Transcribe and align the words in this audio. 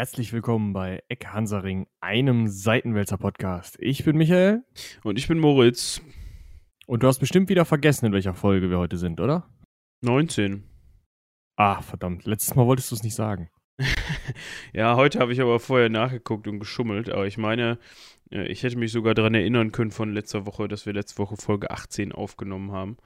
Herzlich 0.00 0.32
willkommen 0.32 0.72
bei 0.72 1.02
Eck 1.10 1.26
Hansaring, 1.26 1.86
einem 2.00 2.48
Seitenwälzer 2.48 3.18
Podcast. 3.18 3.76
Ich 3.80 4.02
bin 4.02 4.16
Michael. 4.16 4.64
Und 5.04 5.18
ich 5.18 5.28
bin 5.28 5.38
Moritz. 5.38 6.00
Und 6.86 7.02
du 7.02 7.06
hast 7.06 7.18
bestimmt 7.18 7.50
wieder 7.50 7.66
vergessen, 7.66 8.06
in 8.06 8.12
welcher 8.14 8.32
Folge 8.32 8.70
wir 8.70 8.78
heute 8.78 8.96
sind, 8.96 9.20
oder? 9.20 9.46
19. 10.00 10.64
Ah, 11.56 11.82
verdammt. 11.82 12.24
Letztes 12.24 12.54
Mal 12.54 12.64
wolltest 12.64 12.90
du 12.90 12.94
es 12.94 13.02
nicht 13.02 13.14
sagen. 13.14 13.50
ja, 14.72 14.96
heute 14.96 15.18
habe 15.18 15.34
ich 15.34 15.40
aber 15.42 15.60
vorher 15.60 15.90
nachgeguckt 15.90 16.48
und 16.48 16.60
geschummelt. 16.60 17.10
Aber 17.10 17.26
ich 17.26 17.36
meine, 17.36 17.78
äh, 18.30 18.46
ich 18.46 18.62
hätte 18.62 18.78
mich 18.78 18.92
sogar 18.92 19.12
daran 19.12 19.34
erinnern 19.34 19.70
können 19.70 19.90
von 19.90 20.14
letzter 20.14 20.46
Woche, 20.46 20.66
dass 20.66 20.86
wir 20.86 20.94
letzte 20.94 21.18
Woche 21.18 21.36
Folge 21.36 21.70
18 21.70 22.12
aufgenommen 22.12 22.72
haben. 22.72 22.96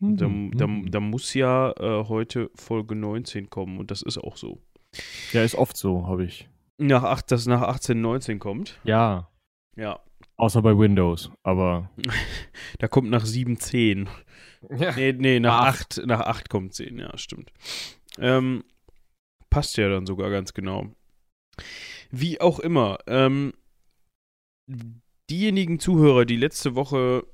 Mhm. 0.00 0.16
Da, 0.56 0.66
da, 0.66 0.72
da, 0.92 1.00
muss 1.00 1.34
ja 1.34 1.72
äh, 1.72 2.04
heute 2.08 2.50
Folge 2.54 2.94
19 2.94 3.50
kommen 3.50 3.78
und 3.78 3.90
das 3.90 4.00
ist 4.00 4.16
auch 4.16 4.38
so. 4.38 4.62
Ja, 5.32 5.44
ist 5.44 5.54
oft 5.54 5.76
so, 5.76 6.06
habe 6.06 6.24
ich. 6.24 6.48
Nach 6.78 7.02
acht, 7.02 7.30
dass 7.30 7.46
nach 7.46 7.62
18, 7.62 8.00
19 8.00 8.38
kommt. 8.38 8.78
Ja. 8.84 9.30
Ja. 9.76 10.00
Außer 10.36 10.62
bei 10.62 10.76
Windows, 10.76 11.30
aber. 11.42 11.90
da 12.78 12.88
kommt 12.88 13.10
nach 13.10 13.24
7, 13.24 13.58
10. 13.58 14.08
Ja. 14.76 14.94
Nee, 14.94 15.12
nee, 15.12 15.40
nach 15.40 15.66
8, 15.66 16.02
nach 16.06 16.20
8 16.20 16.48
kommt 16.48 16.74
10, 16.74 16.98
ja, 16.98 17.16
stimmt. 17.18 17.52
Ähm, 18.18 18.64
passt 19.50 19.76
ja 19.76 19.88
dann 19.88 20.06
sogar 20.06 20.30
ganz 20.30 20.54
genau. 20.54 20.86
Wie 22.10 22.40
auch 22.40 22.58
immer, 22.58 22.98
ähm, 23.06 23.52
diejenigen 25.30 25.78
Zuhörer, 25.78 26.24
die 26.24 26.36
letzte 26.36 26.74
Woche 26.74 27.26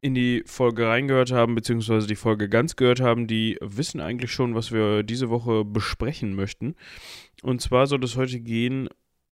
in 0.00 0.14
die 0.14 0.42
Folge 0.46 0.86
reingehört 0.86 1.32
haben, 1.32 1.54
beziehungsweise 1.54 2.06
die 2.06 2.16
Folge 2.16 2.48
ganz 2.48 2.76
gehört 2.76 3.00
haben, 3.00 3.26
die 3.26 3.58
wissen 3.60 4.00
eigentlich 4.00 4.32
schon, 4.32 4.54
was 4.54 4.72
wir 4.72 5.02
diese 5.02 5.28
Woche 5.28 5.64
besprechen 5.64 6.34
möchten. 6.34 6.76
Und 7.42 7.60
zwar 7.60 7.86
soll 7.86 8.02
es 8.04 8.16
heute 8.16 8.40
gehen 8.40 8.88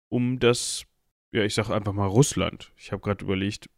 um 0.08 0.38
das, 0.38 0.84
ja, 1.32 1.42
ich 1.42 1.54
sag 1.54 1.70
einfach 1.70 1.92
mal 1.92 2.06
Russland. 2.06 2.72
Ich 2.76 2.92
habe 2.92 3.02
gerade 3.02 3.24
überlegt, 3.24 3.68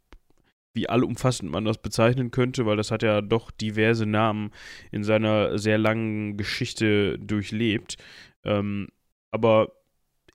wie 0.73 0.89
allumfassend 0.89 1.51
man 1.51 1.65
das 1.65 1.79
bezeichnen 1.79 2.31
könnte, 2.31 2.65
weil 2.65 2.77
das 2.77 2.91
hat 2.91 3.03
ja 3.03 3.21
doch 3.21 3.51
diverse 3.51 4.07
Namen 4.07 4.53
in 4.93 5.03
seiner 5.03 5.59
sehr 5.59 5.79
langen 5.79 6.37
Geschichte 6.37 7.19
durchlebt. 7.19 7.97
Ähm, 8.45 8.89
aber 9.31 9.73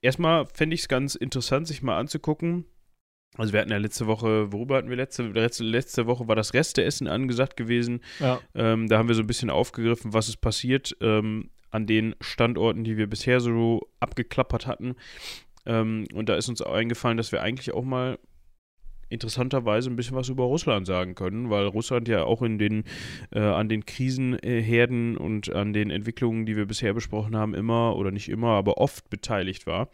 erstmal 0.02 0.46
fände 0.46 0.74
ich 0.74 0.82
es 0.82 0.88
ganz 0.88 1.14
interessant, 1.14 1.66
sich 1.66 1.82
mal 1.82 1.98
anzugucken, 1.98 2.66
also 3.36 3.52
wir 3.52 3.60
hatten 3.60 3.70
ja 3.70 3.76
letzte 3.76 4.06
Woche, 4.06 4.52
worüber 4.52 4.76
hatten 4.76 4.88
wir 4.88 4.96
letzte, 4.96 5.24
letzte, 5.24 5.64
letzte 5.64 6.06
Woche 6.06 6.28
war 6.28 6.36
das 6.36 6.54
Resteessen 6.54 7.06
angesagt 7.06 7.56
gewesen. 7.56 8.00
Ja. 8.20 8.40
Ähm, 8.54 8.88
da 8.88 8.98
haben 8.98 9.08
wir 9.08 9.14
so 9.14 9.22
ein 9.22 9.26
bisschen 9.26 9.50
aufgegriffen, 9.50 10.12
was 10.12 10.28
ist 10.28 10.40
passiert 10.40 10.96
ähm, 11.00 11.50
an 11.70 11.86
den 11.86 12.14
Standorten, 12.20 12.84
die 12.84 12.96
wir 12.96 13.06
bisher 13.06 13.40
so 13.40 13.88
abgeklappert 14.00 14.66
hatten. 14.66 14.96
Ähm, 15.66 16.06
und 16.14 16.28
da 16.28 16.36
ist 16.36 16.48
uns 16.48 16.62
auch 16.62 16.72
eingefallen, 16.72 17.16
dass 17.16 17.32
wir 17.32 17.42
eigentlich 17.42 17.74
auch 17.74 17.84
mal 17.84 18.18
interessanterweise 19.08 19.90
ein 19.90 19.96
bisschen 19.96 20.16
was 20.16 20.28
über 20.28 20.44
Russland 20.44 20.86
sagen 20.86 21.14
können, 21.14 21.50
weil 21.50 21.66
Russland 21.66 22.08
ja 22.08 22.24
auch 22.24 22.42
in 22.42 22.58
den, 22.58 22.84
äh, 23.32 23.40
an 23.40 23.68
den 23.68 23.84
Krisenherden 23.84 25.16
und 25.16 25.52
an 25.52 25.72
den 25.72 25.90
Entwicklungen, 25.90 26.46
die 26.46 26.56
wir 26.56 26.66
bisher 26.66 26.92
besprochen 26.92 27.36
haben, 27.36 27.54
immer 27.54 27.96
oder 27.96 28.10
nicht 28.10 28.28
immer, 28.28 28.50
aber 28.50 28.78
oft 28.78 29.08
beteiligt 29.10 29.66
war. 29.66 29.88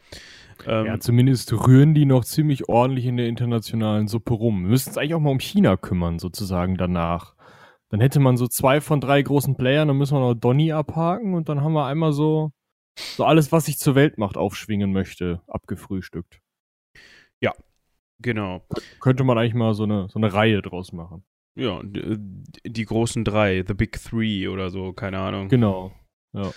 Ähm, 0.66 0.86
ja, 0.86 1.00
zumindest 1.00 1.52
rühren 1.52 1.94
die 1.94 2.06
noch 2.06 2.24
ziemlich 2.24 2.68
ordentlich 2.68 3.06
in 3.06 3.16
der 3.16 3.26
internationalen 3.26 4.08
Suppe 4.08 4.34
rum. 4.34 4.62
Wir 4.62 4.70
müssten 4.70 4.90
uns 4.90 4.98
eigentlich 4.98 5.14
auch 5.14 5.20
mal 5.20 5.30
um 5.30 5.40
China 5.40 5.76
kümmern, 5.76 6.18
sozusagen 6.18 6.76
danach. 6.76 7.34
Dann 7.90 8.00
hätte 8.00 8.20
man 8.20 8.38
so 8.38 8.46
zwei 8.46 8.80
von 8.80 9.00
drei 9.00 9.20
großen 9.20 9.54
Playern, 9.56 9.88
dann 9.88 9.98
müssen 9.98 10.16
wir 10.16 10.20
noch 10.20 10.34
Donny 10.34 10.72
abhaken 10.72 11.34
und 11.34 11.50
dann 11.50 11.60
haben 11.60 11.74
wir 11.74 11.84
einmal 11.84 12.12
so, 12.12 12.52
so 12.96 13.24
alles, 13.24 13.52
was 13.52 13.66
sich 13.66 13.78
zur 13.78 13.94
Weltmacht 13.94 14.38
aufschwingen 14.38 14.92
möchte, 14.92 15.42
abgefrühstückt. 15.46 16.40
Ja, 17.40 17.52
Genau. 18.22 18.62
Könnte 19.00 19.24
man 19.24 19.38
eigentlich 19.38 19.54
mal 19.54 19.74
so 19.74 19.84
eine, 19.84 20.08
so 20.08 20.18
eine 20.18 20.32
Reihe 20.32 20.62
draus 20.62 20.92
machen. 20.92 21.24
Ja, 21.54 21.80
die, 21.82 22.18
die 22.64 22.84
großen 22.84 23.24
drei, 23.24 23.64
The 23.66 23.74
Big 23.74 24.00
Three 24.02 24.48
oder 24.48 24.70
so, 24.70 24.92
keine 24.92 25.18
Ahnung. 25.18 25.48
Genau. 25.48 25.92
Ja. 26.32 26.50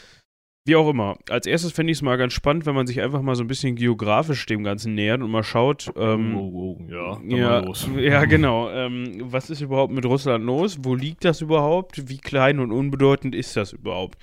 Wie 0.68 0.76
auch 0.76 0.90
immer. 0.90 1.18
Als 1.30 1.46
erstes 1.46 1.74
fände 1.74 1.92
ich 1.92 2.00
es 2.00 2.02
mal 2.02 2.18
ganz 2.18 2.34
spannend, 2.34 2.66
wenn 2.66 2.74
man 2.74 2.88
sich 2.88 3.00
einfach 3.00 3.22
mal 3.22 3.36
so 3.36 3.44
ein 3.44 3.48
bisschen 3.48 3.76
geografisch 3.76 4.48
dem 4.48 4.64
Ganzen 4.64 4.96
nähert 4.96 5.22
und 5.22 5.30
mal 5.30 5.44
schaut. 5.44 5.92
Ähm, 5.96 6.36
oh, 6.36 6.40
oh, 6.40 6.78
oh, 6.80 6.92
ja, 6.92 7.38
ja, 7.38 7.60
los. 7.60 7.88
ja, 7.98 8.26
genau. 8.26 8.72
Ähm, 8.72 9.18
was 9.20 9.52
ist 9.52 9.62
überhaupt 9.62 9.94
mit 9.94 10.06
Russland 10.06 10.44
los? 10.44 10.80
Wo 10.82 10.96
liegt 10.96 11.24
das 11.24 11.42
überhaupt? 11.42 12.10
Wie 12.10 12.18
klein 12.18 12.60
und 12.60 12.72
unbedeutend 12.72 13.36
ist 13.36 13.56
das 13.56 13.74
überhaupt? 13.74 14.18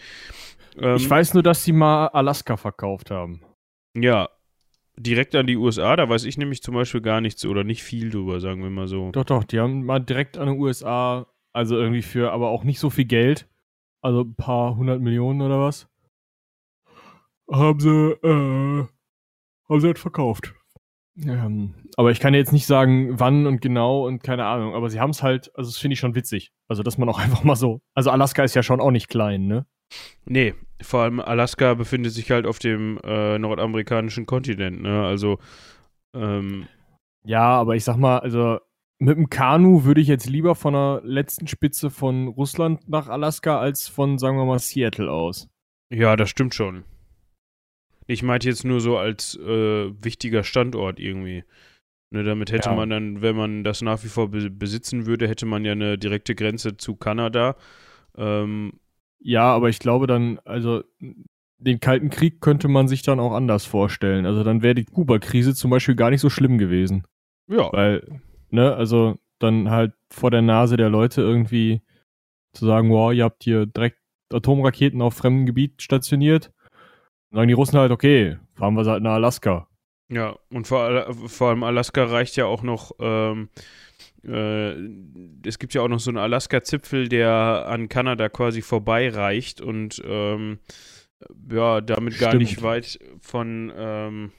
Ähm, 0.77 0.97
ich 0.97 1.09
weiß 1.09 1.35
nur, 1.35 1.45
dass 1.45 1.65
sie 1.65 1.73
mal 1.73 2.09
Alaska 2.09 2.57
verkauft 2.57 3.13
haben. 3.13 3.43
Ja, 3.97 4.29
direkt 5.03 5.35
an 5.35 5.47
die 5.47 5.57
USA, 5.57 5.97
da 5.97 6.09
weiß 6.09 6.25
ich 6.25 6.39
nämlich 6.39 6.63
zum 6.63 6.75
Beispiel 6.75 7.01
gar 7.01 7.21
nichts 7.21 7.45
oder 7.45 7.65
nicht 7.65 7.83
viel 7.83 8.11
drüber, 8.11 8.41
sagen 8.41 8.63
wir 8.63 8.71
mal 8.71 8.87
so. 8.87 9.11
Doch, 9.13 9.25
doch, 9.25 9.45
die 9.45 9.61
haben 9.61 9.85
mal 9.85 10.01
direkt 10.01 10.39
an 10.39 10.49
die 10.49 10.59
USA, 10.59 11.27
also 11.53 11.77
irgendwie 11.77 12.03
für, 12.03 12.33
aber 12.33 12.51
auch 12.51 12.65
nicht 12.65 12.79
so 12.79 12.91
viel 12.91 13.05
Geld, 13.05 13.49
also 14.01 14.23
ein 14.23 14.35
paar 14.35 14.77
hundert 14.77 15.01
Millionen 15.01 15.43
oder 15.43 15.61
was, 15.61 15.89
haben 17.51 17.81
sie, 17.81 17.91
äh, 17.91 18.87
haben 19.69 19.81
sie 19.81 19.87
halt 19.87 19.99
verkauft. 19.99 20.55
Ähm, 21.19 21.75
aber 21.97 22.11
ich 22.11 22.21
kann 22.21 22.33
jetzt 22.33 22.53
nicht 22.53 22.67
sagen, 22.67 23.21
wann 23.21 23.47
und 23.47 23.61
genau 23.61 24.07
und 24.07 24.23
keine 24.23 24.47
Ahnung, 24.47 24.75
aber 24.75 24.89
sie 24.89 24.99
haben 24.99 25.11
es 25.11 25.23
halt, 25.23 25.51
also 25.55 25.69
das 25.71 25.77
finde 25.79 25.95
ich 25.95 26.01
schon 26.01 26.15
witzig. 26.15 26.53
Also, 26.69 26.83
dass 26.83 26.97
man 26.97 27.09
auch 27.09 27.19
einfach 27.19 27.45
mal 27.45 27.57
so, 27.57 27.81
also 27.95 28.11
Alaska 28.11 28.43
ist 28.45 28.55
ja 28.55 28.63
schon 28.63 28.81
auch 28.81 28.91
nicht 28.91 29.09
klein, 29.09 29.47
ne? 29.47 29.67
Nee, 30.25 30.55
vor 30.83 31.03
allem 31.03 31.21
Alaska 31.21 31.75
befindet 31.75 32.13
sich 32.13 32.31
halt 32.31 32.47
auf 32.47 32.59
dem 32.59 32.99
äh, 33.05 33.39
nordamerikanischen 33.39 34.27
Kontinent, 34.27 34.83
ne? 34.83 35.05
Also, 35.05 35.39
ähm, 36.15 36.67
Ja, 37.25 37.49
aber 37.49 37.77
ich 37.77 37.85
sag 37.85 37.97
mal, 37.97 38.19
also 38.19 38.59
mit 38.99 39.17
dem 39.17 39.31
Kanu 39.31 39.85
würde 39.85 40.01
ich 40.01 40.09
jetzt 40.09 40.29
lieber 40.29 40.55
von 40.55 40.75
der 40.75 41.01
letzten 41.05 41.49
Spitze 41.49 41.91
von 41.91 42.29
Russland 42.29 42.89
nach 42.89 43.09
Alaska 43.09 43.59
als 43.59 43.89
von, 43.89 44.19
sagen 44.19 44.37
wir 44.37 44.45
mal, 44.45 44.61
Seattle 44.61 45.11
aus. 45.11 45.49
Ja, 45.93 46.15
das 46.17 46.31
stimmt 46.31 46.55
schon. 46.55 46.85
Ich 48.07 48.23
meinte 48.23 48.49
jetzt 48.49 48.65
nur 48.65 48.81
so 48.81 48.99
als 48.99 49.37
äh, 49.37 49.91
wichtiger 50.05 50.45
Standort 50.45 51.01
irgendwie. 51.01 51.45
Ne, 52.13 52.25
damit 52.25 52.53
hätte 52.53 52.69
ja. 52.69 52.77
man 52.77 52.91
dann, 52.91 53.23
wenn 53.23 53.35
man 53.35 53.65
das 53.65 53.81
nach 53.81 54.05
wie 54.05 54.09
vor 54.09 54.31
be 54.31 54.51
besitzen 54.51 55.07
würde, 55.07 55.27
hätte 55.27 55.47
man 55.47 55.65
ja 55.65 55.73
eine 55.73 55.97
direkte 55.97 56.35
Grenze 56.35 56.77
zu 56.77 56.95
Kanada. 56.95 57.57
Ähm, 58.17 58.75
ja, 59.23 59.45
aber 59.45 59.69
ich 59.69 59.79
glaube 59.79 60.07
dann, 60.07 60.39
also 60.45 60.83
den 61.59 61.81
Kalten 61.81 62.11
Krieg 62.11 62.41
könnte 62.41 62.69
man 62.69 62.89
sich 62.89 63.03
dann 63.03 63.21
auch 63.21 63.33
anders 63.33 63.65
vorstellen. 63.65 64.27
Also 64.27 64.43
dann 64.43 64.63
wäre 64.63 64.75
die 64.75 64.85
Kuba-Krise 64.85 65.55
zum 65.55 65.71
Beispiel 65.71 65.95
gar 65.95 66.11
nicht 66.11 66.21
so 66.21 66.31
schlimm 66.31 66.59
gewesen. 66.59 67.05
Ja. 67.49 67.73
Weil, 67.73 68.21
ne, 68.51 68.75
also 68.75 69.19
dann 69.39 69.71
halt 69.71 69.93
vor 70.11 70.31
der 70.31 70.43
Nase 70.43 70.77
der 70.77 70.89
Leute 70.89 71.21
irgendwie 71.23 71.83
zu 72.53 72.67
sagen, 72.67 72.91
wow, 72.91 73.13
ihr 73.13 73.25
habt 73.25 73.45
hier 73.45 73.67
direkt 73.67 73.99
Atomraketen 74.33 75.03
auf 75.03 75.15
fremdem 75.15 75.47
Gebiet 75.47 75.83
stationiert. 75.83 76.53
Dann 77.31 77.39
sagen 77.39 77.49
die 77.49 77.55
Russen 77.55 77.79
halt, 77.79 77.93
okay, 77.93 78.39
fahren 78.55 78.75
wir 78.75 78.85
halt 78.85 79.03
nach 79.03 79.15
Alaska. 79.15 79.69
Ja, 80.09 80.37
und 80.51 80.67
vor, 80.67 81.15
vor 81.15 81.49
allem 81.49 81.63
Alaska 81.63 82.05
reicht 82.05 82.37
ja 82.37 82.45
auch 82.45 82.63
noch 82.63 82.93
ähm, 82.99 83.49
äh, 84.25 84.75
es 85.45 85.59
gibt 85.59 85.75
ja 85.75 85.83
auch 85.83 85.89
noch 85.89 86.01
so 86.01 86.11
einen 86.11 86.19
Alaska-Zipfel, 86.19 87.09
der 87.09 87.67
an 87.69 87.89
Kanada 87.89 88.29
quasi 88.29 88.63
vorbeireicht 88.63 89.61
und 89.61 90.01
ähm, 90.05 90.59
ja, 91.51 91.81
damit 91.81 92.15
Stimmt. 92.15 92.31
gar 92.31 92.39
nicht 92.39 92.63
weit 92.63 92.99
von 93.21 93.73
ähm, 93.77 94.33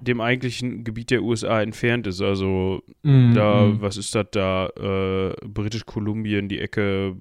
dem 0.00 0.20
eigentlichen 0.20 0.82
Gebiet 0.82 1.10
der 1.10 1.22
USA 1.22 1.62
entfernt 1.62 2.06
ist. 2.06 2.20
Also 2.20 2.82
mm, 3.02 3.34
da, 3.34 3.66
mm. 3.66 3.80
was 3.80 3.96
ist 3.96 4.14
das 4.14 4.26
da? 4.32 4.66
Äh, 4.76 5.34
Britisch-Kolumbien, 5.46 6.48
die 6.48 6.60
Ecke 6.60 7.16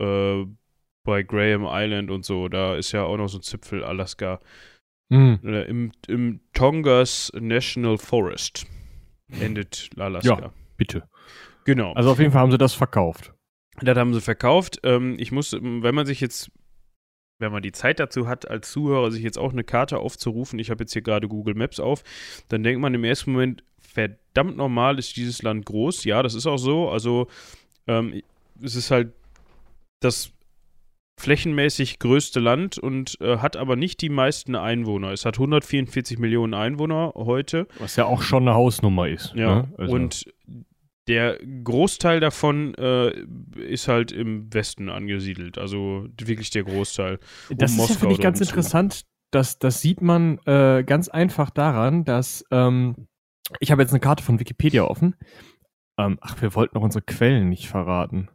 äh, 0.00 0.44
bei 1.04 1.22
Graham 1.22 1.66
Island 1.68 2.10
und 2.10 2.24
so, 2.24 2.48
da 2.48 2.76
ist 2.76 2.92
ja 2.92 3.04
auch 3.04 3.16
noch 3.18 3.28
so 3.28 3.38
ein 3.38 3.42
Zipfel 3.42 3.84
Alaska. 3.84 4.40
Mm. 5.10 5.34
Im, 5.42 5.92
Im 6.08 6.40
Tongass 6.54 7.30
National 7.38 7.98
Forest 7.98 8.66
endet 9.40 9.90
Alaska. 9.98 10.40
Ja 10.40 10.52
bitte. 10.82 11.08
Genau. 11.64 11.92
Also 11.92 12.10
auf 12.10 12.18
jeden 12.18 12.32
Fall 12.32 12.40
haben 12.40 12.50
sie 12.50 12.58
das 12.58 12.74
verkauft. 12.74 13.32
Das 13.80 13.96
haben 13.96 14.12
sie 14.12 14.20
verkauft. 14.20 14.80
Ähm, 14.82 15.14
ich 15.16 15.30
muss, 15.30 15.52
wenn 15.52 15.94
man 15.94 16.06
sich 16.06 16.20
jetzt, 16.20 16.50
wenn 17.38 17.52
man 17.52 17.62
die 17.62 17.70
Zeit 17.70 18.00
dazu 18.00 18.26
hat, 18.26 18.50
als 18.50 18.72
Zuhörer 18.72 19.12
sich 19.12 19.22
jetzt 19.22 19.38
auch 19.38 19.52
eine 19.52 19.62
Karte 19.62 19.98
aufzurufen, 19.98 20.58
ich 20.58 20.70
habe 20.70 20.82
jetzt 20.82 20.92
hier 20.92 21.02
gerade 21.02 21.28
Google 21.28 21.54
Maps 21.54 21.78
auf, 21.78 22.02
dann 22.48 22.64
denkt 22.64 22.80
man 22.80 22.94
im 22.94 23.04
ersten 23.04 23.30
Moment, 23.30 23.62
verdammt 23.80 24.56
normal 24.56 24.98
ist 24.98 25.16
dieses 25.16 25.40
Land 25.42 25.66
groß. 25.66 26.02
Ja, 26.02 26.24
das 26.24 26.34
ist 26.34 26.46
auch 26.46 26.58
so. 26.58 26.88
Also 26.90 27.28
ähm, 27.86 28.22
es 28.60 28.74
ist 28.74 28.90
halt 28.90 29.12
das 30.00 30.32
flächenmäßig 31.20 32.00
größte 32.00 32.40
Land 32.40 32.78
und 32.78 33.20
äh, 33.20 33.38
hat 33.38 33.56
aber 33.56 33.76
nicht 33.76 34.00
die 34.00 34.08
meisten 34.08 34.56
Einwohner. 34.56 35.12
Es 35.12 35.24
hat 35.24 35.36
144 35.36 36.18
Millionen 36.18 36.54
Einwohner 36.54 37.12
heute. 37.14 37.68
Was 37.78 37.94
ja 37.94 38.06
auch 38.06 38.22
schon 38.22 38.48
eine 38.48 38.54
Hausnummer 38.54 39.08
ist. 39.08 39.32
Ja, 39.36 39.62
ne? 39.62 39.74
also. 39.78 39.94
und 39.94 40.24
der 41.08 41.38
Großteil 41.64 42.20
davon 42.20 42.74
äh, 42.74 43.10
ist 43.58 43.88
halt 43.88 44.12
im 44.12 44.52
Westen 44.52 44.88
angesiedelt, 44.88 45.58
also 45.58 46.06
wirklich 46.20 46.50
der 46.50 46.64
Großteil. 46.64 47.18
Das 47.50 47.72
um 47.72 47.80
ist 47.80 47.90
ja, 47.90 47.96
finde 47.96 48.14
ich, 48.14 48.20
ganz 48.20 48.40
interessant, 48.40 49.04
das, 49.32 49.58
das 49.58 49.80
sieht 49.80 50.00
man 50.00 50.38
äh, 50.46 50.84
ganz 50.84 51.08
einfach 51.08 51.50
daran, 51.50 52.04
dass 52.04 52.44
ähm, 52.50 53.08
ich 53.60 53.72
habe 53.72 53.82
jetzt 53.82 53.90
eine 53.90 54.00
Karte 54.00 54.22
von 54.22 54.38
Wikipedia 54.38 54.84
offen. 54.84 55.16
Ähm, 55.98 56.18
ach, 56.20 56.40
wir 56.40 56.54
wollten 56.54 56.76
noch 56.76 56.84
unsere 56.84 57.02
Quellen 57.02 57.48
nicht 57.48 57.68
verraten. 57.68 58.28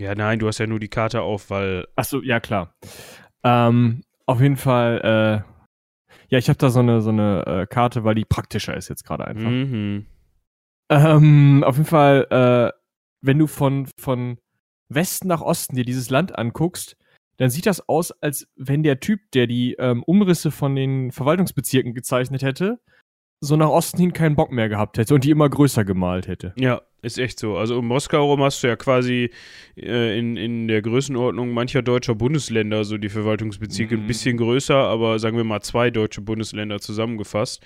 Ja, 0.00 0.14
nein, 0.14 0.38
du 0.38 0.48
hast 0.48 0.58
ja 0.58 0.66
nur 0.66 0.80
die 0.80 0.88
Karte 0.88 1.22
auf, 1.22 1.50
weil. 1.50 1.86
Ach 1.94 2.04
so, 2.04 2.22
ja 2.22 2.40
klar. 2.40 2.74
Ähm, 3.44 4.02
auf 4.26 4.40
jeden 4.40 4.56
Fall, 4.56 5.00
äh, 5.04 6.14
ja, 6.28 6.38
ich 6.38 6.48
habe 6.48 6.58
da 6.58 6.70
so 6.70 6.80
eine 6.80 7.00
so 7.00 7.10
eine 7.10 7.44
äh, 7.46 7.66
Karte, 7.66 8.02
weil 8.04 8.14
die 8.14 8.24
praktischer 8.24 8.76
ist 8.76 8.88
jetzt 8.88 9.04
gerade 9.04 9.26
einfach. 9.26 9.50
Mhm. 9.50 10.06
Ähm, 10.90 11.64
auf 11.64 11.76
jeden 11.76 11.88
Fall, 11.88 12.26
äh, 12.30 12.78
wenn 13.20 13.38
du 13.38 13.46
von 13.46 13.88
von 13.98 14.38
Westen 14.88 15.28
nach 15.28 15.40
Osten 15.40 15.76
dir 15.76 15.84
dieses 15.84 16.10
Land 16.10 16.36
anguckst, 16.38 16.96
dann 17.36 17.50
sieht 17.50 17.66
das 17.66 17.88
aus, 17.88 18.12
als 18.22 18.48
wenn 18.56 18.82
der 18.82 19.00
Typ, 19.00 19.20
der 19.32 19.46
die 19.46 19.74
ähm, 19.74 20.02
Umrisse 20.04 20.50
von 20.50 20.76
den 20.76 21.10
Verwaltungsbezirken 21.10 21.94
gezeichnet 21.94 22.42
hätte, 22.42 22.80
so 23.44 23.56
nach 23.56 23.68
Osten 23.68 23.98
hin 23.98 24.12
keinen 24.12 24.36
Bock 24.36 24.50
mehr 24.50 24.68
gehabt 24.68 24.98
hätte 24.98 25.14
und 25.14 25.24
die 25.24 25.30
immer 25.30 25.48
größer 25.48 25.84
gemalt 25.84 26.26
hätte. 26.26 26.52
Ja, 26.56 26.82
ist 27.02 27.18
echt 27.18 27.38
so. 27.38 27.56
Also 27.56 27.78
um 27.78 27.86
Moskau 27.86 28.24
rum 28.30 28.42
hast 28.42 28.62
du 28.62 28.66
ja 28.66 28.76
quasi 28.76 29.30
äh, 29.76 30.18
in, 30.18 30.36
in 30.36 30.68
der 30.68 30.80
Größenordnung 30.80 31.50
mancher 31.50 31.82
deutscher 31.82 32.14
Bundesländer 32.14 32.84
so 32.84 32.96
die 32.96 33.10
Verwaltungsbezirke 33.10 33.96
mhm. 33.96 34.04
ein 34.04 34.06
bisschen 34.06 34.38
größer, 34.38 34.74
aber 34.74 35.18
sagen 35.18 35.36
wir 35.36 35.44
mal 35.44 35.60
zwei 35.60 35.90
deutsche 35.90 36.22
Bundesländer 36.22 36.80
zusammengefasst. 36.80 37.62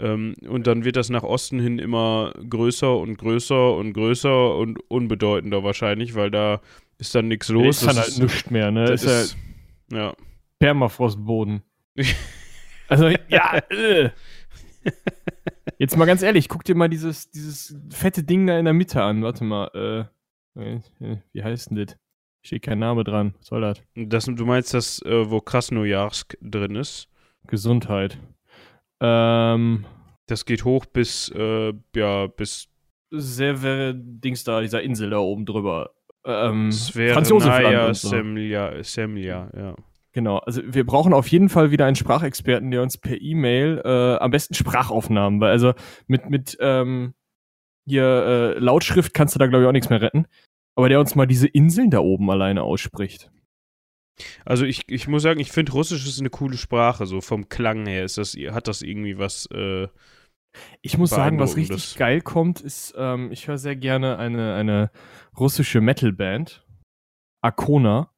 Ähm, 0.00 0.34
und 0.48 0.66
dann 0.66 0.84
wird 0.84 0.96
das 0.96 1.10
nach 1.10 1.22
Osten 1.22 1.60
hin 1.60 1.78
immer 1.78 2.32
größer 2.48 2.96
und 2.96 3.18
größer 3.18 3.74
und 3.74 3.92
größer 3.92 4.56
und 4.56 4.78
unbedeutender 4.88 5.62
wahrscheinlich, 5.62 6.14
weil 6.14 6.30
da 6.30 6.60
ist 6.98 7.14
dann 7.14 7.28
nichts 7.28 7.48
los. 7.48 7.82
Ist 7.82 7.86
dann 7.86 7.96
halt 7.96 8.18
nichts 8.18 8.50
mehr, 8.50 8.70
ne? 8.70 8.86
Das 8.86 9.04
ist, 9.04 9.10
ist 9.10 9.36
ja. 9.92 10.14
Permafrostboden. 10.60 11.62
also, 12.88 13.08
ja, 13.28 13.58
äh. 13.70 14.10
Jetzt 15.78 15.96
mal 15.96 16.06
ganz 16.06 16.22
ehrlich, 16.22 16.48
guck 16.48 16.64
dir 16.64 16.74
mal 16.74 16.88
dieses, 16.88 17.30
dieses 17.30 17.76
fette 17.90 18.24
Ding 18.24 18.46
da 18.46 18.58
in 18.58 18.64
der 18.64 18.74
Mitte 18.74 19.02
an. 19.02 19.22
Warte 19.22 19.44
mal, 19.44 20.10
äh, 20.54 20.80
wie 21.32 21.42
heißt 21.42 21.70
denn 21.70 21.86
das? 21.86 21.96
Steht 22.42 22.62
kein 22.62 22.78
Name 22.78 23.04
dran. 23.04 23.34
Was 23.38 23.46
soll 23.46 23.60
das? 23.60 23.82
das 23.94 24.24
du 24.24 24.46
meinst 24.46 24.74
das, 24.74 25.02
äh, 25.02 25.30
wo 25.30 25.40
Krasnojarsk 25.40 26.38
drin 26.40 26.76
ist? 26.76 27.08
Gesundheit. 27.46 28.18
Ähm, 29.00 29.84
das 30.26 30.44
geht 30.44 30.64
hoch 30.64 30.86
bis, 30.86 31.30
äh, 31.34 31.72
ja, 31.94 32.26
bis. 32.26 32.68
Sehr, 33.10 33.94
Dings 33.94 34.44
da, 34.44 34.60
dieser 34.60 34.82
Insel 34.82 35.10
da 35.10 35.18
oben 35.18 35.46
drüber. 35.46 35.94
Ähm, 36.24 36.70
Franz 36.72 37.30
Josef 37.30 37.48
Naja, 37.48 37.94
so. 37.94 38.08
Semlja, 38.08 38.82
Semlja, 38.82 39.50
ja. 39.56 39.76
Genau, 40.18 40.38
also 40.38 40.62
wir 40.64 40.84
brauchen 40.84 41.12
auf 41.12 41.28
jeden 41.28 41.48
Fall 41.48 41.70
wieder 41.70 41.86
einen 41.86 41.94
Sprachexperten, 41.94 42.72
der 42.72 42.82
uns 42.82 42.98
per 42.98 43.20
E-Mail 43.20 43.80
äh, 43.84 44.16
am 44.16 44.32
besten 44.32 44.54
Sprachaufnahmen, 44.54 45.40
weil 45.40 45.52
also 45.52 45.74
mit, 46.08 46.28
mit 46.28 46.56
ähm, 46.58 47.14
hier 47.86 48.02
äh, 48.02 48.58
Lautschrift 48.58 49.14
kannst 49.14 49.36
du 49.36 49.38
da 49.38 49.46
glaube 49.46 49.62
ich 49.62 49.68
auch 49.68 49.72
nichts 49.72 49.90
mehr 49.90 50.02
retten, 50.02 50.26
aber 50.74 50.88
der 50.88 50.98
uns 50.98 51.14
mal 51.14 51.28
diese 51.28 51.46
Inseln 51.46 51.92
da 51.92 52.00
oben 52.00 52.28
alleine 52.32 52.64
ausspricht. 52.64 53.30
Also 54.44 54.64
ich, 54.64 54.82
ich 54.88 55.06
muss 55.06 55.22
sagen, 55.22 55.38
ich 55.38 55.52
finde 55.52 55.70
Russisch 55.70 56.04
ist 56.04 56.18
eine 56.18 56.30
coole 56.30 56.56
Sprache, 56.56 57.06
so 57.06 57.20
vom 57.20 57.48
Klang 57.48 57.86
her 57.86 58.04
ist 58.04 58.18
das, 58.18 58.34
hat 58.34 58.66
das 58.66 58.82
irgendwie 58.82 59.18
was. 59.18 59.46
Äh, 59.52 59.86
ich 60.82 60.98
muss 60.98 61.10
sagen, 61.10 61.38
was 61.38 61.54
richtig 61.54 61.94
geil 61.94 62.22
kommt, 62.22 62.60
ist, 62.60 62.92
ähm, 62.98 63.30
ich 63.30 63.46
höre 63.46 63.58
sehr 63.58 63.76
gerne 63.76 64.18
eine, 64.18 64.56
eine 64.56 64.90
russische 65.38 65.80
Metalband, 65.80 66.66
Akona. 67.40 68.10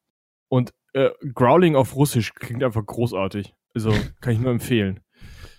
Und 0.48 0.72
äh, 0.92 1.10
Growling 1.34 1.76
auf 1.76 1.96
Russisch 1.96 2.34
klingt 2.34 2.62
einfach 2.62 2.84
großartig. 2.84 3.54
Also 3.74 3.92
kann 4.20 4.32
ich 4.32 4.40
nur 4.40 4.50
empfehlen. 4.50 5.00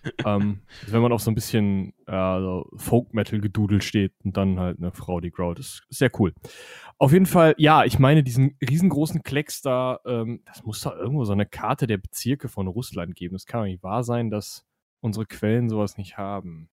ähm, 0.26 0.62
wenn 0.88 1.02
man 1.02 1.12
auf 1.12 1.22
so 1.22 1.30
ein 1.32 1.36
bisschen 1.36 1.94
äh, 2.08 2.12
also 2.12 2.68
Folk-Metal-Gedudel 2.76 3.82
steht 3.82 4.14
und 4.24 4.36
dann 4.36 4.60
halt 4.60 4.80
eine 4.80 4.92
Frau, 4.92 5.20
die 5.20 5.32
growlt, 5.32 5.60
ist, 5.60 5.84
ist 5.90 6.00
sehr 6.00 6.12
cool. 6.20 6.34
Auf 6.98 7.14
jeden 7.14 7.26
Fall, 7.26 7.54
ja, 7.58 7.84
ich 7.86 8.00
meine, 8.00 8.24
diesen 8.24 8.58
riesengroßen 8.68 9.24
Klecks 9.24 9.62
da, 9.62 10.00
ähm, 10.06 10.42
das 10.46 10.64
muss 10.64 10.82
da 10.82 10.96
irgendwo 10.96 11.24
so 11.26 11.34
eine 11.34 11.46
Karte 11.46 11.88
der 11.88 11.98
Bezirke 11.98 12.48
von 12.50 12.68
Russland 12.68 13.16
geben. 13.16 13.34
Das 13.34 13.46
kann 13.46 13.62
doch 13.62 13.68
nicht 13.68 13.84
wahr 13.84 14.04
sein, 14.04 14.30
dass 14.30 14.66
unsere 15.02 15.26
Quellen 15.26 15.70
sowas 15.70 15.98
nicht 15.98 16.18
haben. 16.18 16.70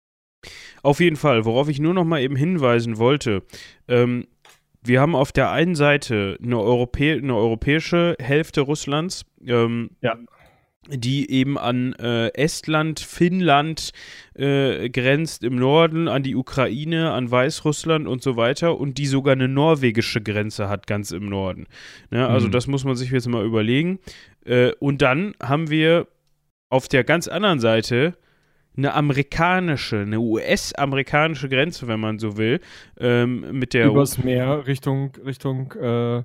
Auf 0.83 1.01
jeden 1.01 1.17
Fall, 1.17 1.45
worauf 1.45 1.69
ich 1.69 1.81
nur 1.81 1.95
noch 1.95 2.05
mal 2.05 2.21
eben 2.21 2.37
hinweisen 2.37 2.99
wollte, 2.99 3.43
ähm, 3.89 4.29
wir 4.87 5.01
haben 5.01 5.15
auf 5.15 5.33
der 5.33 5.51
einen 5.51 5.75
Seite 5.75 6.39
eine, 6.43 6.59
Europä 6.59 7.15
eine 7.15 7.35
europäische 7.35 8.17
Hälfte 8.19 8.61
Russlands, 8.63 9.25
ähm, 9.47 9.91
ja. 10.01 10.17
die 10.89 11.31
eben 11.31 11.59
an 11.59 11.93
äh, 11.95 12.29
Estland, 12.35 13.01
Finnland 13.01 13.93
äh, 14.35 14.89
grenzt 14.91 15.45
im 15.45 15.57
Norden, 15.57 16.09
an 16.09 16.23
die 16.23 16.37
Ukraine, 16.37 17.13
an 17.13 17.31
Weißrussland 17.31 18.07
und 18.07 18.23
so 18.23 18.37
weiter 18.37 18.79
und 18.79 18.99
die 18.99 19.07
sogar 19.07 19.33
eine 19.33 19.49
norwegische 19.49 20.21
Grenze 20.21 20.69
hat, 20.69 20.87
ganz 20.87 21.11
im 21.11 21.29
Norden. 21.29 21.67
Ne? 22.11 22.27
Also 22.27 22.49
mhm. 22.49 22.53
das 22.53 22.67
muss 22.67 22.85
man 22.85 22.97
sich 22.97 23.11
jetzt 23.11 23.29
mal 23.29 23.45
überlegen. 23.45 23.99
Äh, 24.45 24.73
und 24.79 25.03
dann 25.03 25.35
haben 25.43 25.71
wir 25.71 26.07
auf 26.69 26.89
der 26.89 27.05
ganz 27.05 27.29
anderen 27.29 27.61
Seite 27.61 28.17
eine 28.77 28.95
amerikanische, 28.95 30.01
eine 30.01 30.21
US-amerikanische 30.21 31.49
Grenze, 31.49 31.89
wenn 31.89 32.01
man 32.01 32.19
so 32.19 32.37
will, 32.37 32.61
ähm, 32.99 33.59
mit 33.59 33.75
der 33.75 33.87
übers 33.87 34.23
Meer 34.23 34.67
Richtung 34.67 35.13
Richtung 35.25 35.73
äh, 35.73 36.23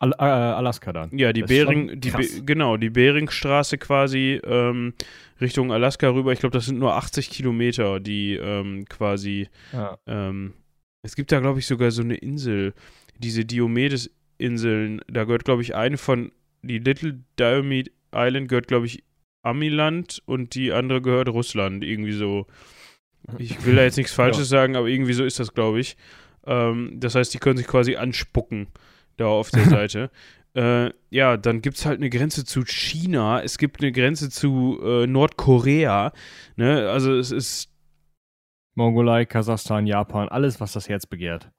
Al 0.00 0.12
äh, 0.12 0.22
Alaska 0.22 0.92
dann. 0.92 1.16
Ja, 1.16 1.32
die 1.32 1.42
Bering, 1.42 2.00
die 2.00 2.10
Be 2.10 2.26
genau, 2.44 2.76
die 2.76 2.90
Beringstraße 2.90 3.78
quasi 3.78 4.40
ähm, 4.44 4.94
Richtung 5.40 5.72
Alaska 5.72 6.08
rüber. 6.08 6.32
Ich 6.32 6.40
glaube, 6.40 6.52
das 6.56 6.66
sind 6.66 6.78
nur 6.78 6.94
80 6.94 7.30
Kilometer, 7.30 7.98
die 7.98 8.36
ähm, 8.36 8.84
quasi. 8.88 9.48
Ja. 9.72 9.98
Ähm, 10.06 10.54
es 11.02 11.16
gibt 11.16 11.32
da, 11.32 11.40
glaube 11.40 11.58
ich, 11.58 11.66
sogar 11.66 11.90
so 11.90 12.02
eine 12.02 12.14
Insel, 12.14 12.74
diese 13.18 13.44
Diomedes-Inseln. 13.44 15.00
Da 15.08 15.24
gehört, 15.24 15.44
glaube 15.44 15.62
ich, 15.62 15.74
eine 15.74 15.96
von 15.96 16.30
die 16.62 16.78
Little 16.78 17.20
Diomede 17.38 17.90
Island 18.14 18.48
gehört, 18.48 18.68
glaube 18.68 18.86
ich, 18.86 19.02
Amiland 19.48 20.22
und 20.26 20.54
die 20.54 20.72
andere 20.72 21.02
gehört 21.02 21.28
Russland. 21.28 21.84
Irgendwie 21.84 22.12
so. 22.12 22.46
Ich 23.38 23.64
will 23.64 23.76
da 23.76 23.82
jetzt 23.84 23.96
nichts 23.96 24.12
Falsches 24.12 24.50
ja. 24.50 24.58
sagen, 24.58 24.76
aber 24.76 24.86
irgendwie 24.86 25.12
so 25.12 25.24
ist 25.24 25.40
das, 25.40 25.54
glaube 25.54 25.80
ich. 25.80 25.96
Ähm, 26.46 26.92
das 26.96 27.14
heißt, 27.14 27.32
die 27.34 27.38
können 27.38 27.56
sich 27.56 27.66
quasi 27.66 27.96
anspucken 27.96 28.68
da 29.16 29.26
auf 29.26 29.50
der 29.50 29.64
Seite. 29.68 30.10
Äh, 30.54 30.90
ja, 31.10 31.36
dann 31.36 31.60
gibt 31.60 31.76
es 31.76 31.86
halt 31.86 31.98
eine 31.98 32.10
Grenze 32.10 32.44
zu 32.44 32.64
China, 32.64 33.42
es 33.42 33.58
gibt 33.58 33.80
eine 33.80 33.92
Grenze 33.92 34.30
zu 34.30 34.80
äh, 34.82 35.06
Nordkorea. 35.06 36.12
Ne? 36.56 36.88
Also 36.88 37.14
es 37.14 37.30
ist. 37.30 37.70
Mongolei, 38.74 39.24
Kasachstan, 39.24 39.88
Japan, 39.88 40.28
alles, 40.28 40.60
was 40.60 40.72
das 40.72 40.88
Herz 40.88 41.04
begehrt. 41.04 41.50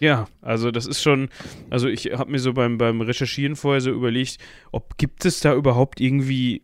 Ja, 0.00 0.26
also 0.42 0.72
das 0.72 0.86
ist 0.86 1.02
schon, 1.02 1.28
also 1.70 1.88
ich 1.88 2.06
habe 2.06 2.30
mir 2.30 2.40
so 2.40 2.52
beim, 2.52 2.78
beim 2.78 3.00
Recherchieren 3.00 3.54
vorher 3.54 3.80
so 3.80 3.90
überlegt, 3.90 4.38
ob 4.72 4.98
gibt 4.98 5.24
es 5.24 5.38
da 5.38 5.54
überhaupt 5.54 6.00
irgendwie 6.00 6.62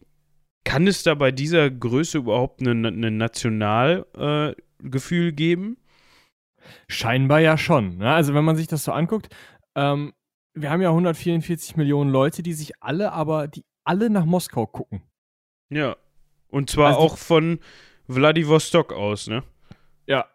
kann 0.65 0.87
es 0.87 1.03
da 1.03 1.15
bei 1.15 1.33
dieser 1.33 1.71
Größe 1.71 2.19
überhaupt 2.19 2.61
ein 2.61 3.17
Nationalgefühl 3.17 5.29
äh, 5.29 5.33
geben? 5.33 5.79
Scheinbar 6.89 7.41
ja 7.41 7.57
schon. 7.57 7.97
Ne? 7.99 8.13
Also 8.13 8.35
wenn 8.35 8.45
man 8.45 8.57
sich 8.57 8.67
das 8.67 8.85
so 8.85 8.93
anguckt, 8.93 9.35
ähm, 9.75 10.13
wir 10.55 10.71
haben 10.71 10.83
ja 10.83 10.91
144 10.91 11.77
Millionen 11.77 12.11
Leute, 12.11 12.43
die 12.43 12.53
sich 12.53 12.83
alle, 12.83 13.13
aber 13.13 13.49
die 13.49 13.65
alle 13.85 14.11
nach 14.11 14.25
Moskau 14.25 14.67
gucken. 14.67 15.03
Ja. 15.71 15.97
Und 16.49 16.69
zwar 16.71 16.89
also 16.89 17.01
auch 17.01 17.17
von 17.17 17.61
Vladivostok 18.09 18.93
aus, 18.93 19.29
ne? 19.29 19.45
Ja. 20.07 20.27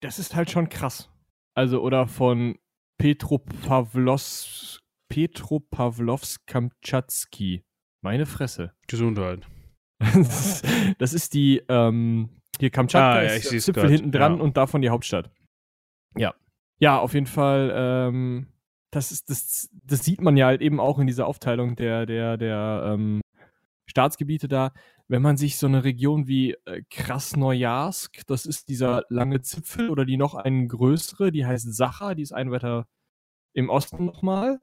Das 0.00 0.18
ist 0.18 0.34
halt 0.34 0.50
schon 0.50 0.68
krass. 0.68 1.08
Also, 1.54 1.80
oder 1.82 2.08
von 2.08 2.58
Petropavlovsk, 2.98 4.80
Petropavlovsk-Kamtschatski. 5.08 7.62
Meine 8.02 8.26
Fresse. 8.26 8.74
Gesundheit. 8.86 9.46
das 10.98 11.12
ist 11.12 11.34
die, 11.34 11.62
ähm, 11.68 12.30
hier 12.58 12.70
Kamtschatka 12.70 13.20
ah, 13.20 13.22
ja, 13.22 13.32
ist 13.34 13.52
der 13.52 13.60
Zipfel 13.60 13.90
hinten 13.90 14.12
dran 14.12 14.36
ja. 14.36 14.42
und 14.42 14.56
davon 14.56 14.82
die 14.82 14.90
Hauptstadt. 14.90 15.30
Ja. 16.16 16.34
Ja, 16.78 16.98
auf 16.98 17.14
jeden 17.14 17.26
Fall, 17.26 17.72
ähm, 17.74 18.46
das 18.90 19.12
ist, 19.12 19.28
das, 19.28 19.68
das 19.84 20.04
sieht 20.04 20.20
man 20.20 20.36
ja 20.36 20.46
halt 20.46 20.62
eben 20.62 20.80
auch 20.80 20.98
in 20.98 21.06
dieser 21.06 21.26
Aufteilung 21.26 21.76
der, 21.76 22.06
der, 22.06 22.36
der, 22.38 22.92
ähm, 22.94 23.20
Staatsgebiete 23.90 24.48
da. 24.48 24.72
Wenn 25.08 25.22
man 25.22 25.36
sich 25.36 25.58
so 25.58 25.66
eine 25.66 25.84
Region 25.84 26.28
wie 26.28 26.56
äh, 26.64 26.82
Krasnojarsk, 26.90 28.24
das 28.26 28.46
ist 28.46 28.68
dieser 28.68 29.02
lange 29.08 29.42
Zipfel 29.42 29.90
oder 29.90 30.04
die 30.04 30.16
noch 30.16 30.34
eine 30.34 30.66
größere, 30.66 31.32
die 31.32 31.44
heißt 31.44 31.74
Sacha, 31.74 32.14
die 32.14 32.22
ist 32.22 32.32
ein 32.32 32.50
weiter 32.50 32.86
im 33.52 33.68
Osten 33.68 34.04
nochmal, 34.04 34.60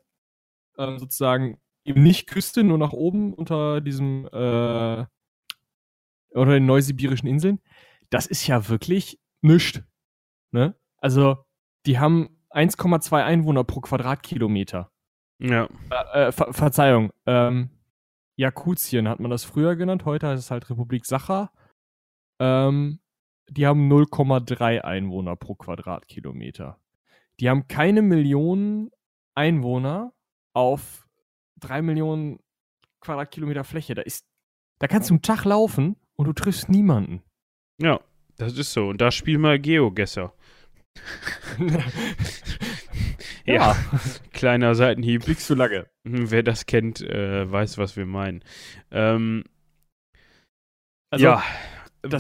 ähm, 0.78 0.98
sozusagen 0.98 1.60
eben 1.84 2.02
nicht 2.02 2.28
Küste, 2.28 2.64
nur 2.64 2.78
nach 2.78 2.94
oben 2.94 3.34
unter 3.34 3.82
diesem 3.82 4.28
äh, 4.32 5.06
oder 6.38 6.54
den 6.54 6.66
neusibirischen 6.66 7.28
Inseln, 7.28 7.60
das 8.10 8.28
ist 8.28 8.48
ja 8.48 8.70
wirklich 8.70 9.20
nichts. 9.42 9.82
Ne? 10.52 10.76
Also, 10.98 11.46
die 11.86 12.00
haben 12.00 12.30
1,2 12.52 13.24
Einwohner 13.24 13.64
pro 13.64 13.82
Quadratkilometer. 13.82 14.92
Ja. 15.40 15.68
Äh, 15.92 16.28
äh, 16.28 16.32
Ver 16.32 16.54
Verzeihung. 16.54 17.12
Ähm, 17.26 17.70
Jakutien 18.36 19.08
hat 19.08 19.20
man 19.20 19.32
das 19.32 19.44
früher 19.44 19.76
genannt, 19.76 20.06
heute 20.06 20.28
heißt 20.28 20.44
es 20.44 20.52
halt 20.52 20.70
Republik 20.70 21.06
Sacha. 21.06 21.52
Ähm, 22.40 23.00
die 23.50 23.66
haben 23.66 23.92
0,3 23.92 24.82
Einwohner 24.82 25.36
pro 25.36 25.56
Quadratkilometer. 25.56 26.80
Die 27.40 27.50
haben 27.50 27.68
keine 27.68 28.02
Millionen 28.02 28.92
Einwohner 29.36 30.14
auf 30.54 31.08
3 31.60 31.82
Millionen 31.82 32.40
Quadratkilometer 33.00 33.64
Fläche. 33.64 33.96
Da, 33.96 34.02
ist, 34.02 34.28
da 34.80 34.88
kannst 34.88 35.10
du 35.10 35.16
einen 35.16 35.22
Tag 35.22 35.46
laufen 35.46 35.96
und 36.18 36.26
du 36.26 36.34
triffst 36.34 36.70
niemanden. 36.70 37.24
Ja, 37.82 38.00
das 38.38 38.58
ist 38.58 38.74
so. 38.74 38.90
Und 38.90 39.02
da 39.02 39.12
spiel 39.12 39.38
mal 39.38 39.60
Geogesser. 39.60 40.34
ja. 43.46 43.54
ja. 43.54 43.76
kleiner 44.34 44.76
Seitenhieb. 44.76 45.26
Blickst 45.26 45.50
du 45.50 45.56
lange. 45.56 45.88
Hm, 46.08 46.32
wer 46.32 46.44
das 46.44 46.66
kennt, 46.66 47.02
äh, 47.02 47.50
weiß, 47.52 47.78
was 47.78 47.96
wir 47.96 48.06
meinen. 48.06 48.44
Ähm, 48.92 49.44
also, 51.10 51.26
ja, 51.26 51.44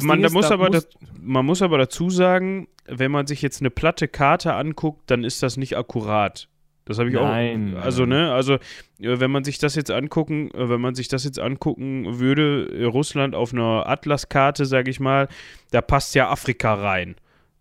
man, 0.02 0.22
da 0.22 0.30
muss 0.30 0.52
aber 0.52 0.70
muss 0.70 0.88
man 1.20 1.46
muss 1.46 1.62
aber 1.62 1.78
dazu 1.78 2.10
sagen, 2.10 2.68
wenn 2.86 3.12
man 3.12 3.28
sich 3.28 3.42
jetzt 3.42 3.62
eine 3.62 3.70
platte 3.70 4.08
Karte 4.08 4.54
anguckt, 4.54 5.12
dann 5.12 5.24
ist 5.24 5.44
das 5.44 5.58
nicht 5.58 5.76
akkurat. 5.78 6.50
Das 6.88 7.00
habe 7.00 7.10
ich 7.10 7.16
Nein. 7.16 7.76
auch. 7.78 7.84
Also, 7.84 8.06
ne, 8.06 8.32
also, 8.32 8.54
äh, 8.54 8.60
wenn 9.00 9.32
man 9.32 9.44
sich 9.44 9.58
das 9.60 9.76
jetzt 9.76 9.92
angucken, 9.92 10.50
äh, 10.54 10.70
wenn 10.70 10.82
man 10.82 10.96
sich 10.96 11.08
das 11.08 11.24
jetzt 11.24 11.40
angucken 11.40 12.20
würde, 12.20 12.70
äh, 12.72 12.86
Russland 12.86 13.36
auf 13.36 13.54
einer 13.54 13.88
Atlaskarte, 13.88 14.66
sage 14.66 14.90
ich 14.90 15.00
mal, 15.00 15.28
da 15.72 15.82
passt 15.82 16.16
ja 16.16 16.30
Afrika 16.30 16.74
rein. 16.74 17.16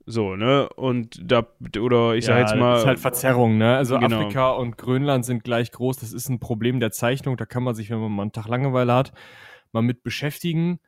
So, 0.07 0.37
ne? 0.37 0.69
Und 0.77 1.21
da, 1.21 1.47
oder 1.81 2.15
ich 2.15 2.27
ja, 2.27 2.35
sag 2.35 2.41
jetzt 2.41 2.57
mal. 2.57 2.75
Das 2.75 2.83
ist 2.83 2.87
halt 2.87 3.01
Verzerrung, 3.01 3.59
ne? 3.59 3.77
Also 3.77 3.99
genau. 3.99 4.21
Afrika 4.21 4.51
und 4.51 4.79
Grönland 4.79 5.25
sind 5.25 5.43
gleich 5.43 5.73
groß. 5.73 5.99
Das 5.99 6.13
ist 6.13 6.29
ein 6.29 6.39
Problem 6.39 6.79
der 6.79 6.93
Zeichnung. 6.93 7.37
Da 7.37 7.45
kann 7.45 7.65
man 7.65 7.75
sich, 7.75 7.91
wenn 7.91 7.99
man 7.99 8.13
mal 8.13 8.23
einen 8.23 8.33
Tag 8.33 8.47
Langeweile 8.47 8.95
hat, 8.95 9.13
mal 9.73 9.83
mit 9.83 10.05
beschäftigen. 10.05 10.79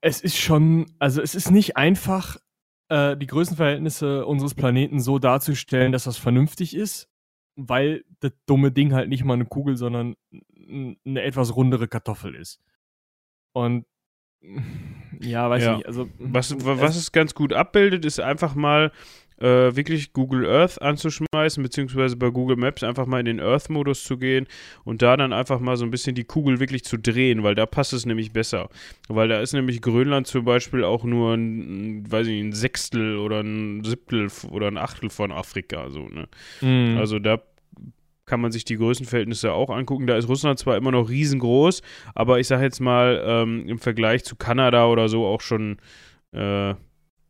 Es 0.00 0.20
ist 0.20 0.36
schon, 0.36 0.86
also 0.98 1.22
es 1.22 1.36
ist 1.36 1.52
nicht 1.52 1.76
einfach, 1.76 2.38
äh, 2.88 3.16
die 3.16 3.26
Größenverhältnisse 3.26 4.26
unseres 4.26 4.54
Planeten 4.54 5.00
so 5.00 5.18
darzustellen, 5.18 5.92
dass 5.92 6.04
das 6.04 6.18
vernünftig 6.18 6.76
ist, 6.76 7.08
weil 7.56 8.04
das 8.20 8.32
dumme 8.46 8.70
Ding 8.70 8.92
halt 8.92 9.08
nicht 9.08 9.24
mal 9.24 9.34
eine 9.34 9.46
Kugel, 9.46 9.76
sondern 9.76 10.16
eine 10.54 11.22
etwas 11.22 11.56
rundere 11.56 11.88
Kartoffel 11.88 12.34
ist. 12.34 12.60
Und 13.52 13.86
ja, 15.20 15.48
weiß 15.48 15.64
ja. 15.64 15.76
nicht. 15.76 15.86
Also, 15.86 16.08
was, 16.18 16.54
was 16.64 16.96
es 16.96 17.10
ganz 17.12 17.34
gut 17.34 17.52
abbildet, 17.52 18.04
ist 18.04 18.20
einfach 18.20 18.54
mal 18.54 18.92
äh, 19.38 19.76
wirklich 19.76 20.12
Google 20.12 20.46
Earth 20.48 20.80
anzuschmeißen, 20.80 21.62
beziehungsweise 21.62 22.16
bei 22.16 22.30
Google 22.30 22.56
Maps 22.56 22.82
einfach 22.82 23.06
mal 23.06 23.20
in 23.20 23.26
den 23.26 23.40
Earth-Modus 23.40 24.04
zu 24.04 24.16
gehen 24.16 24.46
und 24.84 25.02
da 25.02 25.16
dann 25.16 25.32
einfach 25.32 25.60
mal 25.60 25.76
so 25.76 25.84
ein 25.84 25.90
bisschen 25.90 26.14
die 26.14 26.24
Kugel 26.24 26.60
wirklich 26.60 26.84
zu 26.84 26.96
drehen, 26.96 27.42
weil 27.42 27.54
da 27.54 27.66
passt 27.66 27.92
es 27.92 28.06
nämlich 28.06 28.32
besser. 28.32 28.68
Weil 29.08 29.28
da 29.28 29.40
ist 29.40 29.52
nämlich 29.52 29.82
Grönland 29.82 30.26
zum 30.26 30.44
Beispiel 30.44 30.84
auch 30.84 31.04
nur 31.04 31.34
ein, 31.34 32.10
weiß 32.10 32.26
ich, 32.28 32.40
ein 32.40 32.52
Sechstel 32.52 33.18
oder 33.18 33.40
ein 33.40 33.84
Siebtel 33.84 34.28
oder 34.50 34.68
ein 34.68 34.78
Achtel 34.78 35.10
von 35.10 35.32
Afrika. 35.32 35.90
So, 35.90 36.08
ne? 36.08 36.28
Mhm. 36.60 36.96
Also 36.98 37.18
da 37.18 37.42
kann 38.24 38.40
man 38.40 38.50
sich 38.50 38.64
die 38.64 38.76
Größenverhältnisse 38.76 39.52
auch 39.52 39.70
angucken. 39.70 40.06
Da 40.06 40.16
ist 40.16 40.28
Russland 40.28 40.58
zwar 40.58 40.76
immer 40.76 40.90
noch 40.90 41.08
riesengroß, 41.08 41.82
aber 42.14 42.40
ich 42.40 42.48
sage 42.48 42.64
jetzt 42.64 42.80
mal 42.80 43.22
ähm, 43.24 43.68
im 43.68 43.78
Vergleich 43.78 44.24
zu 44.24 44.34
Kanada 44.34 44.86
oder 44.86 45.08
so 45.08 45.24
auch 45.24 45.40
schon 45.40 45.76
äh, 46.32 46.74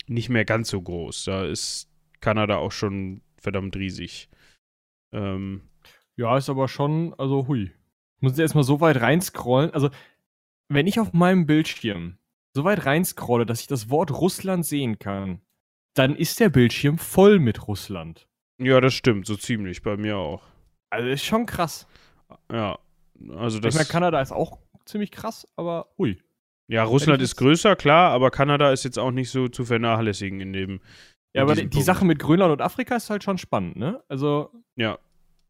nicht 0.07 0.31
mehr 0.31 0.45
ganz 0.45 0.71
so 0.71 0.81
groß. 0.81 1.25
Da 1.25 1.45
ist 1.45 1.89
Kanada 2.21 2.57
auch 2.57 2.73
schon 2.73 3.23
verdammt 3.37 3.77
riesig. 3.77 4.29
Ähm, 5.13 5.69
ja, 6.17 6.37
ist 6.37 6.49
aber 6.49 6.69
schon, 6.69 7.15
also 7.19 7.47
hui. 7.47 7.73
Muss 8.21 8.33
ich 8.33 8.39
erstmal 8.39 8.65
so 8.65 8.81
weit 8.81 9.01
reinscrollen. 9.01 9.71
Also, 9.73 9.91
wenn 10.69 10.87
ich 10.87 10.99
auf 10.99 11.13
meinem 11.13 11.47
Bildschirm 11.47 12.19
so 12.55 12.65
weit 12.65 12.87
reinscrolle, 12.87 13.45
dass 13.47 13.61
ich 13.61 13.67
das 13.67 13.91
Wort 13.91 14.11
Russland 14.11 14.65
sehen 14.65 14.99
kann, 14.99 15.43
dann 15.95 16.17
ist 16.17 16.41
der 16.41 16.49
Bildschirm 16.49 16.99
voll 16.99 17.39
mit 17.39 17.69
Russland. 17.69 18.29
Ja, 18.59 18.81
das 18.81 18.95
stimmt, 18.95 19.27
so 19.27 19.37
ziemlich, 19.37 19.83
bei 19.83 19.97
mir 19.97 20.17
auch. 20.17 20.43
Also 20.91 21.09
ist 21.09 21.25
schon 21.25 21.47
krass. 21.47 21.87
Ja, 22.51 22.79
also 23.31 23.61
das. 23.61 23.75
Ich 23.75 23.79
meine, 23.79 23.89
Kanada 23.89 24.21
ist 24.21 24.33
auch 24.33 24.59
ziemlich 24.87 25.11
krass, 25.11 25.47
aber 25.57 25.89
hui. 25.99 26.23
Ja, 26.69 26.83
Russland 26.83 27.23
ist 27.23 27.37
größer, 27.37 27.77
klar, 27.77 28.11
aber 28.11 28.31
Kanada 28.31 28.73
ist 28.73 28.85
jetzt 28.85 28.99
auch 28.99 29.13
nicht 29.13 29.31
so 29.31 29.49
zu 29.49 29.65
vernachlässigen 29.65 30.41
in 30.41 30.53
dem. 30.53 30.81
Ja, 31.37 31.43
aber 31.43 31.55
die, 31.55 31.69
die 31.69 31.83
Sache 31.83 32.05
mit 32.07 32.19
Grönland 32.19 32.51
und 32.51 32.63
Afrika 32.63 32.97
ist 32.97 33.11
halt 33.11 33.23
schon 33.23 33.37
spannend, 33.37 33.77
ne? 33.77 34.03
Also. 34.09 34.51
Ja. 34.75 34.99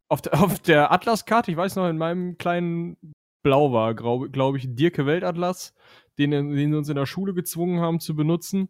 Auf 0.09 0.21
der, 0.21 0.41
auf 0.41 0.59
der 0.59 0.91
Atlaskarte, 0.91 1.51
ich 1.51 1.57
weiß 1.57 1.75
noch, 1.77 1.87
in 1.87 1.97
meinem 1.97 2.37
kleinen 2.37 2.97
Blau 3.43 3.71
war, 3.71 3.93
glaube 3.93 4.29
glaub 4.29 4.55
ich, 4.55 4.67
Dirke 4.75 5.05
Weltatlas, 5.05 5.73
den, 6.17 6.31
den 6.31 6.53
sie 6.55 6.73
uns 6.73 6.89
in 6.89 6.95
der 6.95 7.05
Schule 7.05 7.33
gezwungen 7.33 7.79
haben 7.79 7.99
zu 7.99 8.15
benutzen. 8.15 8.69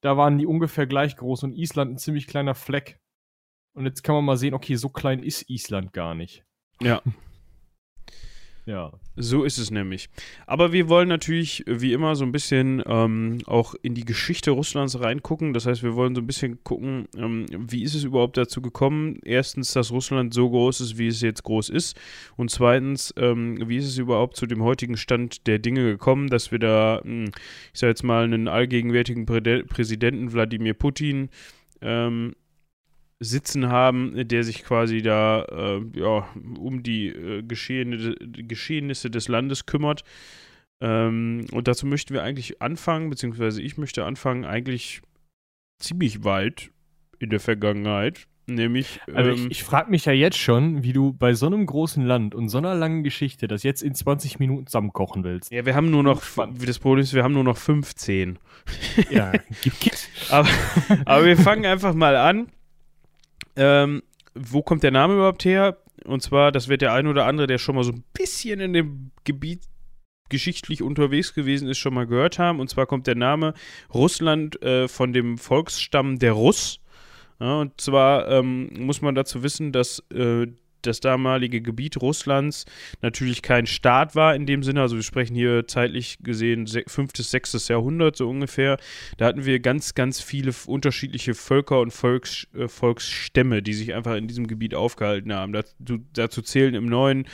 Da 0.00 0.16
waren 0.16 0.38
die 0.38 0.46
ungefähr 0.46 0.86
gleich 0.86 1.16
groß 1.16 1.44
und 1.44 1.54
Island 1.54 1.92
ein 1.92 1.98
ziemlich 1.98 2.26
kleiner 2.26 2.54
Fleck. 2.54 3.00
Und 3.74 3.86
jetzt 3.86 4.02
kann 4.02 4.14
man 4.14 4.24
mal 4.24 4.36
sehen, 4.36 4.54
okay, 4.54 4.74
so 4.74 4.88
klein 4.88 5.22
ist 5.22 5.48
Island 5.48 5.92
gar 5.92 6.14
nicht. 6.14 6.44
Ja. 6.80 7.02
ja. 8.66 8.92
So 9.16 9.44
ist 9.44 9.58
es 9.58 9.70
nämlich. 9.70 10.08
Aber 10.46 10.72
wir 10.72 10.88
wollen 10.88 11.08
natürlich, 11.08 11.64
wie 11.66 11.92
immer, 11.92 12.16
so 12.16 12.24
ein 12.24 12.32
bisschen 12.32 12.82
ähm, 12.86 13.38
auch 13.46 13.74
in 13.82 13.94
die 13.94 14.04
Geschichte 14.04 14.52
Russlands 14.52 14.98
reingucken. 14.98 15.52
Das 15.52 15.66
heißt, 15.66 15.82
wir 15.82 15.94
wollen 15.94 16.14
so 16.14 16.22
ein 16.22 16.26
bisschen 16.26 16.64
gucken, 16.64 17.06
ähm, 17.16 17.46
wie 17.50 17.82
ist 17.82 17.94
es 17.94 18.04
überhaupt 18.04 18.38
dazu 18.38 18.62
gekommen? 18.62 19.18
Erstens, 19.22 19.72
dass 19.72 19.92
Russland 19.92 20.32
so 20.32 20.48
groß 20.48 20.80
ist, 20.80 20.98
wie 20.98 21.08
es 21.08 21.20
jetzt 21.20 21.42
groß 21.42 21.68
ist. 21.68 22.00
Und 22.36 22.50
zweitens, 22.50 23.12
ähm, 23.18 23.68
wie 23.68 23.76
ist 23.76 23.86
es 23.86 23.98
überhaupt 23.98 24.36
zu 24.36 24.46
dem 24.46 24.62
heutigen 24.62 24.96
Stand 24.96 25.46
der 25.46 25.58
Dinge 25.58 25.84
gekommen, 25.84 26.28
dass 26.28 26.50
wir 26.50 26.58
da, 26.58 27.00
hm, 27.04 27.26
ich 27.72 27.80
sage 27.80 27.90
jetzt 27.90 28.02
mal, 28.02 28.24
einen 28.24 28.48
allgegenwärtigen 28.48 29.26
Prä 29.26 29.62
Präsidenten 29.64 30.32
Wladimir 30.32 30.72
Putin 30.72 31.28
ähm, 31.82 32.34
sitzen 33.20 33.68
haben, 33.68 34.28
der 34.28 34.44
sich 34.44 34.64
quasi 34.64 35.02
da 35.02 35.44
äh, 35.44 35.80
ja, 35.98 36.28
um 36.58 36.82
die 36.82 37.08
äh, 37.08 37.42
Geschehene, 37.42 38.14
Geschehnisse 38.16 39.10
des 39.10 39.28
Landes 39.28 39.66
kümmert. 39.66 40.04
Ähm, 40.80 41.46
und 41.52 41.68
dazu 41.68 41.86
möchten 41.86 42.14
wir 42.14 42.22
eigentlich 42.22 42.60
anfangen, 42.60 43.10
beziehungsweise 43.10 43.62
ich 43.62 43.78
möchte 43.78 44.04
anfangen, 44.04 44.44
eigentlich 44.44 45.00
ziemlich 45.78 46.24
weit 46.24 46.70
in 47.18 47.30
der 47.30 47.40
Vergangenheit. 47.40 48.26
Nämlich. 48.46 49.00
Also 49.12 49.30
ähm, 49.30 49.36
ich, 49.36 49.50
ich 49.52 49.64
frage 49.64 49.90
mich 49.90 50.04
ja 50.04 50.12
jetzt 50.12 50.36
schon, 50.36 50.82
wie 50.82 50.92
du 50.92 51.14
bei 51.14 51.32
so 51.32 51.46
einem 51.46 51.64
großen 51.64 52.04
Land 52.04 52.34
und 52.34 52.50
so 52.50 52.58
einer 52.58 52.74
langen 52.74 53.02
Geschichte 53.02 53.48
das 53.48 53.62
jetzt 53.62 53.82
in 53.82 53.94
20 53.94 54.38
Minuten 54.38 54.66
zusammenkochen 54.66 55.24
willst. 55.24 55.50
Ja, 55.50 55.64
wir 55.64 55.74
haben 55.74 55.90
nur 55.90 56.02
noch, 56.02 56.22
das 56.66 56.78
Problem 56.78 57.02
ist, 57.02 57.14
wir 57.14 57.22
haben 57.24 57.32
nur 57.32 57.44
noch 57.44 57.56
15. 57.56 58.38
Ja, 59.10 59.32
gibt, 59.62 59.80
gibt. 59.80 60.10
aber, 60.28 60.48
aber 61.06 61.24
wir 61.24 61.38
fangen 61.38 61.64
einfach 61.64 61.94
mal 61.94 62.16
an. 62.16 62.48
Ähm, 63.56 64.02
wo 64.34 64.62
kommt 64.62 64.82
der 64.82 64.90
Name 64.90 65.14
überhaupt 65.14 65.44
her? 65.44 65.78
Und 66.04 66.22
zwar, 66.22 66.52
das 66.52 66.68
wird 66.68 66.82
der 66.82 66.92
ein 66.92 67.06
oder 67.06 67.26
andere, 67.26 67.46
der 67.46 67.58
schon 67.58 67.76
mal 67.76 67.84
so 67.84 67.92
ein 67.92 68.04
bisschen 68.12 68.60
in 68.60 68.72
dem 68.72 69.10
Gebiet 69.24 69.62
geschichtlich 70.28 70.82
unterwegs 70.82 71.34
gewesen 71.34 71.68
ist, 71.68 71.78
schon 71.78 71.94
mal 71.94 72.06
gehört 72.06 72.38
haben. 72.38 72.60
Und 72.60 72.68
zwar 72.68 72.86
kommt 72.86 73.06
der 73.06 73.14
Name 73.14 73.54
Russland 73.92 74.60
äh, 74.62 74.88
von 74.88 75.12
dem 75.12 75.38
Volksstamm 75.38 76.18
der 76.18 76.32
Russ. 76.32 76.80
Ja, 77.40 77.60
und 77.60 77.80
zwar 77.80 78.28
ähm, 78.28 78.70
muss 78.78 79.02
man 79.02 79.14
dazu 79.14 79.42
wissen, 79.42 79.72
dass 79.72 80.02
äh, 80.12 80.46
das 80.86 81.00
damalige 81.00 81.60
Gebiet 81.60 82.00
Russlands 82.00 82.64
natürlich 83.02 83.42
kein 83.42 83.66
Staat 83.66 84.14
war 84.14 84.34
in 84.34 84.46
dem 84.46 84.62
Sinne. 84.62 84.82
Also 84.82 84.96
wir 84.96 85.02
sprechen 85.02 85.34
hier 85.34 85.66
zeitlich 85.66 86.18
gesehen 86.22 86.66
5. 86.66 87.12
bis 87.12 87.30
6. 87.30 87.68
Jahrhundert 87.68 88.16
so 88.16 88.28
ungefähr. 88.28 88.78
Da 89.18 89.26
hatten 89.26 89.44
wir 89.44 89.60
ganz, 89.60 89.94
ganz 89.94 90.20
viele 90.20 90.52
unterschiedliche 90.66 91.34
Völker 91.34 91.80
und 91.80 91.92
Volks, 91.92 92.46
äh, 92.54 92.68
Volksstämme, 92.68 93.62
die 93.62 93.74
sich 93.74 93.94
einfach 93.94 94.16
in 94.16 94.28
diesem 94.28 94.46
Gebiet 94.46 94.74
aufgehalten 94.74 95.32
haben. 95.32 95.52
dazu, 95.52 95.98
dazu 96.12 96.42
zählen 96.42 96.74
im 96.74 96.86
neuen 96.86 97.26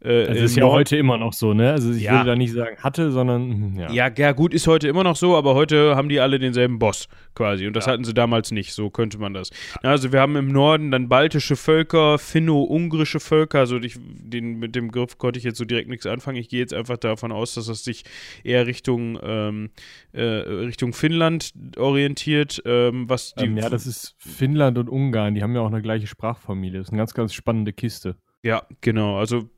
äh, 0.00 0.26
das 0.26 0.38
ist 0.38 0.56
ja 0.56 0.62
Nord 0.62 0.74
heute 0.74 0.96
immer 0.96 1.18
noch 1.18 1.32
so, 1.32 1.54
ne? 1.54 1.72
Also 1.72 1.92
ich 1.92 2.02
ja. 2.02 2.12
würde 2.12 2.26
da 2.30 2.36
nicht 2.36 2.52
sagen 2.52 2.76
hatte, 2.78 3.10
sondern 3.10 3.50
hm, 3.50 3.78
ja. 3.78 3.90
ja. 3.90 4.10
Ja, 4.16 4.32
gut, 4.32 4.54
ist 4.54 4.66
heute 4.66 4.86
immer 4.86 5.02
noch 5.02 5.16
so, 5.16 5.36
aber 5.36 5.54
heute 5.54 5.96
haben 5.96 6.08
die 6.08 6.20
alle 6.20 6.38
denselben 6.38 6.78
Boss 6.78 7.08
quasi 7.34 7.66
und 7.66 7.74
das 7.74 7.86
ja. 7.86 7.92
hatten 7.92 8.04
sie 8.04 8.14
damals 8.14 8.52
nicht, 8.52 8.72
so 8.74 8.90
könnte 8.90 9.18
man 9.18 9.34
das. 9.34 9.50
Also 9.82 10.12
wir 10.12 10.20
haben 10.20 10.36
im 10.36 10.48
Norden 10.48 10.90
dann 10.90 11.08
baltische 11.08 11.56
Völker, 11.56 12.18
finno-ungrische 12.18 13.18
Völker, 13.18 13.58
also 13.58 13.78
ich, 13.78 13.96
den, 13.98 14.58
mit 14.58 14.76
dem 14.76 14.92
Griff 14.92 15.18
konnte 15.18 15.38
ich 15.38 15.44
jetzt 15.44 15.58
so 15.58 15.64
direkt 15.64 15.88
nichts 15.88 16.06
anfangen. 16.06 16.36
Ich 16.38 16.48
gehe 16.48 16.60
jetzt 16.60 16.74
einfach 16.74 16.96
davon 16.96 17.32
aus, 17.32 17.54
dass 17.54 17.66
das 17.66 17.82
sich 17.82 18.04
eher 18.44 18.66
Richtung, 18.66 19.18
ähm, 19.22 19.70
äh, 20.12 20.22
Richtung 20.22 20.92
Finnland 20.92 21.52
orientiert, 21.76 22.62
ähm, 22.64 23.08
was 23.08 23.34
die 23.34 23.46
ähm, 23.46 23.56
Ja, 23.56 23.68
das 23.68 23.86
ist 23.86 24.14
Finnland 24.18 24.78
und 24.78 24.88
Ungarn, 24.88 25.34
die 25.34 25.42
haben 25.42 25.54
ja 25.54 25.60
auch 25.60 25.72
eine 25.72 25.82
gleiche 25.82 26.06
Sprachfamilie. 26.06 26.78
Das 26.78 26.88
ist 26.88 26.92
eine 26.92 26.98
ganz, 26.98 27.14
ganz 27.14 27.34
spannende 27.34 27.72
Kiste. 27.72 28.16
Ja, 28.42 28.62
genau. 28.80 29.18
Also 29.18 29.50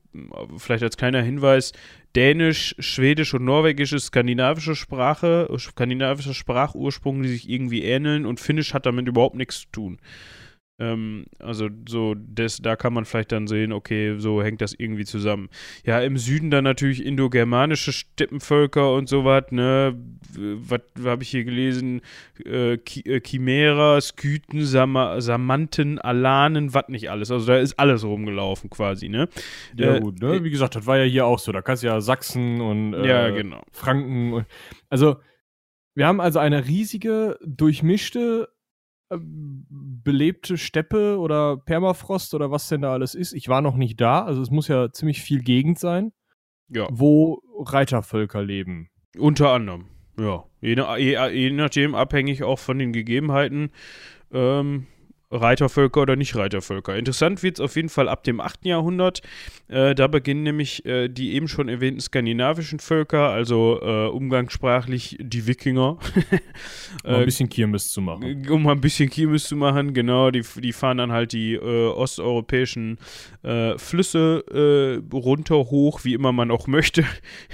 vielleicht 0.56 0.82
als 0.82 0.96
kleiner 0.96 1.22
Hinweis, 1.22 1.72
Dänisch, 2.16 2.74
Schwedisch 2.78 3.34
und 3.34 3.44
Norwegisch 3.44 3.92
ist 3.92 4.06
skandinavische 4.06 4.74
Sprache, 4.74 5.48
skandinavischer 5.58 6.34
Sprachursprung, 6.34 7.22
die 7.22 7.28
sich 7.28 7.48
irgendwie 7.48 7.84
ähneln 7.84 8.26
und 8.26 8.40
Finnisch 8.40 8.74
hat 8.74 8.86
damit 8.86 9.06
überhaupt 9.06 9.36
nichts 9.36 9.60
zu 9.60 9.66
tun. 9.70 9.98
Ähm, 10.80 11.26
also 11.38 11.68
so, 11.86 12.14
das, 12.16 12.62
da 12.62 12.74
kann 12.74 12.94
man 12.94 13.04
vielleicht 13.04 13.32
dann 13.32 13.46
sehen, 13.46 13.72
okay, 13.72 14.16
so 14.18 14.42
hängt 14.42 14.62
das 14.62 14.72
irgendwie 14.72 15.04
zusammen. 15.04 15.50
Ja, 15.84 16.00
im 16.00 16.16
Süden 16.16 16.50
dann 16.50 16.64
natürlich 16.64 17.04
indogermanische 17.04 17.92
Steppenvölker 17.92 18.94
und 18.94 19.08
sowas, 19.08 19.44
ne? 19.50 19.94
Was 20.34 20.80
habe 21.04 21.22
ich 21.22 21.28
hier 21.28 21.44
gelesen? 21.44 22.00
Äh, 22.44 22.74
äh, 22.74 23.20
Chimera, 23.20 24.00
Skythen, 24.00 24.64
Sam 24.64 24.98
Samanten, 25.18 25.98
Alanen, 25.98 26.72
was 26.72 26.88
nicht 26.88 27.10
alles. 27.10 27.30
Also 27.30 27.46
da 27.46 27.58
ist 27.58 27.78
alles 27.78 28.02
rumgelaufen 28.02 28.70
quasi, 28.70 29.10
ne? 29.10 29.28
Ja, 29.76 29.96
äh, 29.96 30.00
gut, 30.00 30.20
ne? 30.22 30.42
Wie 30.42 30.50
gesagt, 30.50 30.76
das 30.76 30.86
war 30.86 30.96
ja 30.96 31.04
hier 31.04 31.26
auch 31.26 31.38
so. 31.38 31.52
Da 31.52 31.60
kannst 31.60 31.82
du 31.82 31.88
ja 31.88 32.00
Sachsen 32.00 32.62
und 32.62 32.94
äh, 32.94 33.06
ja, 33.06 33.30
genau. 33.30 33.62
Franken 33.70 34.32
und 34.32 34.46
also 34.88 35.16
wir 35.94 36.06
haben 36.06 36.20
also 36.20 36.38
eine 36.38 36.66
riesige, 36.66 37.38
durchmischte 37.44 38.48
belebte 39.18 40.56
Steppe 40.56 41.18
oder 41.18 41.56
Permafrost 41.56 42.34
oder 42.34 42.50
was 42.50 42.68
denn 42.68 42.82
da 42.82 42.92
alles 42.92 43.14
ist. 43.14 43.32
Ich 43.32 43.48
war 43.48 43.60
noch 43.60 43.76
nicht 43.76 44.00
da, 44.00 44.22
also 44.24 44.42
es 44.42 44.50
muss 44.50 44.68
ja 44.68 44.92
ziemlich 44.92 45.20
viel 45.20 45.42
Gegend 45.42 45.78
sein, 45.78 46.12
ja. 46.68 46.86
wo 46.90 47.42
Reitervölker 47.58 48.42
leben. 48.42 48.88
Unter 49.18 49.50
anderem, 49.50 49.86
ja. 50.18 50.44
Je, 50.60 50.76
je, 50.98 51.30
je 51.32 51.50
nachdem, 51.50 51.94
abhängig 51.94 52.42
auch 52.42 52.58
von 52.58 52.78
den 52.78 52.92
Gegebenheiten, 52.92 53.70
ähm, 54.32 54.86
Reitervölker 55.30 56.02
oder 56.02 56.16
Nicht-Reitervölker. 56.16 56.96
Interessant 56.96 57.42
wird 57.42 57.58
es 57.58 57.60
auf 57.60 57.76
jeden 57.76 57.88
Fall 57.88 58.08
ab 58.08 58.24
dem 58.24 58.40
8. 58.40 58.66
Jahrhundert. 58.66 59.22
Äh, 59.68 59.94
da 59.94 60.08
beginnen 60.08 60.42
nämlich 60.42 60.84
äh, 60.84 61.08
die 61.08 61.34
eben 61.34 61.46
schon 61.46 61.68
erwähnten 61.68 62.00
skandinavischen 62.00 62.80
Völker, 62.80 63.28
also 63.28 63.80
äh, 63.80 64.08
umgangssprachlich 64.08 65.16
die 65.20 65.46
Wikinger. 65.46 65.98
um 67.04 67.14
ein 67.14 67.24
bisschen 67.24 67.48
Kirmes 67.48 67.92
zu 67.92 68.00
machen. 68.00 68.48
Um 68.48 68.66
ein 68.66 68.80
bisschen 68.80 69.08
Kirmes 69.08 69.44
zu 69.44 69.56
machen, 69.56 69.94
genau. 69.94 70.32
Die, 70.32 70.42
die 70.56 70.72
fahren 70.72 70.98
dann 70.98 71.12
halt 71.12 71.32
die 71.32 71.54
äh, 71.54 71.88
osteuropäischen 71.88 72.98
äh, 73.42 73.78
Flüsse 73.78 74.44
äh, 74.50 75.14
runter, 75.14 75.56
hoch, 75.56 76.00
wie 76.02 76.14
immer 76.14 76.32
man 76.32 76.50
auch 76.50 76.66
möchte. 76.66 77.04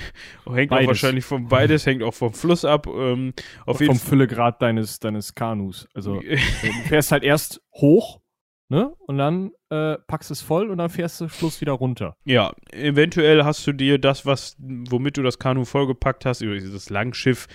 hängt 0.51 0.71
beides. 0.71 0.85
auch 0.85 0.89
wahrscheinlich 0.89 1.25
vom 1.25 1.49
beides, 1.49 1.85
hängt 1.85 2.03
auch 2.03 2.15
vom 2.15 2.33
Fluss 2.33 2.65
ab. 2.65 2.87
Ähm, 2.87 3.35
auf 3.67 3.79
vom 3.79 3.99
Füllegrad 3.99 4.63
deines, 4.63 4.99
deines 4.99 5.35
Kanus. 5.35 5.87
Also 5.93 6.21
du 6.21 6.89
fährst 6.89 7.13
halt 7.13 7.23
erst 7.23 7.61
hoch, 7.81 8.21
ne? 8.69 8.93
Und 9.07 9.19
dann 9.19 9.53
äh, 9.71 9.97
packst 10.07 10.31
es 10.31 10.41
voll 10.41 10.71
und 10.71 10.79
dann 10.79 10.91
fährst 10.91 11.21
du 11.21 11.29
Schluss 11.29 11.61
wieder 11.61 11.73
runter. 11.73 12.17
Ja, 12.25 12.53
eventuell 12.73 13.45
hast 13.45 13.67
du 13.67 13.73
dir 13.73 13.99
das, 13.99 14.27
was, 14.27 14.57
womit 14.59 15.17
du 15.17 15.23
das 15.23 15.39
Kanu 15.39 15.65
vollgepackt 15.65 16.25
hast, 16.25 16.41
über 16.41 16.55
dieses 16.55 16.91
Langschiff, 16.91 17.47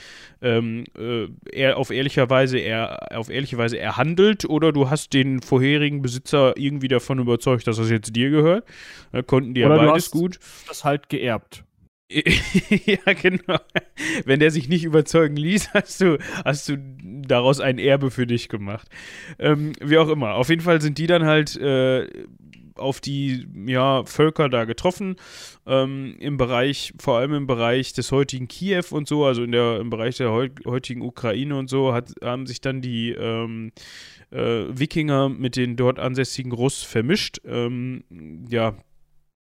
ähm, 0.42 0.86
äh, 0.98 1.72
auf 1.74 1.92
ehrlicher 1.92 2.30
Weise 2.30 2.60
eher, 2.60 3.18
auf 3.18 3.30
ehrliche 3.30 3.58
Weise 3.58 3.80
erhandelt 3.80 4.46
oder 4.46 4.72
du 4.72 4.90
hast 4.90 5.14
den 5.14 5.42
vorherigen 5.42 6.02
Besitzer 6.02 6.58
irgendwie 6.58 6.88
davon 6.88 7.20
überzeugt, 7.20 7.68
dass 7.68 7.78
das 7.78 7.90
jetzt 7.90 8.16
dir 8.16 8.30
gehört. 8.30 8.66
Da 9.12 9.22
konnten 9.22 9.54
die 9.54 9.62
ja 9.62 9.70
beides 9.70 9.86
du 9.86 9.94
hast 9.94 10.12
gut. 10.12 10.40
Das 10.68 10.84
halt 10.84 11.10
geerbt. 11.10 11.64
ja, 12.86 13.14
genau. 13.14 13.60
Wenn 14.26 14.40
der 14.40 14.52
sich 14.52 14.68
nicht 14.68 14.84
überzeugen 14.84 15.36
ließ, 15.36 15.70
hast 15.74 16.02
du, 16.02 16.18
hast 16.44 16.70
du 16.70 16.78
daraus 17.26 17.60
ein 17.60 17.80
Erbe 17.80 18.12
für 18.12 18.28
dich 18.28 18.50
gemacht. 18.50 18.88
Ähm, 19.40 19.74
wie 19.82 19.98
auch 19.98 20.10
immer. 20.10 20.36
Auf 20.36 20.50
jeden 20.50 20.62
Fall 20.62 20.82
sind 20.82 20.98
die 20.98 21.08
dann 21.08 21.26
halt 21.26 21.56
äh, 21.56 22.08
auf 22.76 23.00
die 23.00 23.48
ja, 23.66 24.04
Völker 24.06 24.50
da 24.50 24.66
getroffen. 24.66 25.16
Ähm, 25.66 26.16
Im 26.20 26.38
Bereich, 26.38 26.94
vor 27.00 27.18
allem 27.18 27.34
im 27.34 27.48
Bereich 27.48 27.94
des 27.94 28.12
heutigen 28.12 28.48
Kiew 28.48 28.86
und 28.92 29.08
so, 29.08 29.26
also 29.26 29.44
in 29.44 29.52
der, 29.52 29.80
im 29.80 29.90
Bereich 29.90 30.18
der 30.18 30.32
heutigen 30.32 31.02
Ukraine 31.02 31.56
und 31.56 31.70
so, 31.70 31.94
hat, 31.94 32.12
haben 32.24 32.48
sich 32.48 32.60
dann 32.62 32.82
die 32.82 33.12
ähm, 33.12 33.72
äh, 34.32 34.66
Wikinger 34.68 35.30
mit 35.30 35.56
den 35.56 35.76
dort 35.76 36.00
ansässigen 36.00 36.52
Russ 36.52 36.82
vermischt. 36.82 37.40
Ähm, 37.46 38.04
ja, 38.50 38.76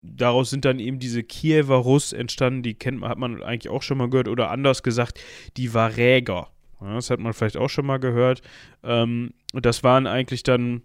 daraus 0.02 0.50
sind 0.50 0.64
dann 0.64 0.78
eben 0.78 0.98
diese 0.98 1.22
Kiewer 1.22 1.76
Russ 1.76 2.12
entstanden, 2.12 2.62
die 2.62 2.74
kennt 2.74 3.00
man, 3.00 3.10
hat 3.10 3.18
man 3.18 3.42
eigentlich 3.42 3.70
auch 3.70 3.82
schon 3.82 3.98
mal 3.98 4.08
gehört, 4.08 4.28
oder 4.28 4.50
anders 4.50 4.82
gesagt, 4.82 5.20
die 5.56 5.74
Varäger. 5.74 6.48
Ja, 6.80 6.94
das 6.94 7.10
hat 7.10 7.20
man 7.20 7.32
vielleicht 7.32 7.58
auch 7.58 7.68
schon 7.68 7.86
mal 7.86 7.98
gehört. 7.98 8.40
Ähm, 8.82 9.34
und 9.52 9.66
das 9.66 9.84
waren 9.84 10.06
eigentlich 10.06 10.42
dann, 10.42 10.82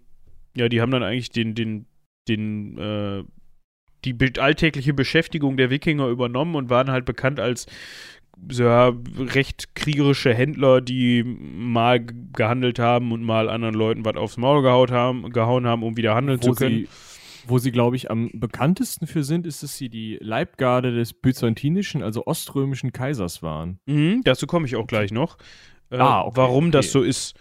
ja, 0.54 0.68
die 0.68 0.80
haben 0.80 0.90
dann 0.90 1.02
eigentlich 1.02 1.30
den, 1.30 1.54
den, 1.54 1.86
den, 2.28 2.78
äh, 2.78 3.24
die 4.04 4.38
alltägliche 4.38 4.92
Beschäftigung 4.92 5.56
der 5.56 5.70
Wikinger 5.70 6.08
übernommen 6.08 6.54
und 6.54 6.68
waren 6.68 6.90
halt 6.90 7.06
bekannt 7.06 7.40
als 7.40 7.66
ja, 8.50 8.92
recht 9.18 9.74
kriegerische 9.74 10.34
Händler, 10.34 10.82
die 10.82 11.24
mal 11.24 12.04
gehandelt 12.04 12.78
haben 12.78 13.12
und 13.12 13.22
mal 13.22 13.48
anderen 13.48 13.74
Leuten 13.74 14.04
was 14.04 14.16
aufs 14.16 14.36
Maul 14.36 14.60
gehauen 14.60 14.90
haben, 14.90 15.30
gehauen 15.30 15.66
haben, 15.66 15.82
um 15.82 15.96
wieder 15.96 16.14
handeln 16.14 16.42
Wo 16.42 16.48
zu 16.48 16.52
können. 16.52 16.80
Sie 16.80 16.88
wo 17.48 17.58
sie, 17.58 17.72
glaube 17.72 17.96
ich, 17.96 18.10
am 18.10 18.30
bekanntesten 18.32 19.06
für 19.06 19.24
sind, 19.24 19.46
ist, 19.46 19.62
dass 19.62 19.76
sie 19.76 19.88
die 19.88 20.18
Leibgarde 20.20 20.94
des 20.94 21.12
byzantinischen, 21.12 22.02
also 22.02 22.26
oströmischen 22.26 22.92
Kaisers 22.92 23.42
waren. 23.42 23.78
Mhm, 23.86 24.22
dazu 24.24 24.46
komme 24.46 24.66
ich 24.66 24.76
auch 24.76 24.86
gleich 24.86 25.12
noch. 25.12 25.38
Äh, 25.90 25.98
ah, 25.98 26.22
okay, 26.22 26.36
warum 26.36 26.64
okay. 26.64 26.72
das 26.72 26.92
so 26.92 27.02
ist. 27.02 27.34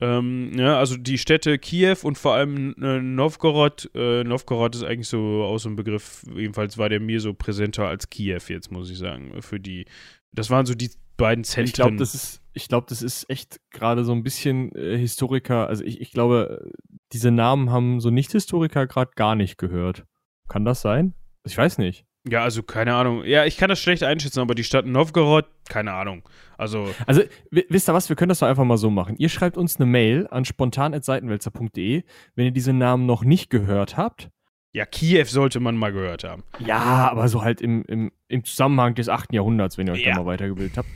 Ähm, 0.00 0.50
ja, 0.56 0.78
also 0.78 0.96
die 0.96 1.16
Städte 1.16 1.58
Kiew 1.58 1.98
und 2.02 2.18
vor 2.18 2.34
allem 2.34 2.74
äh, 2.82 3.00
Novgorod. 3.00 3.88
Äh, 3.94 4.24
Novgorod 4.24 4.74
ist 4.74 4.82
eigentlich 4.82 5.08
so 5.08 5.44
aus 5.44 5.62
dem 5.62 5.76
Begriff, 5.76 6.24
jedenfalls 6.34 6.76
war 6.76 6.88
der 6.88 6.98
mir 6.98 7.20
so 7.20 7.34
präsenter 7.34 7.86
als 7.86 8.10
Kiew 8.10 8.40
jetzt, 8.48 8.72
muss 8.72 8.90
ich 8.90 8.98
sagen. 8.98 9.40
Für 9.42 9.60
die, 9.60 9.84
das 10.32 10.50
waren 10.50 10.66
so 10.66 10.74
die 10.74 10.90
beiden 11.16 11.44
Zentren. 11.44 11.66
Ich 11.66 11.72
glaube, 11.74 11.96
das 11.96 12.14
ist, 12.14 12.42
ich 12.52 12.68
glaube, 12.68 12.86
das 12.88 13.02
ist 13.02 13.28
echt 13.30 13.60
gerade 13.70 14.04
so 14.04 14.12
ein 14.12 14.22
bisschen 14.22 14.74
äh, 14.74 14.96
Historiker. 14.96 15.68
Also 15.68 15.84
ich, 15.84 16.00
ich 16.00 16.12
glaube, 16.12 16.70
diese 17.12 17.30
Namen 17.30 17.70
haben 17.70 18.00
so 18.00 18.10
Nicht-Historiker 18.10 18.86
gerade 18.86 19.12
gar 19.14 19.34
nicht 19.34 19.58
gehört. 19.58 20.04
Kann 20.48 20.64
das 20.64 20.80
sein? 20.80 21.14
Ich 21.44 21.56
weiß 21.56 21.78
nicht. 21.78 22.04
Ja, 22.28 22.44
also 22.44 22.62
keine 22.62 22.94
Ahnung. 22.94 23.24
Ja, 23.24 23.46
ich 23.46 23.56
kann 23.56 23.68
das 23.68 23.80
schlecht 23.80 24.04
einschätzen, 24.04 24.40
aber 24.40 24.54
die 24.54 24.62
Stadt 24.62 24.86
Novgorod, 24.86 25.46
keine 25.68 25.92
Ahnung. 25.92 26.22
Also, 26.56 26.88
also 27.06 27.22
wisst 27.50 27.88
ihr 27.88 27.94
was, 27.94 28.08
wir 28.08 28.16
können 28.16 28.28
das 28.28 28.38
doch 28.38 28.46
einfach 28.46 28.64
mal 28.64 28.76
so 28.76 28.90
machen. 28.90 29.16
Ihr 29.18 29.28
schreibt 29.28 29.56
uns 29.56 29.76
eine 29.76 29.86
Mail 29.86 30.28
an 30.30 30.44
spontan.seitenwälzer.de, 30.44 32.04
wenn 32.36 32.44
ihr 32.44 32.52
diese 32.52 32.72
Namen 32.72 33.06
noch 33.06 33.24
nicht 33.24 33.50
gehört 33.50 33.96
habt. 33.96 34.30
Ja, 34.72 34.86
Kiew 34.86 35.24
sollte 35.26 35.60
man 35.60 35.76
mal 35.76 35.92
gehört 35.92 36.24
haben. 36.24 36.44
Ja, 36.58 37.10
aber 37.10 37.28
so 37.28 37.42
halt 37.42 37.60
im, 37.60 37.84
im, 37.84 38.10
im 38.28 38.44
Zusammenhang 38.44 38.94
des 38.94 39.08
8. 39.08 39.32
Jahrhunderts, 39.32 39.76
wenn 39.76 39.86
ihr 39.86 39.92
euch 39.92 40.04
ja. 40.04 40.14
da 40.14 40.20
mal 40.20 40.26
weitergebildet 40.26 40.78
habt. 40.78 40.88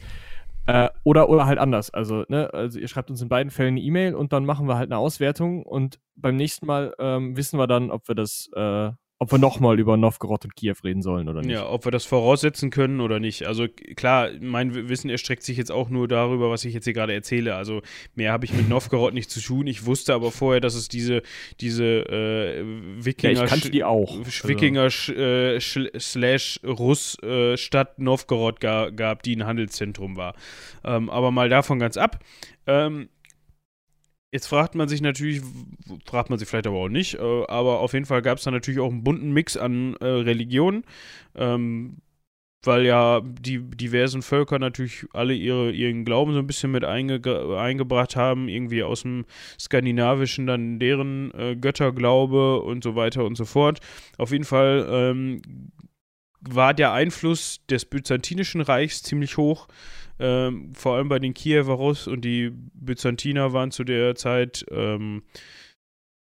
Äh, 0.67 0.89
oder, 1.05 1.29
oder 1.29 1.47
halt 1.47 1.59
anders. 1.59 1.91
Also, 1.91 2.25
ne, 2.29 2.53
also 2.53 2.79
ihr 2.79 2.89
schreibt 2.89 3.11
uns 3.11 3.21
in 3.23 3.29
beiden 3.29 3.51
Fällen 3.51 3.75
eine 3.75 3.81
E-Mail 3.81 4.15
und 4.15 4.33
dann 4.33 4.45
machen 4.45 4.67
wir 4.67 4.77
halt 4.77 4.91
eine 4.91 4.99
Auswertung 4.99 5.63
und 5.63 6.01
beim 6.17 6.37
nächsten 6.37 6.67
Mal 6.67 6.95
ähm, 6.99 7.37
wissen 7.37 7.59
wir 7.59 7.67
dann, 7.67 7.91
ob 7.91 8.09
wir 8.09 8.15
das 8.15 8.51
äh, 8.55 8.91
ob 9.19 9.33
wir 9.33 9.39
nochmal 9.39 9.81
über 9.81 9.97
Novgorod 9.97 10.45
und 10.45 10.57
Kiew 10.57 10.75
reden 10.85 11.01
sollen 11.01 11.29
oder 11.29 11.41
nicht. 11.41 11.53
Ja, 11.53 11.69
ob 11.69 11.87
wir 11.87 11.91
das 11.91 12.05
voraussetzen 12.05 12.69
können 12.69 13.01
oder 13.01 13.19
nicht. 13.19 13.47
Also 13.47 13.67
klar, 13.69 14.29
mein 14.41 14.89
Wissen 14.89 15.09
erstreckt 15.09 15.43
sich 15.43 15.57
jetzt 15.57 15.73
auch 15.73 15.89
nur 15.89 16.07
darüber, 16.07 16.51
was 16.51 16.67
ich 16.67 16.75
jetzt 16.75 16.85
hier 16.85 16.93
gerade 16.93 17.15
erzähle. 17.15 17.55
Also 17.55 17.81
mehr 18.15 18.33
habe 18.33 18.45
ich 18.45 18.53
mit 18.53 18.69
Novgorod 18.69 19.15
nicht 19.15 19.31
zu 19.31 19.41
tun. 19.41 19.67
Ich 19.67 19.87
wusste 19.87 20.13
aber 20.13 20.31
vorher, 20.31 20.61
dass 20.61 20.75
es 20.75 20.89
diese, 20.89 21.23
diese 21.61 21.85
äh, 21.85 22.63
Wikinger, 23.05 23.33
ja, 23.33 23.45
ich 23.45 23.51
kannte 23.51 23.71
die 23.71 23.85
auch. 23.85 24.19
Also 24.19 24.49
Wikinger 24.49 24.83
also. 24.83 25.13
äh, 25.15 25.61
slash 25.61 26.61
Russ 26.63 27.19
äh, 27.23 27.57
Stadt 27.57 27.99
Novgorod 27.99 28.61
ga 28.61 28.91
gab, 28.91 29.23
die 29.23 29.35
ein 29.35 29.47
Handelszentrum 29.47 30.17
war. 30.17 30.35
Ähm, 30.85 31.09
aber 31.09 31.31
mal 31.31 31.49
davon 31.49 31.79
ganz 31.79 31.97
ab. 31.97 32.19
Ähm, 32.67 33.09
Jetzt 34.33 34.49
fragt 34.49 34.75
man 34.75 34.89
sich 34.89 35.01
natürlich, 35.01 35.41
fragt 36.05 36.31
man 36.31 36.39
sich 36.39 36.49
vielleicht 36.49 36.67
aber 36.67 36.79
auch 36.79 36.89
nicht, 36.89 37.15
äh, 37.15 37.45
aber 37.47 37.81
auf 37.81 37.93
jeden 37.93 38.07
Fall 38.07 38.23
gab 38.23 38.39
es 38.39 38.45
da 38.45 38.51
natürlich 38.51 38.81
auch 38.81 38.91
einen 38.91 39.05
bunten 39.05 39.33
Mix 39.33 39.57
an 39.57 39.95
äh, 40.01 40.05
Religionen, 40.05 40.85
ähm, 41.37 41.99
weil 42.65 42.85
ja 42.85 43.21
die 43.23 43.61
diversen 43.61 44.23
Völker 44.23 44.59
natürlich 44.59 45.07
alle 45.13 45.33
ihre, 45.33 45.71
ihren 45.71 46.05
Glauben 46.05 46.33
so 46.33 46.41
ein 46.41 46.47
bisschen 46.47 46.73
mit 46.73 46.85
einge 46.85 47.21
eingebracht 47.57 48.17
haben, 48.17 48.49
irgendwie 48.49 48.83
aus 48.83 49.03
dem 49.03 49.27
Skandinavischen 49.61 50.47
dann 50.49 50.81
deren 50.81 51.33
äh, 51.33 51.55
Götterglaube 51.55 52.61
und 52.63 52.83
so 52.83 52.97
weiter 52.97 53.25
und 53.25 53.37
so 53.37 53.45
fort. 53.45 53.79
Auf 54.19 54.33
jeden 54.33 54.45
Fall 54.45 54.87
ähm, 54.91 55.41
war 56.41 56.75
der 56.75 56.93
Einfluss 56.93 57.65
des 57.69 57.85
Byzantinischen 57.85 58.61
Reichs 58.61 59.03
ziemlich 59.03 59.37
hoch 59.37 59.69
ähm, 60.19 60.75
vor 60.75 60.97
allem 60.97 61.09
bei 61.09 61.19
den 61.19 61.35
Kiewer 61.35 61.75
Russ 61.75 62.07
und 62.07 62.25
die 62.25 62.51
Byzantiner 62.75 63.53
waren 63.53 63.71
zu 63.71 63.85
der 63.85 64.15
Zeit 64.15 64.65
ähm, 64.71 65.23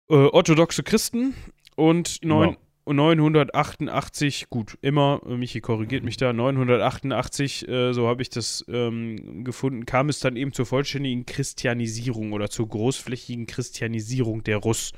äh, 0.09 0.15
orthodoxe 0.15 0.83
Christen 0.83 1.35
und 1.77 2.25
neun, 2.25 2.51
genau. 2.51 2.59
988, 2.87 4.51
gut, 4.51 4.77
immer, 4.83 5.23
Michi 5.25 5.61
korrigiert 5.61 6.05
mich 6.05 6.19
da, 6.19 6.33
988, 6.33 7.67
äh, 7.67 7.93
so 7.95 8.07
habe 8.07 8.21
ich 8.21 8.29
das 8.29 8.65
ähm, 8.69 9.45
gefunden, 9.45 9.87
kam 9.87 10.11
es 10.11 10.21
dann 10.21 10.37
eben 10.37 10.53
zur 10.53 10.67
vollständigen 10.67 11.25
Christianisierung 11.25 12.33
oder 12.33 12.51
zur 12.51 12.69
großflächigen 12.69 13.47
Christianisierung 13.47 14.45
der 14.45 14.59
Russ. 14.59 14.93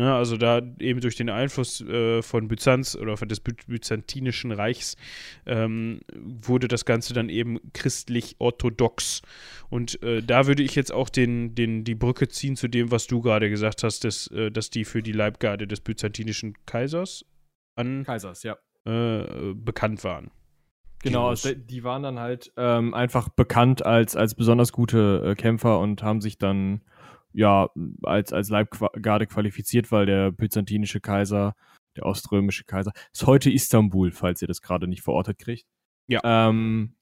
Ne, 0.00 0.14
also 0.14 0.38
da 0.38 0.62
eben 0.78 1.02
durch 1.02 1.16
den 1.16 1.28
Einfluss 1.28 1.82
äh, 1.82 2.22
von 2.22 2.48
Byzanz 2.48 2.96
oder 2.96 3.18
von 3.18 3.28
des 3.28 3.40
By 3.40 3.52
Byzantinischen 3.66 4.50
Reichs 4.50 4.96
ähm, 5.44 6.00
wurde 6.16 6.68
das 6.68 6.86
Ganze 6.86 7.12
dann 7.12 7.28
eben 7.28 7.60
christlich-orthodox. 7.74 9.20
Und 9.68 10.02
äh, 10.02 10.22
da 10.22 10.46
würde 10.46 10.62
ich 10.62 10.74
jetzt 10.74 10.90
auch 10.90 11.10
den, 11.10 11.54
den, 11.54 11.84
die 11.84 11.94
Brücke 11.94 12.28
ziehen 12.28 12.56
zu 12.56 12.66
dem, 12.66 12.90
was 12.90 13.08
du 13.08 13.20
gerade 13.20 13.50
gesagt 13.50 13.82
hast, 13.82 14.04
dass, 14.04 14.28
äh, 14.28 14.50
dass 14.50 14.70
die 14.70 14.86
für 14.86 15.02
die 15.02 15.12
Leibgarde 15.12 15.66
des 15.66 15.82
byzantinischen 15.82 16.54
Kaisers 16.64 17.26
an 17.76 18.04
Kaisers, 18.04 18.42
ja. 18.42 18.56
Äh, 18.86 19.52
bekannt 19.52 20.02
waren. 20.02 20.30
Genau, 21.02 21.28
also 21.28 21.52
die 21.52 21.84
waren 21.84 22.02
dann 22.02 22.18
halt 22.18 22.50
ähm, 22.56 22.94
einfach 22.94 23.28
bekannt 23.28 23.84
als, 23.84 24.16
als 24.16 24.34
besonders 24.34 24.72
gute 24.72 25.26
äh, 25.26 25.34
Kämpfer 25.34 25.78
und 25.78 26.02
haben 26.02 26.22
sich 26.22 26.38
dann 26.38 26.80
ja 27.32 27.70
als, 28.02 28.32
als 28.32 28.48
Leibgarde 28.48 29.26
qualifiziert, 29.26 29.90
weil 29.92 30.06
der 30.06 30.32
byzantinische 30.32 31.00
Kaiser, 31.00 31.54
der 31.96 32.06
oströmische 32.06 32.64
Kaiser, 32.64 32.92
ist 33.12 33.26
heute 33.26 33.50
Istanbul, 33.50 34.10
falls 34.12 34.42
ihr 34.42 34.48
das 34.48 34.62
gerade 34.62 34.86
nicht 34.86 35.02
verortet 35.02 35.38
kriegt. 35.38 35.66
Ja. 36.06 36.20
Ähm, 36.24 36.94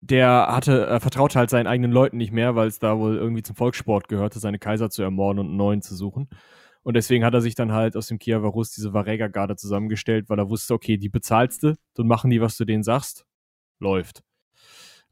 der 0.00 0.48
hatte, 0.48 0.86
er 0.86 1.00
vertraute 1.00 1.38
halt 1.38 1.50
seinen 1.50 1.68
eigenen 1.68 1.92
Leuten 1.92 2.16
nicht 2.16 2.32
mehr, 2.32 2.56
weil 2.56 2.66
es 2.66 2.80
da 2.80 2.98
wohl 2.98 3.16
irgendwie 3.16 3.42
zum 3.42 3.54
Volkssport 3.54 4.08
gehörte, 4.08 4.40
seine 4.40 4.58
Kaiser 4.58 4.90
zu 4.90 5.02
ermorden 5.02 5.38
und 5.38 5.46
einen 5.46 5.56
neuen 5.56 5.82
zu 5.82 5.94
suchen. 5.94 6.28
Und 6.82 6.94
deswegen 6.94 7.24
hat 7.24 7.34
er 7.34 7.40
sich 7.40 7.54
dann 7.54 7.72
halt 7.72 7.96
aus 7.96 8.08
dem 8.08 8.18
Kiewer 8.18 8.48
Rus 8.48 8.72
diese 8.72 8.92
Varega-Garde 8.92 9.54
zusammengestellt, 9.54 10.28
weil 10.28 10.40
er 10.40 10.50
wusste, 10.50 10.74
okay, 10.74 10.96
die 10.96 11.08
bezahlst 11.08 11.62
du, 11.62 11.76
dann 11.94 12.08
machen 12.08 12.30
die, 12.30 12.40
was 12.40 12.56
du 12.56 12.64
denen 12.64 12.82
sagst 12.82 13.24
läuft. 13.78 14.22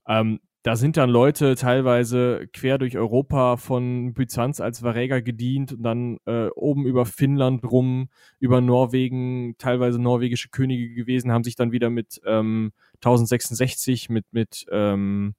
Ähm, 0.08 0.40
da 0.62 0.76
sind 0.76 0.98
dann 0.98 1.08
Leute 1.08 1.54
teilweise 1.54 2.46
quer 2.52 2.76
durch 2.76 2.98
Europa 2.98 3.56
von 3.56 4.12
Byzanz 4.12 4.60
als 4.60 4.82
Varega 4.82 5.20
gedient 5.20 5.72
und 5.72 5.82
dann 5.82 6.18
äh, 6.26 6.48
oben 6.48 6.84
über 6.84 7.06
Finnland 7.06 7.64
rum, 7.64 8.10
über 8.40 8.60
Norwegen, 8.60 9.54
teilweise 9.56 9.98
norwegische 9.98 10.50
Könige 10.50 10.92
gewesen, 10.92 11.32
haben 11.32 11.44
sich 11.44 11.56
dann 11.56 11.72
wieder 11.72 11.88
mit 11.88 12.20
ähm, 12.26 12.72
1066, 12.96 14.10
mit, 14.10 14.26
mit 14.32 14.66
ähm, 14.70 15.34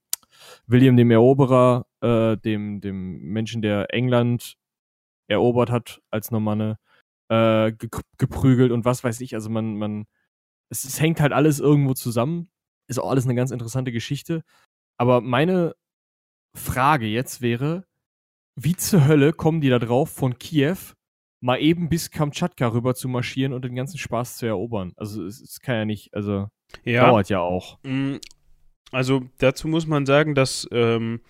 William 0.66 0.96
dem 0.96 1.12
Eroberer, 1.12 1.86
äh, 2.00 2.36
dem, 2.38 2.80
dem 2.80 3.20
Menschen, 3.22 3.62
der 3.62 3.94
England 3.94 4.56
erobert 5.28 5.70
hat 5.70 6.00
als 6.10 6.32
Normanne, 6.32 6.78
äh, 7.28 7.72
geprügelt 8.18 8.72
und 8.72 8.84
was 8.84 9.04
weiß 9.04 9.20
ich. 9.20 9.34
Also 9.34 9.50
man, 9.50 9.76
man, 9.76 10.06
es, 10.68 10.84
es 10.84 11.00
hängt 11.00 11.20
halt 11.20 11.32
alles 11.32 11.60
irgendwo 11.60 11.94
zusammen 11.94 12.48
ist 12.92 12.98
auch 12.98 13.10
alles 13.10 13.24
eine 13.24 13.34
ganz 13.34 13.50
interessante 13.50 13.92
Geschichte. 13.92 14.44
Aber 14.98 15.20
meine 15.20 15.74
Frage 16.54 17.06
jetzt 17.06 17.40
wäre, 17.40 17.84
wie 18.56 18.76
zur 18.76 19.06
Hölle 19.06 19.32
kommen 19.32 19.60
die 19.60 19.70
da 19.70 19.78
drauf, 19.78 20.10
von 20.10 20.38
Kiew 20.38 20.76
mal 21.40 21.60
eben 21.60 21.88
bis 21.88 22.10
Kamtschatka 22.10 22.68
rüber 22.68 22.94
zu 22.94 23.08
marschieren 23.08 23.52
und 23.52 23.64
den 23.64 23.74
ganzen 23.74 23.98
Spaß 23.98 24.36
zu 24.36 24.46
erobern? 24.46 24.92
Also 24.96 25.24
es, 25.24 25.40
es 25.40 25.60
kann 25.60 25.74
ja 25.76 25.84
nicht, 25.84 26.14
also 26.14 26.48
ja. 26.84 27.06
dauert 27.06 27.28
ja 27.28 27.40
auch. 27.40 27.78
Mm, 27.82 28.16
also 28.92 29.22
dazu 29.38 29.68
muss 29.68 29.86
man 29.86 30.06
sagen, 30.06 30.34
dass 30.34 30.68
ähm, 30.70 31.20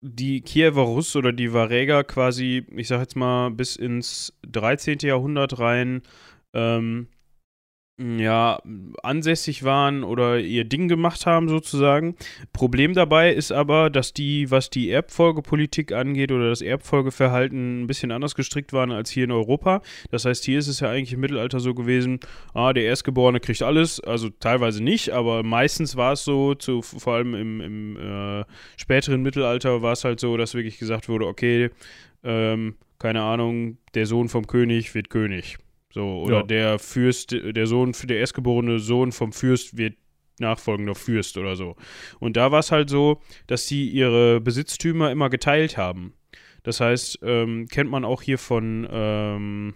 die 0.00 0.40
Kiewer 0.40 0.82
Russ 0.82 1.16
oder 1.16 1.32
die 1.32 1.52
Varega 1.52 2.02
quasi, 2.02 2.66
ich 2.74 2.88
sag 2.88 3.00
jetzt 3.00 3.16
mal, 3.16 3.50
bis 3.50 3.76
ins 3.76 4.32
13. 4.46 4.98
Jahrhundert 5.02 5.58
rein 5.58 6.02
ähm, 6.54 7.08
ja, 8.00 8.60
ansässig 9.02 9.64
waren 9.64 10.04
oder 10.04 10.38
ihr 10.38 10.64
Ding 10.64 10.86
gemacht 10.86 11.26
haben 11.26 11.48
sozusagen. 11.48 12.14
Problem 12.52 12.94
dabei 12.94 13.32
ist 13.32 13.50
aber, 13.50 13.90
dass 13.90 14.12
die, 14.12 14.52
was 14.52 14.70
die 14.70 14.90
Erbfolgepolitik 14.90 15.90
angeht 15.92 16.30
oder 16.30 16.48
das 16.48 16.62
Erbfolgeverhalten 16.62 17.82
ein 17.82 17.86
bisschen 17.88 18.12
anders 18.12 18.36
gestrickt 18.36 18.72
waren 18.72 18.92
als 18.92 19.10
hier 19.10 19.24
in 19.24 19.32
Europa. 19.32 19.82
Das 20.12 20.24
heißt, 20.24 20.44
hier 20.44 20.60
ist 20.60 20.68
es 20.68 20.78
ja 20.78 20.90
eigentlich 20.90 21.12
im 21.12 21.20
Mittelalter 21.20 21.58
so 21.58 21.74
gewesen, 21.74 22.20
ah, 22.54 22.72
der 22.72 22.84
Erstgeborene 22.84 23.40
kriegt 23.40 23.62
alles, 23.62 23.98
also 23.98 24.28
teilweise 24.30 24.82
nicht, 24.82 25.10
aber 25.10 25.42
meistens 25.42 25.96
war 25.96 26.12
es 26.12 26.22
so, 26.22 26.54
zu, 26.54 26.82
vor 26.82 27.14
allem 27.14 27.34
im, 27.34 27.60
im 27.60 27.96
äh, 27.96 28.44
späteren 28.76 29.22
Mittelalter 29.22 29.82
war 29.82 29.92
es 29.92 30.04
halt 30.04 30.20
so, 30.20 30.36
dass 30.36 30.54
wirklich 30.54 30.78
gesagt 30.78 31.08
wurde, 31.08 31.26
okay, 31.26 31.70
ähm, 32.22 32.76
keine 33.00 33.22
Ahnung, 33.22 33.78
der 33.94 34.06
Sohn 34.06 34.28
vom 34.28 34.46
König 34.46 34.94
wird 34.94 35.10
König. 35.10 35.58
So, 35.92 36.22
oder 36.22 36.38
ja. 36.38 36.42
der 36.42 36.78
Fürst, 36.78 37.32
der 37.32 37.66
Sohn, 37.66 37.92
der 38.04 38.18
erstgeborene 38.18 38.78
Sohn 38.78 39.12
vom 39.12 39.32
Fürst 39.32 39.76
wird 39.76 39.94
nachfolgender 40.40 40.94
Fürst 40.94 41.36
oder 41.36 41.56
so. 41.56 41.76
Und 42.20 42.36
da 42.36 42.52
war 42.52 42.60
es 42.60 42.70
halt 42.70 42.90
so, 42.90 43.20
dass 43.46 43.66
sie 43.66 43.88
ihre 43.88 44.40
Besitztümer 44.40 45.10
immer 45.10 45.30
geteilt 45.30 45.76
haben. 45.76 46.14
Das 46.62 46.80
heißt, 46.80 47.20
ähm, 47.22 47.66
kennt 47.68 47.90
man 47.90 48.04
auch 48.04 48.22
hier 48.22 48.38
von, 48.38 48.86
ähm, 48.90 49.74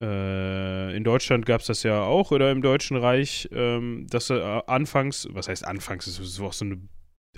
äh, 0.00 0.96
in 0.96 1.04
Deutschland 1.04 1.44
gab 1.44 1.60
es 1.60 1.66
das 1.66 1.82
ja 1.82 2.02
auch 2.02 2.30
oder 2.30 2.50
im 2.50 2.62
Deutschen 2.62 2.96
Reich, 2.96 3.48
ähm, 3.52 4.06
dass 4.08 4.30
äh, 4.30 4.40
anfangs, 4.66 5.28
was 5.32 5.48
heißt 5.48 5.66
anfangs, 5.66 6.06
das 6.06 6.18
ist 6.18 6.40
auch 6.40 6.52
so 6.52 6.64
eine 6.64 6.80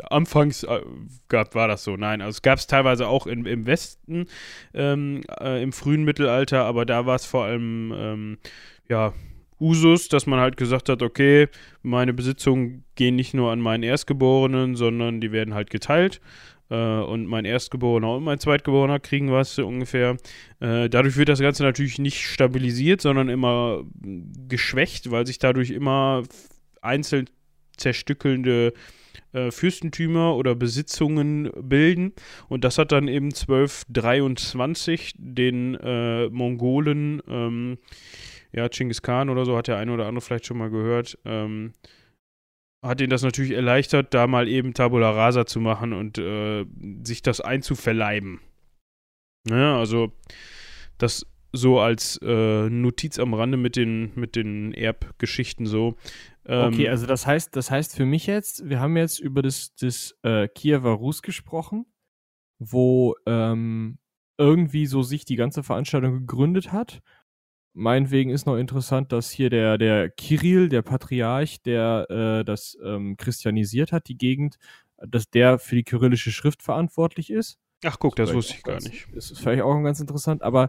Anfangs 0.09 0.63
äh, 0.63 0.81
gab, 1.29 1.55
war 1.55 1.69
das 1.69 1.85
so. 1.85 1.97
Nein, 1.97 2.21
also 2.21 2.31
es 2.31 2.43
gab 2.43 2.59
es 2.59 2.67
teilweise 2.67 3.09
auch 3.09 3.27
in, 3.27 3.45
im 3.45 3.67
Westen 3.67 4.27
ähm, 4.75 5.23
äh, 5.41 5.63
im 5.63 5.73
frühen 5.73 6.05
Mittelalter, 6.05 6.65
aber 6.65 6.87
da 6.87 7.07
war 7.07 7.17
es 7.17 7.27
vor 7.27 7.45
allem 7.45 7.93
ähm, 7.95 8.39
ja, 8.89 9.13
Usus, 9.61 10.09
dass 10.09 10.27
man 10.27 10.41
halt 10.41 10.57
gesagt 10.57 10.89
hat, 10.89 11.03
okay, 11.03 11.49
meine 11.83 12.15
Besitzungen 12.15 12.85
gehen 12.95 13.17
nicht 13.17 13.35
nur 13.35 13.53
an 13.53 13.61
meinen 13.61 13.83
Erstgeborenen, 13.83 14.75
sondern 14.75 15.21
die 15.21 15.33
werden 15.33 15.55
halt 15.55 15.71
geteilt. 15.71 16.21
Äh, 16.71 16.75
und 16.75 17.27
mein 17.27 17.45
Erstgeborener 17.45 18.17
und 18.17 18.25
mein 18.25 18.39
Zweitgeborener 18.39 19.01
kriegen 19.01 19.31
was 19.31 19.59
ungefähr. 19.59 20.17
Äh, 20.61 20.89
dadurch 20.89 21.17
wird 21.17 21.29
das 21.29 21.41
Ganze 21.41 21.63
natürlich 21.63 21.99
nicht 21.99 22.25
stabilisiert, 22.25 23.01
sondern 23.01 23.29
immer 23.29 23.83
geschwächt, 24.49 25.11
weil 25.11 25.27
sich 25.27 25.39
dadurch 25.39 25.71
immer 25.71 26.23
einzeln 26.81 27.29
zerstückelnde 27.77 28.69
äh, 28.69 28.73
Fürstentümer 29.51 30.37
oder 30.37 30.55
Besitzungen 30.55 31.51
bilden. 31.61 32.13
Und 32.49 32.65
das 32.65 32.79
hat 32.79 32.93
dann 32.93 33.09
eben 33.09 33.27
1223 33.27 35.15
den 35.17 35.75
äh, 35.77 36.29
Mongolen, 36.29 37.23
ähm, 37.29 37.79
ja, 38.53 38.69
Genghis 38.69 39.03
Khan 39.03 39.29
oder 39.31 39.45
so, 39.45 39.57
hat 39.57 39.69
der 39.69 39.77
eine 39.79 39.93
oder 39.93 40.07
andere 40.07 40.25
vielleicht 40.25 40.47
schon 40.47 40.59
mal 40.59 40.71
gehört, 40.71 41.19
ähm, 41.25 41.73
hat 42.83 43.01
ihnen 43.01 43.11
das 43.11 43.23
natürlich 43.23 43.53
erleichtert, 43.53 44.15
da 44.15 44.27
mal 44.27 44.49
eben 44.49 44.75
Tabula 44.75 45.11
Rasa 45.11 45.47
zu 45.47 45.61
machen 45.61 45.93
und 45.93 46.19
äh, 46.19 46.65
sich 47.05 47.23
das 47.23 47.41
einzuverleiben. 47.41 48.41
Ja, 49.49 49.79
also 49.79 50.13
das 50.99 51.27
so 51.53 51.81
als 51.81 52.19
äh, 52.23 52.69
Notiz 52.69 53.19
am 53.19 53.35
Rande 53.35 53.57
mit 53.57 53.77
den, 53.77 54.13
mit 54.15 54.37
den 54.37 54.73
Erbgeschichten 54.73 55.67
so. 55.67 55.97
Ähm, 56.51 56.75
okay, 56.75 56.89
also 56.89 57.07
das 57.07 57.29
heißt, 57.29 57.55
das 57.55 57.71
heißt 57.71 57.95
für 57.95 58.05
mich 58.05 58.27
jetzt, 58.27 58.69
wir 58.69 58.81
haben 58.81 58.97
jetzt 58.97 59.21
über 59.21 59.41
das, 59.41 59.73
das 59.77 60.17
äh, 60.23 60.49
Kiewer 60.49 60.91
Rus 60.91 61.23
gesprochen, 61.23 61.87
wo 62.59 63.15
ähm, 63.25 63.99
irgendwie 64.37 64.87
so 64.87 65.05
sich 65.05 65.25
die 65.25 65.37
ganze 65.37 65.63
Veranstaltung 65.63 66.27
gegründet 66.27 66.73
hat. 66.73 67.03
Meinetwegen 67.73 68.31
ist 68.31 68.47
noch 68.47 68.57
interessant, 68.57 69.13
dass 69.13 69.31
hier 69.31 69.49
der, 69.49 69.79
der 69.79 70.11
Kirill, 70.11 70.69
der 70.69 70.83
Patriarch, 70.83 71.63
der 71.63 72.11
äh, 72.11 72.45
das 72.45 72.77
ähm, 72.85 73.17
christianisiert 73.17 73.93
hat, 73.93 74.09
die 74.09 74.19
Gegend, 74.19 74.59
dass 74.97 75.31
der 75.31 75.61
für 75.61 75.77
die 75.77 75.85
kyrillische 75.85 76.33
Schrift 76.33 76.65
verantwortlich 76.65 77.31
ist. 77.31 77.61
Ach 77.85 77.97
guck, 78.01 78.17
das, 78.17 78.31
das 78.31 78.37
wusste 78.37 78.55
ich 78.57 78.65
gar 78.65 78.81
nicht. 78.81 79.07
Das 79.15 79.31
ist 79.31 79.39
vielleicht 79.39 79.63
auch 79.63 79.81
ganz 79.83 80.01
interessant, 80.01 80.43
aber 80.43 80.69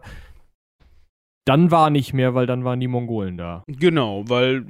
dann 1.44 1.72
war 1.72 1.90
nicht 1.90 2.14
mehr, 2.14 2.34
weil 2.34 2.46
dann 2.46 2.64
waren 2.64 2.78
die 2.78 2.86
Mongolen 2.86 3.36
da. 3.36 3.64
Genau, 3.66 4.22
weil 4.28 4.58
äh, 4.58 4.62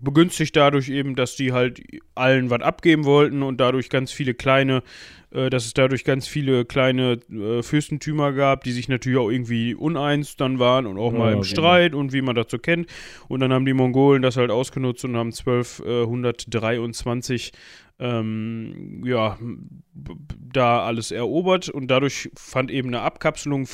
begünstigt 0.00 0.56
dadurch 0.56 0.88
eben, 0.88 1.16
dass 1.16 1.36
die 1.36 1.52
halt 1.52 1.82
allen 2.14 2.48
was 2.48 2.62
abgeben 2.62 3.04
wollten 3.04 3.42
und 3.42 3.60
dadurch 3.60 3.90
ganz 3.90 4.10
viele 4.10 4.32
kleine, 4.32 4.82
äh, 5.32 5.50
dass 5.50 5.66
es 5.66 5.74
dadurch 5.74 6.04
ganz 6.04 6.26
viele 6.26 6.64
kleine 6.64 7.18
äh, 7.30 7.62
Fürstentümer 7.62 8.32
gab, 8.32 8.64
die 8.64 8.72
sich 8.72 8.88
natürlich 8.88 9.18
auch 9.18 9.28
irgendwie 9.28 9.74
uneins 9.74 10.36
dann 10.36 10.58
waren 10.58 10.86
und 10.86 10.96
auch 10.96 11.12
ja, 11.12 11.18
mal 11.18 11.32
im 11.32 11.42
genau. 11.42 11.44
Streit 11.44 11.92
und 11.94 12.14
wie 12.14 12.22
man 12.22 12.36
das 12.36 12.46
so 12.48 12.58
kennt. 12.58 12.86
Und 13.28 13.40
dann 13.40 13.52
haben 13.52 13.66
die 13.66 13.74
Mongolen 13.74 14.22
das 14.22 14.38
halt 14.38 14.50
ausgenutzt 14.50 15.04
und 15.04 15.14
haben 15.16 15.32
1223 15.32 17.52
ähm, 17.98 19.02
ja, 19.04 19.36
da 19.94 20.86
alles 20.86 21.10
erobert 21.10 21.68
und 21.68 21.88
dadurch 21.88 22.30
fand 22.34 22.70
eben 22.70 22.88
eine 22.88 23.02
Abkapselung 23.02 23.66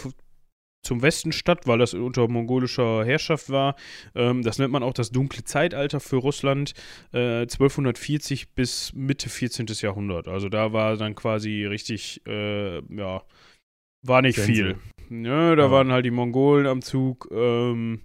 zum 0.83 1.03
Westen 1.03 1.33
statt, 1.33 1.67
weil 1.67 1.79
das 1.79 1.95
unter 1.95 2.29
mongolischer 2.29 3.05
Herrschaft 3.05 3.51
war. 3.51 3.77
Ähm, 4.15 4.43
das 4.43 4.59
nennt 4.59 4.73
man 4.73 4.83
auch 4.83 4.95
das 4.95 5.11
dunkle 5.11 5.45
Zeitalter 5.45 6.01
für 6.01 6.17
Russland, 6.17 6.75
äh, 7.13 7.47
1240 7.47 8.55
bis 8.55 8.93
Mitte 8.95 9.29
14. 9.29 9.67
Jahrhundert. 9.81 10.29
Also 10.29 10.49
da 10.49 10.73
war 10.73 10.97
dann 10.97 11.15
quasi 11.15 11.65
richtig, 11.65 12.23
äh, 12.27 12.79
ja, 12.95 13.23
war 14.03 14.23
nicht 14.23 14.37
Gänse. 14.37 14.53
viel. 14.53 14.77
Ja, 15.11 15.57
da 15.57 15.65
ja. 15.65 15.71
waren 15.71 15.93
halt 15.93 16.05
die 16.05 16.11
Mongolen 16.11 16.67
am 16.67 16.83
Zug. 16.83 17.29
Ähm, 17.33 18.03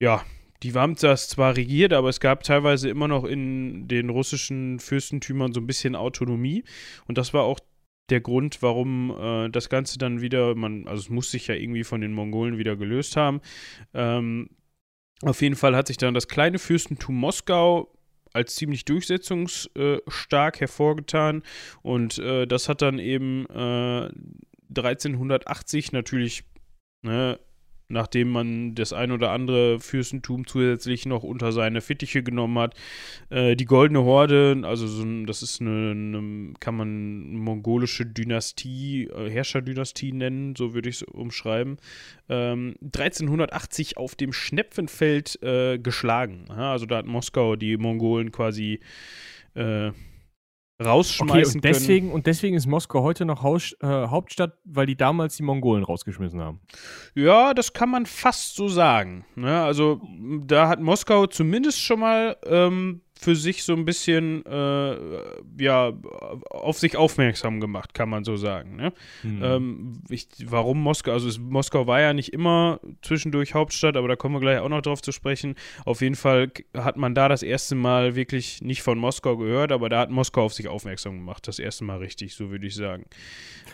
ja, 0.00 0.24
die 0.62 0.72
haben 0.72 0.96
das 0.96 1.28
zwar 1.28 1.56
regiert, 1.56 1.92
aber 1.92 2.08
es 2.08 2.20
gab 2.20 2.42
teilweise 2.42 2.88
immer 2.88 3.08
noch 3.08 3.24
in 3.24 3.88
den 3.88 4.10
russischen 4.10 4.80
Fürstentümern 4.80 5.52
so 5.52 5.60
ein 5.60 5.66
bisschen 5.66 5.94
Autonomie. 5.94 6.64
Und 7.06 7.18
das 7.18 7.34
war 7.34 7.42
auch 7.42 7.60
der 8.10 8.20
Grund, 8.20 8.62
warum 8.62 9.10
äh, 9.10 9.48
das 9.50 9.68
Ganze 9.68 9.98
dann 9.98 10.20
wieder, 10.20 10.54
man, 10.54 10.86
also 10.86 11.00
es 11.00 11.10
muss 11.10 11.30
sich 11.30 11.46
ja 11.48 11.54
irgendwie 11.54 11.84
von 11.84 12.00
den 12.00 12.12
Mongolen 12.12 12.58
wieder 12.58 12.76
gelöst 12.76 13.16
haben. 13.16 13.40
Ähm, 13.94 14.50
auf 15.22 15.42
jeden 15.42 15.56
Fall 15.56 15.74
hat 15.74 15.86
sich 15.86 15.96
dann 15.96 16.14
das 16.14 16.28
kleine 16.28 16.58
Fürstentum 16.58 17.16
Moskau 17.16 17.92
als 18.32 18.54
ziemlich 18.54 18.84
durchsetzungsstark 18.84 20.60
hervorgetan 20.60 21.42
und 21.82 22.18
äh, 22.18 22.46
das 22.46 22.68
hat 22.68 22.82
dann 22.82 22.98
eben 22.98 23.46
äh, 23.46 24.10
1380 24.68 25.92
natürlich 25.92 26.44
ne, 27.02 27.38
nachdem 27.88 28.30
man 28.30 28.74
das 28.74 28.92
ein 28.92 29.12
oder 29.12 29.30
andere 29.30 29.78
Fürstentum 29.80 30.46
zusätzlich 30.46 31.06
noch 31.06 31.22
unter 31.22 31.52
seine 31.52 31.80
Fittiche 31.80 32.22
genommen 32.22 32.58
hat. 32.58 32.74
Äh, 33.30 33.56
die 33.56 33.64
Goldene 33.64 34.02
Horde, 34.02 34.60
also 34.64 34.86
so 34.86 35.04
das 35.24 35.42
ist 35.42 35.60
eine, 35.60 35.92
eine, 35.92 36.54
kann 36.58 36.76
man 36.76 37.32
mongolische 37.34 38.06
Dynastie, 38.06 39.04
äh, 39.04 39.30
Herrscherdynastie 39.30 40.12
nennen, 40.12 40.56
so 40.56 40.74
würde 40.74 40.88
ich 40.88 40.96
es 40.96 41.02
umschreiben. 41.02 41.78
Ähm, 42.28 42.74
1380 42.82 43.96
auf 43.96 44.14
dem 44.14 44.32
Schnepfenfeld 44.32 45.42
äh, 45.42 45.78
geschlagen. 45.78 46.46
Ja, 46.48 46.72
also 46.72 46.86
da 46.86 46.98
hat 46.98 47.06
Moskau 47.06 47.56
die 47.56 47.76
Mongolen 47.76 48.32
quasi 48.32 48.80
äh, 49.54 49.92
rausschmeißen 50.84 51.58
okay, 51.58 51.58
und 51.58 51.64
deswegen, 51.64 52.06
können. 52.06 52.14
Und 52.14 52.26
deswegen 52.26 52.56
ist 52.56 52.66
Moskau 52.66 53.02
heute 53.02 53.24
noch 53.24 53.42
Haus, 53.42 53.74
äh, 53.80 53.86
Hauptstadt, 53.86 54.58
weil 54.64 54.86
die 54.86 54.96
damals 54.96 55.36
die 55.36 55.42
Mongolen 55.42 55.84
rausgeschmissen 55.84 56.40
haben. 56.40 56.60
Ja, 57.14 57.54
das 57.54 57.72
kann 57.72 57.90
man 57.90 58.06
fast 58.06 58.56
so 58.56 58.68
sagen. 58.68 59.24
Ne? 59.34 59.62
Also 59.62 60.00
da 60.46 60.68
hat 60.68 60.80
Moskau 60.80 61.26
zumindest 61.26 61.80
schon 61.80 62.00
mal 62.00 62.36
ähm, 62.44 63.00
für 63.18 63.34
sich 63.34 63.64
so 63.64 63.72
ein 63.72 63.84
bisschen 63.84 64.44
äh, 64.46 64.96
ja 65.58 65.92
auf 66.50 66.78
sich 66.78 66.96
aufmerksam 66.96 67.60
gemacht, 67.60 67.94
kann 67.94 68.08
man 68.08 68.24
so 68.24 68.36
sagen. 68.36 68.76
Ne? 68.76 68.92
Mhm. 69.22 69.42
Ähm, 69.42 70.02
ich, 70.08 70.28
warum 70.44 70.82
Moskau? 70.82 71.12
Also 71.12 71.28
es, 71.28 71.38
Moskau 71.38 71.86
war 71.86 72.00
ja 72.00 72.12
nicht 72.12 72.32
immer 72.32 72.80
zwischendurch 73.02 73.54
Hauptstadt, 73.54 73.96
aber 73.96 74.08
da 74.08 74.16
kommen 74.16 74.34
wir 74.34 74.40
gleich 74.40 74.58
auch 74.58 74.68
noch 74.68 74.82
drauf 74.82 75.00
zu 75.00 75.12
sprechen. 75.12 75.54
Auf 75.84 76.02
jeden 76.02 76.14
Fall 76.14 76.50
hat 76.74 76.96
man 76.96 77.14
da 77.14 77.28
das 77.28 77.42
erste 77.42 77.74
Mal 77.74 78.16
wirklich 78.16 78.60
nicht 78.60 78.82
von 78.82 78.98
Moskau 78.98 79.36
gehört, 79.36 79.72
aber 79.72 79.88
da 79.88 80.00
hat 80.00 80.10
Moskau 80.10 80.44
auf 80.44 80.52
sich 80.52 80.68
aufmerksam 80.68 81.16
gemacht, 81.16 81.48
das 81.48 81.58
erste 81.58 81.84
Mal 81.84 81.98
richtig, 81.98 82.34
so 82.34 82.50
würde 82.50 82.66
ich 82.66 82.74
sagen. 82.74 83.06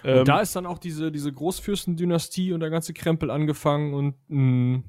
Und 0.05 0.11
ähm, 0.11 0.24
da 0.24 0.40
ist 0.40 0.55
dann 0.55 0.66
auch 0.66 0.78
diese, 0.78 1.11
diese 1.11 1.33
Großfürstendynastie 1.33 2.52
und 2.52 2.61
der 2.61 2.70
ganze 2.70 2.92
Krempel 2.92 3.31
angefangen 3.31 3.94
und 3.94 4.14
mh, 4.28 4.83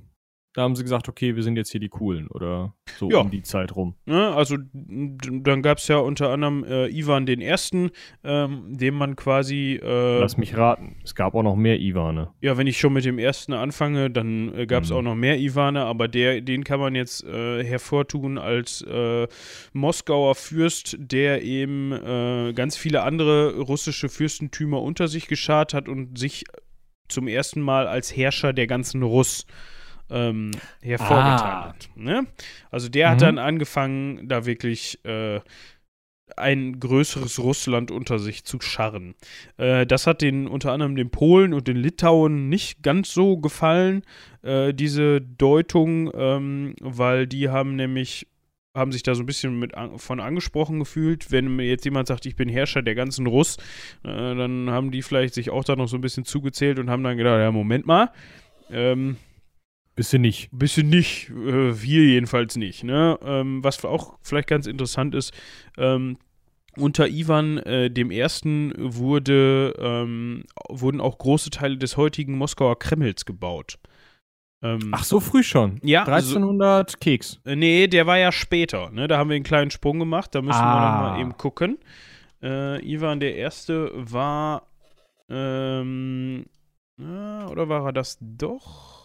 da 0.53 0.61
haben 0.61 0.75
sie 0.75 0.83
gesagt, 0.83 1.09
okay, 1.09 1.35
wir 1.35 1.43
sind 1.43 1.57
jetzt 1.57 1.71
hier 1.71 1.79
die 1.79 1.89
Coolen 1.89 2.27
oder 2.27 2.73
so 2.97 3.09
ja. 3.09 3.19
um 3.19 3.31
die 3.31 3.41
Zeit 3.41 3.75
rum. 3.75 3.95
Ja, 4.05 4.35
also 4.35 4.57
dann 4.73 5.61
gab 5.63 5.79
es 5.79 5.87
ja 5.87 5.97
unter 5.97 6.29
anderem 6.29 6.63
äh, 6.63 6.87
Ivan 6.87 7.25
den 7.25 7.41
Ersten, 7.41 7.89
ähm, 8.23 8.77
dem 8.77 8.95
man 8.95 9.15
quasi. 9.15 9.79
Äh, 9.83 10.19
Lass 10.19 10.37
mich 10.37 10.55
raten, 10.55 10.97
es 11.03 11.15
gab 11.15 11.33
auch 11.33 11.43
noch 11.43 11.55
mehr 11.55 11.79
Ivane. 11.79 12.29
Ja, 12.41 12.57
wenn 12.57 12.67
ich 12.67 12.79
schon 12.79 12.93
mit 12.93 13.03
dem 13.05 13.17
Ersten 13.17 13.53
anfange, 13.53 14.11
dann 14.11 14.53
äh, 14.53 14.65
gab 14.67 14.83
es 14.83 14.91
mhm. 14.91 14.97
auch 14.97 15.01
noch 15.01 15.15
mehr 15.15 15.39
Ivane, 15.39 15.85
aber 15.85 16.07
der, 16.07 16.41
den 16.41 16.63
kann 16.63 16.79
man 16.79 16.93
jetzt 16.93 17.23
äh, 17.23 17.63
hervortun 17.63 18.37
als 18.37 18.81
äh, 18.83 19.27
Moskauer 19.73 20.35
Fürst, 20.35 20.97
der 20.99 21.41
eben 21.41 21.91
äh, 21.91 22.53
ganz 22.53 22.77
viele 22.77 23.01
andere 23.01 23.57
russische 23.57 24.07
Fürstentümer 24.07 24.81
unter 24.81 25.07
sich 25.07 25.27
geschart 25.27 25.73
hat 25.73 25.89
und 25.89 26.17
sich 26.17 26.43
zum 27.07 27.27
ersten 27.27 27.61
Mal 27.61 27.87
als 27.87 28.15
Herrscher 28.15 28.53
der 28.53 28.67
ganzen 28.67 29.03
Russ 29.03 29.45
ähm, 30.09 30.51
hervorgetan 30.81 31.49
ah. 31.49 31.67
hat. 31.69 31.89
Ne? 31.95 32.27
Also 32.71 32.89
der 32.89 33.07
mhm. 33.07 33.11
hat 33.11 33.21
dann 33.21 33.37
angefangen, 33.37 34.27
da 34.27 34.45
wirklich 34.45 35.03
äh, 35.05 35.39
ein 36.37 36.79
größeres 36.79 37.39
Russland 37.39 37.91
unter 37.91 38.19
sich 38.19 38.43
zu 38.43 38.59
scharren. 38.61 39.15
Äh, 39.57 39.85
das 39.85 40.07
hat 40.07 40.21
den 40.21 40.47
unter 40.47 40.71
anderem 40.71 40.95
den 40.95 41.09
Polen 41.09 41.53
und 41.53 41.67
den 41.67 41.77
Litauen 41.77 42.49
nicht 42.49 42.81
ganz 42.83 43.13
so 43.13 43.37
gefallen, 43.37 44.03
äh, 44.41 44.73
diese 44.73 45.21
Deutung, 45.21 46.11
ähm, 46.13 46.75
weil 46.79 47.27
die 47.27 47.49
haben 47.49 47.75
nämlich 47.75 48.27
haben 48.75 48.91
sich 48.91 49.03
da 49.03 49.13
so 49.13 49.21
ein 49.21 49.27
bisschen 49.27 49.59
mit 49.59 49.75
an, 49.75 49.99
von 49.99 50.19
angesprochen 50.19 50.79
gefühlt. 50.79 51.31
Wenn 51.31 51.55
mir 51.55 51.67
jetzt 51.67 51.85
jemand 51.85 52.07
sagt, 52.07 52.25
ich 52.25 52.35
bin 52.35 52.49
Herrscher 52.49 52.81
der 52.81 52.95
ganzen 52.95 53.27
Russ, 53.27 53.57
äh, 54.03 54.07
dann 54.07 54.71
haben 54.71 54.89
die 54.89 55.03
vielleicht 55.03 55.35
sich 55.35 55.51
auch 55.51 55.63
da 55.63 55.75
noch 55.75 55.87
so 55.87 55.95
ein 55.95 56.01
bisschen 56.01 56.25
zugezählt 56.25 56.79
und 56.79 56.89
haben 56.89 57.03
dann 57.03 57.17
gedacht, 57.17 57.39
ja, 57.39 57.51
Moment 57.51 57.85
mal, 57.85 58.09
ähm, 58.71 59.17
Bisschen 59.95 60.21
nicht. 60.21 60.49
Bisschen 60.51 60.89
nicht. 60.89 61.29
Äh, 61.29 61.81
wir 61.81 62.03
jedenfalls 62.03 62.55
nicht. 62.55 62.83
Ne? 62.83 63.17
Ähm, 63.23 63.63
was 63.63 63.83
auch 63.85 64.17
vielleicht 64.21 64.47
ganz 64.47 64.65
interessant 64.65 65.13
ist, 65.13 65.33
ähm, 65.77 66.17
unter 66.75 67.07
Ivan 67.07 67.57
äh, 67.59 67.91
dem 67.91 68.09
Ersten 68.09 68.73
wurde, 68.77 69.75
ähm, 69.77 70.45
wurden 70.69 71.01
auch 71.01 71.19
große 71.19 71.51
Teile 71.51 71.77
des 71.77 71.97
heutigen 71.97 72.37
Moskauer 72.37 72.79
Kremls 72.79 73.25
gebaut. 73.25 73.77
Ähm, 74.63 74.91
Ach, 74.91 75.03
so 75.03 75.19
früh 75.19 75.43
schon? 75.43 75.79
Ja. 75.83 76.05
1300 76.05 76.91
so, 76.91 76.97
Keks. 76.99 77.39
Äh, 77.45 77.55
nee, 77.55 77.87
der 77.87 78.07
war 78.07 78.17
ja 78.17 78.31
später. 78.31 78.89
Ne? 78.89 79.07
Da 79.07 79.17
haben 79.17 79.29
wir 79.29 79.35
einen 79.35 79.43
kleinen 79.43 79.71
Sprung 79.71 79.99
gemacht. 79.99 80.33
Da 80.33 80.41
müssen 80.41 80.59
ah. 80.59 80.75
wir 80.75 80.91
nochmal 80.91 81.21
eben 81.21 81.37
gucken. 81.37 81.77
Äh, 82.41 82.83
Ivan 82.83 83.19
der 83.19 83.35
Erste 83.35 83.91
war. 83.93 84.67
Ähm, 85.29 86.45
oder 86.97 87.69
war 87.69 87.85
er 87.87 87.93
das 87.93 88.17
doch? 88.21 89.02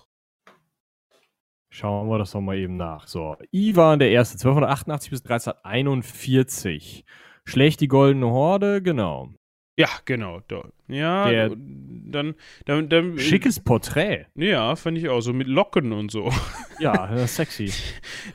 Schauen 1.71 2.09
wir 2.09 2.19
das 2.19 2.33
doch 2.33 2.41
mal 2.41 2.57
eben 2.57 2.77
nach. 2.77 3.07
So, 3.07 3.37
Ivan 3.53 3.99
der 3.99 4.11
Erste, 4.11 4.35
1288 4.35 5.11
bis 5.11 5.23
1341. 5.23 7.05
Schlecht 7.45 7.81
die 7.81 7.89
Goldene 7.89 8.27
Horde, 8.27 8.83
genau. 8.83 9.31
Ja, 9.79 9.89
genau. 10.07 10.41
Ja, 10.89 11.31
der, 11.31 11.51
dann, 11.51 12.35
dann, 12.67 12.89
dann, 12.89 13.17
Schickes 13.17 13.61
Porträt. 13.61 14.27
Ja, 14.35 14.75
fand 14.75 14.99
ich 14.99 15.09
auch, 15.09 15.21
so 15.21 15.33
mit 15.33 15.47
Locken 15.47 15.93
und 15.93 16.11
so. 16.11 16.33
Ja, 16.81 17.27
sexy. 17.27 17.73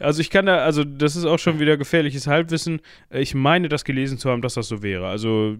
Also 0.02 0.20
ich 0.20 0.30
kann 0.30 0.48
da, 0.48 0.66
also 0.66 0.84
das 0.84 1.16
ist 1.16 1.24
auch 1.24 1.40
schon 1.40 1.62
wieder 1.62 1.78
gefährliches 1.78 2.28
Halbwissen. 2.28 2.82
Ich 3.10 3.34
meine, 3.36 3.70
das 3.70 3.86
gelesen 3.86 4.18
zu 4.18 4.30
haben, 4.30 4.42
dass 4.42 4.56
das 4.56 4.68
so 4.68 4.84
wäre. 4.84 5.08
Also 5.08 5.56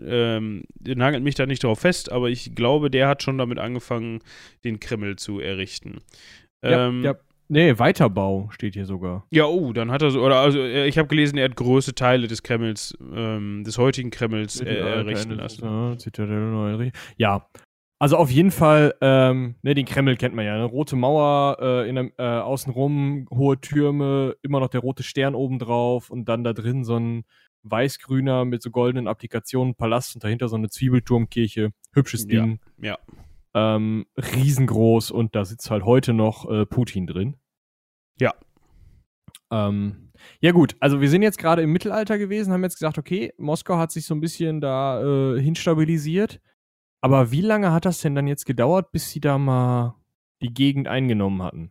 ähm, 0.00 0.62
nagelt 0.84 1.24
mich 1.24 1.34
da 1.34 1.46
nicht 1.46 1.64
drauf 1.64 1.80
fest, 1.80 2.12
aber 2.12 2.28
ich 2.30 2.54
glaube, 2.54 2.92
der 2.92 3.08
hat 3.08 3.24
schon 3.24 3.38
damit 3.38 3.58
angefangen, 3.58 4.20
den 4.62 4.78
Kreml 4.78 5.16
zu 5.16 5.40
errichten. 5.40 5.98
Ja, 6.62 6.88
ähm, 6.88 7.02
ja. 7.02 7.14
Nee, 7.50 7.78
Weiterbau 7.78 8.48
steht 8.50 8.74
hier 8.74 8.84
sogar. 8.84 9.26
Ja, 9.30 9.46
oh, 9.46 9.72
dann 9.72 9.90
hat 9.90 10.02
er 10.02 10.10
so, 10.10 10.22
oder 10.22 10.36
also 10.36 10.58
äh, 10.58 10.86
ich 10.86 10.98
habe 10.98 11.08
gelesen, 11.08 11.38
er 11.38 11.46
hat 11.46 11.56
größte 11.56 11.94
Teile 11.94 12.26
des 12.28 12.42
Kremls, 12.42 12.96
ähm, 13.14 13.64
des 13.64 13.78
heutigen 13.78 14.10
Kremls 14.10 14.60
äh, 14.60 14.74
errichten 14.74 15.32
lassen. 15.32 15.64
Ja, 17.16 17.46
also 17.98 18.16
auf 18.16 18.30
jeden 18.30 18.50
Fall, 18.50 18.94
ähm, 19.00 19.56
ne, 19.62 19.74
den 19.74 19.86
Kreml 19.86 20.16
kennt 20.16 20.34
man 20.34 20.44
ja, 20.44 20.54
eine 20.54 20.64
rote 20.64 20.94
Mauer, 20.94 21.56
äh, 21.60 21.88
in 21.88 21.96
der, 21.96 22.10
äh, 22.18 22.40
außenrum, 22.40 23.26
hohe 23.30 23.60
Türme, 23.60 24.36
immer 24.42 24.60
noch 24.60 24.68
der 24.68 24.80
rote 24.80 25.02
Stern 25.02 25.34
oben 25.34 25.58
drauf 25.58 26.10
und 26.10 26.28
dann 26.28 26.44
da 26.44 26.52
drin 26.52 26.84
so 26.84 26.96
ein 26.96 27.24
weißgrüner 27.64 28.44
mit 28.44 28.62
so 28.62 28.70
goldenen 28.70 29.08
Applikationen 29.08 29.74
Palast 29.74 30.14
und 30.14 30.22
dahinter 30.22 30.48
so 30.48 30.56
eine 30.56 30.68
Zwiebelturmkirche. 30.68 31.70
Hübsches 31.92 32.26
Ding. 32.26 32.60
Ja. 32.78 32.90
ja. 32.90 32.98
Ähm, 33.54 34.06
riesengroß 34.16 35.10
und 35.10 35.34
da 35.34 35.44
sitzt 35.44 35.70
halt 35.70 35.84
heute 35.84 36.12
noch 36.12 36.48
äh, 36.50 36.66
Putin 36.66 37.06
drin. 37.06 37.36
Ja. 38.20 38.34
Ähm, 39.50 40.12
ja 40.40 40.52
gut, 40.52 40.76
also 40.80 41.00
wir 41.00 41.08
sind 41.08 41.22
jetzt 41.22 41.38
gerade 41.38 41.62
im 41.62 41.72
Mittelalter 41.72 42.18
gewesen, 42.18 42.52
haben 42.52 42.62
jetzt 42.62 42.78
gesagt, 42.78 42.98
okay, 42.98 43.32
Moskau 43.38 43.78
hat 43.78 43.90
sich 43.90 44.06
so 44.06 44.14
ein 44.14 44.20
bisschen 44.20 44.60
da 44.60 45.02
äh, 45.02 45.40
hinstabilisiert. 45.40 46.40
Aber 47.00 47.30
wie 47.30 47.40
lange 47.40 47.72
hat 47.72 47.84
das 47.84 48.00
denn 48.00 48.14
dann 48.14 48.26
jetzt 48.26 48.44
gedauert, 48.44 48.90
bis 48.90 49.10
sie 49.10 49.20
da 49.20 49.38
mal 49.38 49.94
die 50.42 50.52
Gegend 50.52 50.88
eingenommen 50.88 51.42
hatten? 51.42 51.70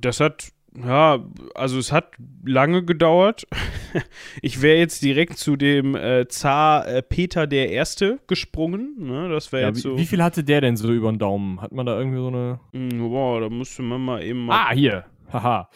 Das 0.00 0.20
hat 0.20 0.52
ja, 0.84 1.24
also 1.54 1.78
es 1.78 1.92
hat 1.92 2.12
lange 2.44 2.84
gedauert. 2.84 3.46
ich 4.42 4.62
wäre 4.62 4.78
jetzt 4.78 5.02
direkt 5.02 5.38
zu 5.38 5.56
dem 5.56 5.94
äh, 5.94 6.28
Zar 6.28 6.86
äh, 6.86 7.02
Peter 7.02 7.46
der 7.46 7.70
Erste 7.70 8.20
gesprungen. 8.26 8.94
Ne? 8.98 9.28
Das 9.28 9.52
wäre 9.52 9.62
ja, 9.62 9.68
jetzt 9.68 9.82
so. 9.82 9.96
Wie, 9.96 10.02
wie, 10.02 10.06
viel 10.06 10.22
hatte 10.22 10.44
der 10.44 10.60
denn 10.60 10.76
so 10.76 10.92
über 10.92 11.10
den 11.10 11.18
Daumen? 11.18 11.60
Hat 11.60 11.72
man 11.72 11.86
da 11.86 11.98
irgendwie 11.98 12.18
so 12.18 12.28
eine. 12.28 12.60
Mm, 12.72 12.98
boah, 12.98 13.40
da 13.40 13.48
musste 13.48 13.82
man 13.82 14.00
mal 14.00 14.22
eben 14.22 14.46
mal. 14.46 14.66
Ah, 14.66 14.72
hier. 14.72 15.04
Haha. 15.32 15.70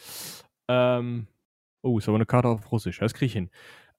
Ähm. 0.69 1.27
Oh, 1.83 1.99
ist 1.99 2.09
aber 2.09 2.17
eine 2.17 2.27
Karte 2.27 2.49
auf 2.49 2.71
Russisch. 2.71 2.99
Das 3.01 3.12
kriege 3.12 3.27
ich 3.27 3.33
hin. 3.33 3.51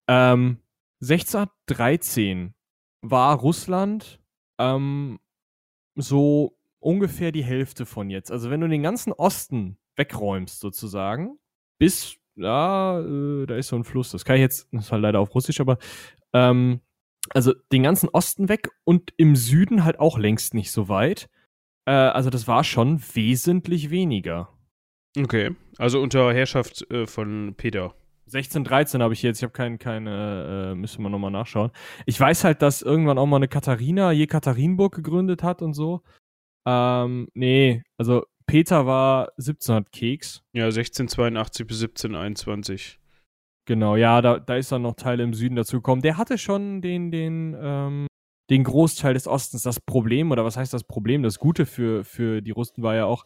Ähm, 0.08 0.58
1613 1.02 2.54
war 3.02 3.36
Russland 3.36 4.22
ähm, 4.58 5.20
so 5.96 6.58
ungefähr 6.80 7.32
die 7.32 7.44
Hälfte 7.44 7.86
von 7.86 8.10
jetzt. 8.10 8.32
Also 8.32 8.50
wenn 8.50 8.62
du 8.62 8.68
den 8.68 8.84
ganzen 8.84 9.12
Osten 9.12 9.78
wegräumst, 9.96 10.60
sozusagen. 10.60 11.38
Bis, 11.80 12.18
ja, 12.36 13.00
äh, 13.00 13.46
da 13.46 13.56
ist 13.56 13.68
so 13.68 13.76
ein 13.76 13.84
Fluss. 13.84 14.12
Das 14.12 14.26
kann 14.26 14.36
ich 14.36 14.42
jetzt, 14.42 14.68
das 14.72 14.86
ist 14.86 14.92
halt 14.92 15.02
leider 15.02 15.20
auf 15.20 15.34
Russisch, 15.36 15.60
aber 15.60 15.78
ähm, 16.34 16.82
also 17.30 17.54
den 17.72 17.84
ganzen 17.84 18.10
Osten 18.10 18.50
weg 18.50 18.70
und 18.84 19.14
im 19.18 19.36
Süden 19.36 19.84
halt 19.84 20.00
auch 20.00 20.18
längst 20.18 20.54
nicht 20.54 20.72
so 20.72 20.90
weit. 20.90 21.30
Äh, 21.86 21.92
also 21.92 22.30
das 22.30 22.48
war 22.48 22.64
schon 22.64 23.02
wesentlich 23.14 23.90
weniger. 23.90 24.50
Okay, 25.18 25.56
also 25.78 26.02
unter 26.02 26.34
Herrschaft 26.34 26.90
äh, 26.92 27.06
von 27.06 27.54
Peter. 27.56 27.94
16, 28.26 28.64
13 28.64 29.04
habe 29.04 29.14
ich 29.14 29.22
jetzt. 29.22 29.40
Ich 29.40 29.44
habe 29.44 29.54
keinen, 29.54 29.78
keine, 29.78 30.72
äh, 30.72 30.76
müssen 30.76 31.04
wir 31.04 31.10
nochmal 31.10 31.30
nachschauen. 31.32 31.72
Ich 32.06 32.20
weiß 32.20 32.46
halt, 32.46 32.62
dass 32.62 32.82
irgendwann 32.82 33.18
auch 33.18 33.26
mal 33.26 33.36
eine 33.38 33.48
Katharina 33.48 34.12
Jekaterinburg 34.12 34.96
gegründet 34.96 35.44
hat 35.44 35.62
und 35.62 35.74
so. 35.74 36.02
Ähm, 36.66 37.28
nee, 37.34 37.84
also 37.98 38.24
Peter 38.54 38.86
war 38.86 39.30
1700 39.40 39.92
Keks. 39.92 40.44
Ja, 40.54 40.66
1682 40.66 41.66
bis 41.66 41.82
1721. 41.82 43.00
Genau, 43.66 43.96
ja, 43.96 44.22
da, 44.22 44.38
da 44.38 44.58
ist 44.58 44.72
dann 44.72 44.84
noch 44.84 44.94
Teile 44.94 45.24
im 45.24 45.34
Süden 45.34 45.56
dazu 45.56 45.78
gekommen. 45.78 46.04
Der 46.04 46.20
hatte 46.20 46.38
schon 46.38 46.80
den, 46.84 47.10
den, 47.10 47.58
ähm, 47.60 48.06
den 48.52 48.64
Großteil 48.64 49.16
des 49.16 49.28
Ostens. 49.28 49.64
Das 49.64 49.80
Problem, 49.80 50.30
oder 50.30 50.46
was 50.46 50.56
heißt 50.56 50.72
das 50.72 50.84
Problem? 50.84 51.24
Das 51.24 51.40
Gute 51.40 51.66
für, 51.66 52.04
für 52.04 52.44
die 52.44 52.52
Russen 52.52 52.84
war 52.84 52.94
ja 52.94 53.06
auch, 53.06 53.26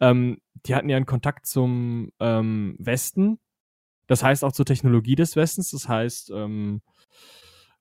ähm, 0.00 0.38
die 0.64 0.74
hatten 0.74 0.88
ja 0.88 0.96
einen 0.96 1.04
Kontakt 1.04 1.44
zum 1.44 2.10
ähm, 2.18 2.74
Westen. 2.78 3.38
Das 4.06 4.24
heißt 4.24 4.42
auch 4.42 4.52
zur 4.52 4.64
Technologie 4.64 5.16
des 5.16 5.36
Westens. 5.36 5.72
Das 5.72 5.86
heißt, 5.86 6.30
ähm, 6.34 6.80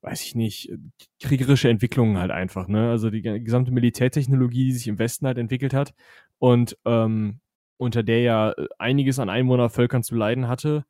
weiß 0.02 0.24
ich 0.24 0.36
nicht, 0.36 0.74
kriegerische 1.22 1.70
Entwicklungen 1.70 2.18
halt 2.18 2.32
einfach, 2.32 2.68
ne? 2.68 2.90
Also 2.90 3.10
die 3.10 3.22
gesamte 3.22 3.72
Militärtechnologie, 3.72 4.66
die 4.66 4.74
sich 4.74 4.90
im 4.90 5.00
Westen 5.00 5.26
halt 5.26 5.38
entwickelt 5.38 5.74
hat 5.74 5.94
und 6.42 6.76
ähm, 6.86 7.40
unter 7.78 8.02
der 8.02 8.22
ja 8.22 8.54
einiges 8.80 9.20
an 9.20 9.30
Einwohnervölkern 9.30 10.02
zu 10.02 10.16
leiden 10.16 10.48
hatte, 10.48 10.86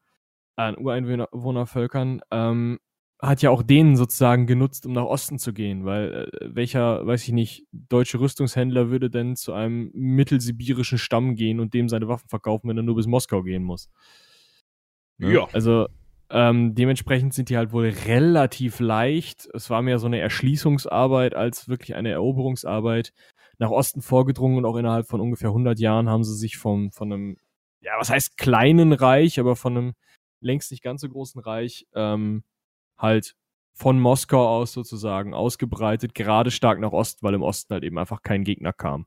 an 0.55 0.77
Ureinwohnervölkern, 0.77 2.21
ähm, 2.31 2.79
hat 3.21 3.41
ja 3.41 3.49
auch 3.49 3.61
denen 3.61 3.97
sozusagen 3.97 4.47
genutzt, 4.47 4.85
um 4.85 4.93
nach 4.93 5.03
Osten 5.03 5.39
zu 5.39 5.53
gehen, 5.53 5.83
weil 5.83 6.29
äh, 6.31 6.55
welcher, 6.55 7.05
weiß 7.05 7.23
ich 7.23 7.33
nicht, 7.33 7.67
deutsche 7.71 8.19
Rüstungshändler 8.19 8.89
würde 8.89 9.09
denn 9.09 9.35
zu 9.35 9.51
einem 9.51 9.91
mittelsibirischen 9.93 10.97
Stamm 10.97 11.35
gehen 11.35 11.59
und 11.59 11.73
dem 11.73 11.89
seine 11.89 12.07
Waffen 12.07 12.29
verkaufen, 12.29 12.69
wenn 12.69 12.77
er 12.77 12.83
nur 12.83 12.95
bis 12.95 13.07
Moskau 13.07 13.43
gehen 13.43 13.63
muss? 13.63 13.89
Ne? 15.17 15.33
Ja. 15.33 15.47
Also 15.51 15.87
ähm, 16.29 16.75
dementsprechend 16.75 17.33
sind 17.33 17.49
die 17.49 17.57
halt 17.57 17.73
wohl 17.73 17.89
relativ 17.89 18.79
leicht. 18.79 19.49
Es 19.53 19.69
war 19.69 19.81
mehr 19.81 19.99
so 19.99 20.07
eine 20.07 20.19
Erschließungsarbeit 20.19 21.35
als 21.35 21.67
wirklich 21.67 21.95
eine 21.95 22.11
Eroberungsarbeit. 22.11 23.11
Nach 23.61 23.69
Osten 23.69 24.01
vorgedrungen 24.01 24.57
und 24.57 24.65
auch 24.65 24.75
innerhalb 24.75 25.07
von 25.07 25.21
ungefähr 25.21 25.49
100 25.49 25.79
Jahren 25.79 26.09
haben 26.09 26.23
sie 26.23 26.35
sich 26.35 26.57
vom, 26.57 26.91
von 26.91 27.13
einem, 27.13 27.37
ja, 27.81 27.91
was 27.99 28.09
heißt 28.09 28.35
kleinen 28.35 28.91
Reich, 28.91 29.39
aber 29.39 29.55
von 29.55 29.77
einem 29.77 29.93
längst 30.39 30.71
nicht 30.71 30.81
ganz 30.81 31.01
so 31.01 31.09
großen 31.09 31.39
Reich 31.39 31.85
ähm, 31.93 32.43
halt 32.97 33.35
von 33.75 33.99
Moskau 33.99 34.47
aus 34.47 34.73
sozusagen 34.73 35.35
ausgebreitet, 35.35 36.15
gerade 36.15 36.49
stark 36.49 36.79
nach 36.79 36.91
Osten, 36.91 37.21
weil 37.21 37.35
im 37.35 37.43
Osten 37.43 37.71
halt 37.73 37.83
eben 37.83 37.99
einfach 37.99 38.23
kein 38.23 38.43
Gegner 38.43 38.73
kam. 38.73 39.05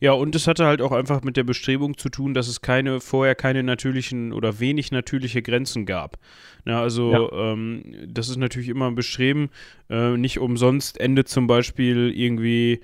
Ja, 0.00 0.12
und 0.12 0.34
es 0.34 0.46
hatte 0.46 0.66
halt 0.66 0.82
auch 0.82 0.92
einfach 0.92 1.22
mit 1.22 1.36
der 1.36 1.44
Bestrebung 1.44 1.96
zu 1.96 2.08
tun, 2.08 2.34
dass 2.34 2.48
es 2.48 2.60
keine, 2.60 3.00
vorher 3.00 3.34
keine 3.34 3.62
natürlichen 3.62 4.32
oder 4.32 4.60
wenig 4.60 4.92
natürliche 4.92 5.42
Grenzen 5.42 5.86
gab. 5.86 6.18
Ja, 6.64 6.80
also 6.80 7.12
ja. 7.12 7.52
Ähm, 7.52 7.82
das 8.08 8.28
ist 8.28 8.36
natürlich 8.36 8.68
immer 8.68 8.88
ein 8.88 8.94
Bestreben. 8.94 9.50
Äh, 9.88 10.16
nicht 10.16 10.38
umsonst 10.38 11.00
endet 11.00 11.28
zum 11.28 11.46
Beispiel 11.46 12.12
irgendwie 12.14 12.80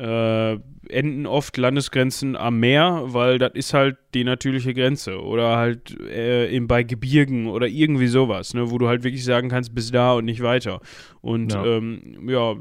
äh, 0.00 0.58
enden 0.88 1.26
oft 1.26 1.56
Landesgrenzen 1.56 2.36
am 2.36 2.58
Meer, 2.58 3.02
weil 3.06 3.38
das 3.38 3.52
ist 3.54 3.74
halt 3.74 3.98
die 4.14 4.24
natürliche 4.24 4.72
Grenze. 4.72 5.20
Oder 5.20 5.56
halt 5.56 5.98
äh, 6.00 6.46
in, 6.54 6.66
bei 6.66 6.82
Gebirgen 6.82 7.46
oder 7.48 7.66
irgendwie 7.66 8.06
sowas, 8.06 8.54
ne, 8.54 8.70
wo 8.70 8.78
du 8.78 8.88
halt 8.88 9.04
wirklich 9.04 9.24
sagen 9.24 9.48
kannst, 9.48 9.74
bis 9.74 9.90
da 9.90 10.14
und 10.14 10.24
nicht 10.24 10.42
weiter. 10.42 10.80
Und 11.20 11.52
ja, 11.52 11.64
ähm, 11.64 12.28
ja 12.28 12.56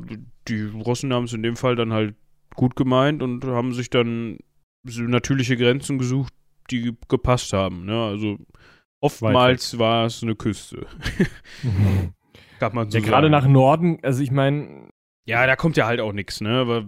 die 0.47 0.63
Russen 0.63 1.13
haben 1.13 1.25
es 1.25 1.34
in 1.34 1.43
dem 1.43 1.56
Fall 1.56 1.75
dann 1.75 1.93
halt 1.93 2.15
gut 2.56 2.75
gemeint 2.75 3.23
und 3.23 3.45
haben 3.45 3.73
sich 3.73 3.89
dann 3.89 4.38
so 4.84 5.02
natürliche 5.04 5.56
Grenzen 5.56 5.97
gesucht, 5.97 6.34
die 6.71 6.93
gepasst 7.08 7.54
haben. 7.54 7.86
Ne? 7.86 8.04
Also 8.04 8.38
oftmals 8.99 9.80
war 9.80 10.06
es 10.06 10.23
eine 10.23 10.36
Küste. 10.36 10.86
Kann 12.60 12.75
man 12.75 12.91
so 12.91 12.97
ja, 12.97 13.04
gerade 13.04 13.30
nach 13.30 13.47
Norden, 13.47 13.99
also 14.04 14.21
ich 14.21 14.32
meine. 14.32 14.89
Ja, 15.25 15.45
da 15.45 15.56
kommt 15.56 15.78
ja 15.78 15.86
halt 15.86 16.02
auch 16.02 16.12
nichts, 16.12 16.41
ne? 16.41 16.49
Aber 16.49 16.86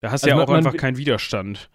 da 0.00 0.10
hast 0.10 0.24
du 0.24 0.30
also 0.30 0.38
ja 0.38 0.44
auch 0.44 0.50
einfach 0.50 0.76
keinen 0.76 0.96
Widerstand. 0.96 1.70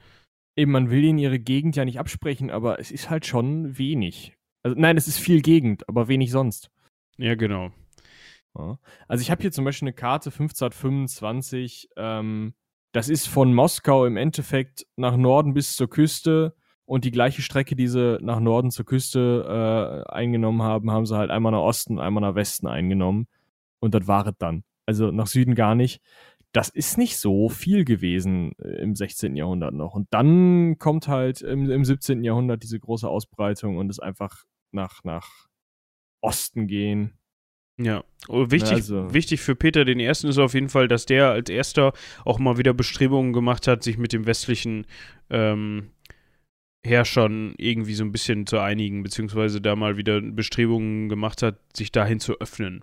Eben, 0.56 0.72
man 0.72 0.90
will 0.90 1.04
ihnen 1.04 1.20
ihre 1.20 1.40
Gegend 1.40 1.76
ja 1.76 1.86
nicht 1.86 2.00
absprechen, 2.00 2.50
aber 2.50 2.80
es 2.80 2.92
ist 2.92 3.10
halt 3.10 3.26
schon 3.26 3.78
wenig. 3.78 4.36
Also 4.64 4.80
nein, 4.80 4.98
es 4.98 5.08
ist 5.08 5.20
viel 5.20 5.42
Gegend, 5.42 5.88
aber 5.90 6.08
wenig 6.08 6.32
sonst. 6.32 6.72
Ja, 7.18 7.36
genau. 7.36 7.72
Also 9.08 9.22
ich 9.22 9.32
habe 9.32 9.42
hier 9.42 9.52
zum 9.52 9.66
Beispiel 9.66 9.88
eine 9.88 9.94
Karte 9.94 10.30
1525, 10.30 11.90
ähm, 11.98 12.54
das 12.94 13.10
ist 13.10 13.28
von 13.28 13.54
Moskau 13.54 14.06
im 14.06 14.16
Endeffekt 14.16 14.88
nach 14.96 15.18
Norden 15.18 15.54
bis 15.54 15.76
zur 15.76 15.90
Küste 15.90 16.56
und 16.86 17.04
die 17.04 17.12
gleiche 17.12 17.42
Strecke, 17.42 17.76
die 17.76 17.88
sie 17.88 18.18
nach 18.22 18.40
Norden 18.40 18.72
zur 18.72 18.86
Küste 18.86 20.06
äh, 20.08 20.12
eingenommen 20.12 20.62
haben, 20.62 20.92
haben 20.92 21.06
sie 21.06 21.18
halt 21.18 21.32
einmal 21.32 21.52
nach 21.52 21.60
Osten, 21.60 22.00
einmal 22.00 22.22
nach 22.22 22.36
Westen 22.36 22.68
eingenommen. 22.68 23.28
Und 23.80 23.94
das 23.94 24.08
war 24.08 24.26
es 24.26 24.34
dann. 24.38 24.64
Also 24.86 25.12
nach 25.12 25.28
Süden 25.28 25.56
gar 25.56 25.76
nicht. 25.76 26.02
Das 26.56 26.70
ist 26.70 26.98
nicht 26.98 27.18
so 27.18 27.50
viel 27.50 27.84
gewesen 27.84 28.54
äh, 28.64 28.82
im 28.82 28.96
16. 28.96 29.36
Jahrhundert 29.36 29.74
noch. 29.74 29.94
Und 29.94 30.08
dann 30.12 30.78
kommt 30.80 31.10
halt 31.10 31.42
im, 31.42 31.70
im 31.70 31.84
17. 31.84 32.24
Jahrhundert 32.24 32.64
diese 32.64 32.80
große 32.80 33.10
Ausbreitung 33.10 33.76
und 33.76 33.90
es 33.90 34.00
einfach 34.00 34.46
nach, 34.72 35.04
nach 35.04 35.48
Osten 36.22 36.68
gehen. 36.68 37.18
Ja, 37.78 38.06
oh, 38.30 38.52
wichtig, 38.52 38.72
also. 38.72 39.14
wichtig 39.14 39.42
für 39.42 39.54
Peter 39.54 39.84
den 39.84 40.00
Ersten 40.00 40.28
ist 40.28 40.38
auf 40.38 40.54
jeden 40.54 40.70
Fall, 40.70 40.88
dass 40.88 41.06
der 41.06 41.32
als 41.32 41.50
erster 41.50 41.92
auch 42.24 42.40
mal 42.40 42.58
wieder 42.58 42.74
Bestrebungen 42.74 43.34
gemacht 43.34 43.68
hat, 43.68 43.84
sich 43.84 43.98
mit 43.98 44.14
dem 44.14 44.26
westlichen 44.26 44.86
ähm, 45.30 45.92
Herrschern 46.86 47.54
irgendwie 47.58 47.96
so 47.96 48.06
ein 48.06 48.14
bisschen 48.14 48.48
zu 48.48 48.60
einigen, 48.60 49.04
beziehungsweise 49.04 49.60
da 49.60 49.76
mal 49.76 49.98
wieder 49.98 50.22
Bestrebungen 50.22 51.10
gemacht 51.10 51.42
hat, 51.42 51.60
sich 51.76 51.92
dahin 51.92 52.22
zu 52.22 52.40
öffnen. 52.40 52.82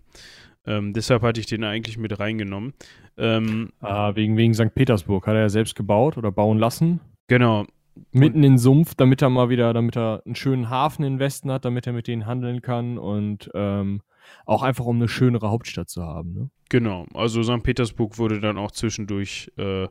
Ähm, 0.67 0.93
deshalb 0.93 1.23
hatte 1.23 1.41
ich 1.41 1.47
den 1.47 1.65
eigentlich 1.65 1.99
mit 1.99 2.19
reingenommen. 2.19 2.73
Ähm, 3.17 3.73
ah, 3.81 4.15
wegen, 4.15 4.37
wegen 4.37 4.55
St. 4.55 4.75
Petersburg. 4.75 5.27
Hat 5.27 5.35
er 5.35 5.43
ja 5.43 5.49
selbst 5.49 5.75
gebaut 5.75 6.17
oder 6.17 6.31
bauen 6.31 6.59
lassen? 6.59 7.01
Genau. 7.27 7.67
Mitten 8.11 8.39
in 8.39 8.53
den 8.53 8.59
Sumpf, 8.59 8.95
damit 8.95 9.23
er 9.23 9.29
mal 9.29 9.51
wieder, 9.51 9.73
damit 9.75 9.97
er 9.97 10.23
einen 10.25 10.35
schönen 10.35 10.71
Hafen 10.71 11.05
im 11.05 11.19
Westen 11.19 11.51
hat, 11.51 11.65
damit 11.65 11.87
er 11.87 11.93
mit 11.93 12.07
denen 12.07 12.27
handeln 12.27 12.63
kann 12.63 12.97
und 12.97 13.51
ähm, 13.55 14.01
auch 14.47 14.63
einfach 14.63 14.87
um 14.87 14.97
eine 14.97 15.09
schönere 15.09 15.51
Hauptstadt 15.51 15.91
zu 15.91 16.03
haben. 16.03 16.33
Ne? 16.33 16.51
Genau, 16.69 17.07
also 17.13 17.43
St. 17.43 17.63
Petersburg 17.63 18.19
wurde 18.19 18.41
dann 18.41 18.57
auch 18.57 18.71
zwischendurch 18.71 19.53
äh, 19.59 19.89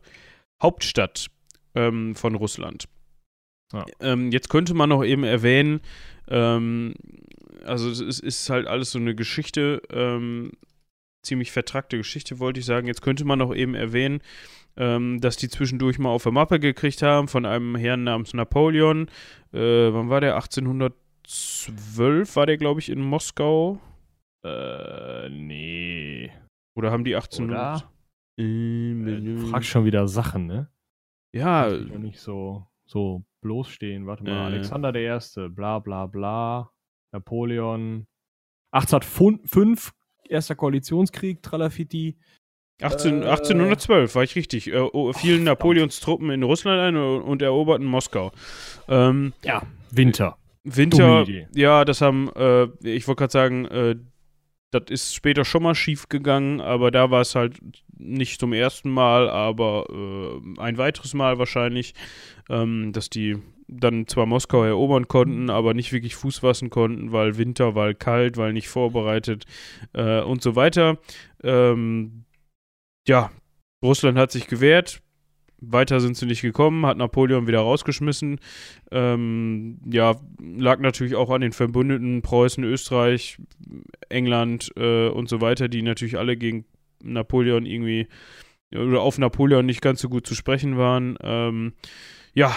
Hauptstadt 0.61 1.27
ähm, 1.75 2.15
von 2.15 2.35
Russland. 2.35 2.85
Ja. 3.73 3.85
Ähm, 3.99 4.31
jetzt 4.31 4.49
könnte 4.49 4.73
man 4.73 4.89
noch 4.89 5.03
eben 5.03 5.23
erwähnen, 5.23 5.81
ähm, 6.27 6.93
also 7.65 7.89
es 7.89 8.19
ist 8.19 8.49
halt 8.49 8.67
alles 8.67 8.91
so 8.91 8.99
eine 8.99 9.15
Geschichte, 9.15 9.81
ähm, 9.91 10.51
ziemlich 11.23 11.51
vertrackte 11.51 11.97
Geschichte, 11.97 12.39
wollte 12.39 12.59
ich 12.59 12.65
sagen. 12.65 12.87
Jetzt 12.87 13.01
könnte 13.01 13.25
man 13.25 13.39
noch 13.39 13.55
eben 13.55 13.75
erwähnen, 13.75 14.21
ähm, 14.77 15.19
dass 15.21 15.37
die 15.37 15.49
zwischendurch 15.49 15.99
mal 15.99 16.09
auf 16.09 16.23
der 16.23 16.31
Mappe 16.31 16.59
gekriegt 16.59 17.01
haben 17.01 17.27
von 17.27 17.45
einem 17.45 17.75
Herrn 17.75 18.03
namens 18.03 18.33
Napoleon. 18.33 19.07
Äh, 19.53 19.93
wann 19.93 20.09
war 20.09 20.21
der? 20.21 20.35
1812 20.35 22.35
war 22.35 22.45
der, 22.45 22.57
glaube 22.57 22.79
ich, 22.79 22.89
in 22.89 23.01
Moskau. 23.01 23.79
Äh, 24.43 25.29
nee. 25.29 26.31
Oder 26.75 26.91
haben 26.91 27.03
die 27.03 27.15
1800? 27.15 27.87
Äh, 28.37 29.37
frag 29.49 29.63
schon 29.63 29.85
wieder 29.85 30.07
Sachen, 30.07 30.47
ne? 30.47 30.69
Ja. 31.33 31.69
nicht 31.69 32.19
so, 32.19 32.65
so 32.85 33.23
bloßstehen. 33.41 34.07
Warte 34.07 34.23
mal, 34.23 34.31
äh. 34.31 34.55
Alexander 34.55 34.91
der 34.91 35.03
Erste, 35.03 35.49
bla 35.49 35.79
bla 35.79 36.07
bla. 36.07 36.70
Napoleon. 37.11 38.07
1805, 38.71 39.91
erster 40.27 40.55
Koalitionskrieg, 40.55 41.41
Tralafiti. 41.43 42.17
18, 42.81 43.23
1812 43.23 44.15
war 44.15 44.23
ich 44.23 44.35
richtig. 44.35 44.67
Äh, 44.67 44.79
oh, 44.79 45.13
fielen 45.13 45.43
Napoleons 45.43 45.99
Truppen 45.99 46.31
in 46.31 46.43
Russland 46.43 46.79
ein 46.79 46.97
und 46.97 47.41
eroberten 47.41 47.85
Moskau. 47.85 48.31
Ähm, 48.87 49.33
ja, 49.43 49.61
Winter. 49.91 50.37
Winter, 50.63 51.25
ja, 51.55 51.85
das 51.85 52.01
haben, 52.01 52.29
äh, 52.35 52.65
ich 52.83 53.07
wollte 53.07 53.19
gerade 53.19 53.31
sagen, 53.31 53.65
äh, 53.65 53.95
das 54.69 54.83
ist 54.89 55.15
später 55.15 55.43
schon 55.43 55.63
mal 55.63 55.73
schief 55.73 56.07
gegangen, 56.07 56.61
aber 56.61 56.91
da 56.91 57.09
war 57.09 57.21
es 57.21 57.33
halt 57.33 57.59
nicht 57.97 58.39
zum 58.39 58.53
ersten 58.53 58.89
Mal, 58.91 59.29
aber 59.29 59.87
äh, 59.89 60.59
ein 60.59 60.77
weiteres 60.77 61.13
Mal 61.13 61.39
wahrscheinlich, 61.39 61.93
ähm, 62.49 62.93
dass 62.93 63.09
die 63.09 63.37
dann 63.71 64.05
zwar 64.07 64.25
Moskau 64.25 64.63
erobern 64.63 65.07
konnten, 65.07 65.49
aber 65.49 65.73
nicht 65.73 65.93
wirklich 65.93 66.15
Fuß 66.15 66.39
fassen 66.39 66.69
konnten, 66.69 67.11
weil 67.11 67.37
Winter, 67.37 67.73
weil 67.73 67.95
kalt, 67.95 68.37
weil 68.37 68.53
nicht 68.53 68.67
vorbereitet 68.67 69.45
äh, 69.93 70.21
und 70.21 70.41
so 70.41 70.55
weiter. 70.55 70.97
Ähm, 71.43 72.25
ja, 73.07 73.31
Russland 73.83 74.17
hat 74.17 74.31
sich 74.31 74.47
gewehrt, 74.47 75.01
weiter 75.61 75.99
sind 75.99 76.17
sie 76.17 76.25
nicht 76.25 76.41
gekommen, 76.41 76.85
hat 76.85 76.97
Napoleon 76.97 77.47
wieder 77.47 77.59
rausgeschmissen. 77.59 78.39
Ähm, 78.91 79.79
ja, 79.89 80.15
lag 80.39 80.79
natürlich 80.79 81.15
auch 81.15 81.29
an 81.29 81.41
den 81.41 81.53
Verbündeten 81.53 82.21
Preußen, 82.21 82.63
Österreich, 82.63 83.37
England 84.09 84.71
äh, 84.75 85.07
und 85.07 85.29
so 85.29 85.39
weiter, 85.39 85.69
die 85.69 85.81
natürlich 85.81 86.17
alle 86.17 86.35
gegen 86.35 86.65
Napoleon 87.03 87.65
irgendwie 87.65 88.07
oder 88.73 89.01
auf 89.01 89.17
Napoleon 89.17 89.65
nicht 89.65 89.81
ganz 89.81 90.01
so 90.01 90.09
gut 90.09 90.25
zu 90.25 90.35
sprechen 90.35 90.77
waren. 90.77 91.17
Ähm, 91.21 91.73
ja, 92.33 92.55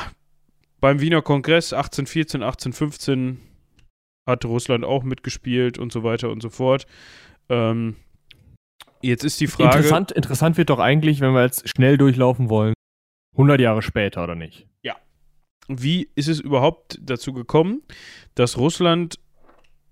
beim 0.85 1.01
Wiener 1.01 1.23
Kongress 1.23 1.73
1814, 1.73 2.43
1815 2.43 3.41
hat 4.29 4.45
Russland 4.45 4.85
auch 4.85 5.03
mitgespielt 5.03 5.79
und 5.79 5.91
so 5.91 6.05
weiter 6.05 6.29
und 6.29 6.43
so 6.43 6.51
fort. 6.51 6.85
Ähm, 7.49 7.97
jetzt 9.01 9.25
ist 9.25 9.41
die 9.41 9.47
Frage. 9.47 9.79
Interessant, 9.79 10.13
interessant 10.13 10.59
wird 10.59 10.69
doch 10.69 10.81
eigentlich, 10.81 11.23
wenn 11.23 11.33
wir 11.33 11.41
jetzt 11.41 11.67
schnell 11.71 11.97
durchlaufen 11.97 12.51
wollen, 12.51 12.75
100 13.33 13.63
Jahre 13.63 13.81
später 13.81 14.25
oder 14.25 14.35
nicht? 14.35 14.67
Ja. 14.83 14.97
Wie 15.69 16.11
ist 16.17 16.29
es 16.29 16.39
überhaupt 16.39 16.99
dazu 17.01 17.33
gekommen, 17.33 17.81
dass 18.35 18.59
Russland 18.59 19.19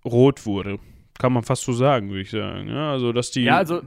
rot 0.05 0.45
wurde? 0.45 0.79
Kann 1.19 1.33
man 1.33 1.43
fast 1.43 1.63
so 1.63 1.73
sagen, 1.73 2.11
würde 2.11 2.21
ich 2.21 2.31
sagen. 2.31 2.69
Ja, 2.69 2.93
also, 2.93 3.15
dass 3.15 3.31
die. 3.31 3.45
Ja, 3.45 3.57
also. 3.57 3.81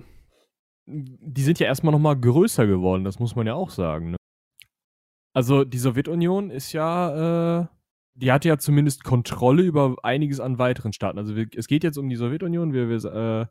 Die 0.88 1.44
sind 1.44 1.60
ja 1.60 1.68
erstmal 1.68 1.92
nochmal 1.92 2.20
größer 2.20 2.66
geworden, 2.66 3.04
das 3.04 3.20
muss 3.20 3.36
man 3.36 3.46
ja 3.46 3.54
auch 3.54 3.70
sagen. 3.70 4.10
Ne? 4.10 4.18
Also, 5.36 5.66
die 5.66 5.78
Sowjetunion 5.78 6.50
ist 6.50 6.74
ja. 6.74 7.62
Äh, 7.62 7.68
die 8.18 8.32
hatte 8.32 8.48
ja 8.48 8.58
zumindest 8.58 9.04
Kontrolle 9.04 9.62
über 9.62 9.98
einiges 10.02 10.40
an 10.40 10.58
weiteren 10.58 10.94
Staaten. 10.94 11.20
Also 11.20 11.36
wir, 11.36 11.48
es 11.54 11.68
geht 11.68 11.84
jetzt 11.84 11.98
um 11.98 12.08
die 12.08 12.16
Sowjetunion. 12.16 12.72
Wir, 12.72 12.88
wir 12.88 13.04
äh, 13.04 13.46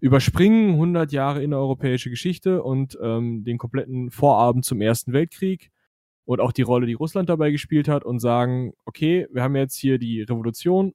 überspringen 0.00 0.70
100 0.70 1.12
Jahre 1.12 1.40
innereuropäische 1.40 2.10
Geschichte 2.10 2.64
und 2.64 2.98
ähm, 3.00 3.44
den 3.44 3.58
kompletten 3.58 4.10
Vorabend 4.10 4.64
zum 4.64 4.80
Ersten 4.80 5.12
Weltkrieg 5.12 5.70
und 6.24 6.40
auch 6.40 6.50
die 6.50 6.62
Rolle, 6.62 6.86
die 6.86 6.94
Russland 6.94 7.28
dabei 7.28 7.52
gespielt 7.52 7.86
hat 7.86 8.04
und 8.04 8.18
sagen, 8.18 8.72
okay, 8.84 9.28
wir 9.32 9.42
haben 9.42 9.54
jetzt 9.54 9.76
hier 9.76 9.98
die 9.98 10.22
Revolution, 10.22 10.94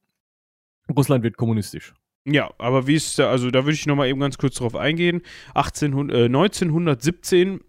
Russland 0.93 1.23
wird 1.23 1.37
kommunistisch. 1.37 1.93
Ja, 2.25 2.51
aber 2.57 2.87
wie 2.87 2.95
ist 2.95 3.19
da, 3.19 3.29
also 3.29 3.51
da 3.51 3.65
würde 3.65 3.73
ich 3.73 3.85
nochmal 3.85 4.07
eben 4.09 4.19
ganz 4.19 4.37
kurz 4.37 4.55
drauf 4.55 4.75
eingehen. 4.75 5.21
1800, 5.55 6.15
äh, 6.15 6.25
1917 6.25 7.55
äh, 7.55 7.59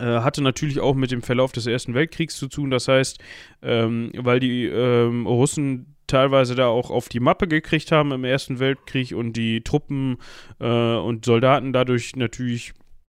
hatte 0.00 0.42
natürlich 0.42 0.80
auch 0.80 0.94
mit 0.94 1.10
dem 1.10 1.22
Verlauf 1.22 1.52
des 1.52 1.66
Ersten 1.66 1.94
Weltkriegs 1.94 2.36
zu 2.36 2.48
tun. 2.48 2.70
Das 2.70 2.88
heißt, 2.88 3.18
ähm, 3.62 4.10
weil 4.16 4.40
die 4.40 4.66
ähm, 4.66 5.26
Russen 5.26 5.94
teilweise 6.06 6.54
da 6.54 6.66
auch 6.66 6.90
auf 6.90 7.08
die 7.08 7.20
Mappe 7.20 7.48
gekriegt 7.48 7.90
haben 7.90 8.12
im 8.12 8.24
Ersten 8.24 8.58
Weltkrieg 8.58 9.12
und 9.12 9.32
die 9.34 9.62
Truppen 9.62 10.18
äh, 10.60 10.66
und 10.66 11.24
Soldaten 11.24 11.72
dadurch 11.72 12.16
natürlich 12.16 12.74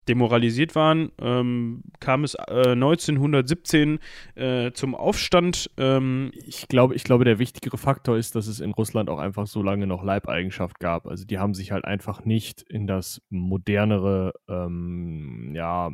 demoralisiert 0.08 0.74
waren, 0.74 1.12
ähm, 1.20 1.82
kam 2.00 2.24
es 2.24 2.34
äh, 2.34 2.72
1917 2.72 4.00
äh, 4.34 4.72
zum 4.72 4.94
Aufstand. 4.94 5.70
Ähm, 5.76 6.32
ich, 6.34 6.66
glaube, 6.66 6.94
ich 6.94 7.04
glaube, 7.04 7.24
der 7.24 7.38
wichtigere 7.38 7.78
Faktor 7.78 8.16
ist, 8.16 8.34
dass 8.34 8.48
es 8.48 8.60
in 8.60 8.72
Russland 8.72 9.08
auch 9.08 9.18
einfach 9.18 9.46
so 9.46 9.62
lange 9.62 9.86
noch 9.86 10.02
Leibeigenschaft 10.02 10.80
gab. 10.80 11.06
Also 11.06 11.24
die 11.24 11.38
haben 11.38 11.54
sich 11.54 11.70
halt 11.70 11.84
einfach 11.84 12.24
nicht 12.24 12.62
in 12.62 12.86
das 12.86 13.22
modernere, 13.30 14.32
ähm, 14.48 15.52
ja, 15.54 15.90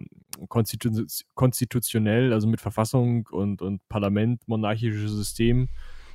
konstitu 0.48 1.04
konstitutionell, 1.34 2.32
also 2.32 2.48
mit 2.48 2.60
Verfassung 2.60 3.28
und, 3.30 3.60
und 3.60 3.86
Parlament, 3.88 4.46
monarchisches 4.46 5.12
System 5.12 5.68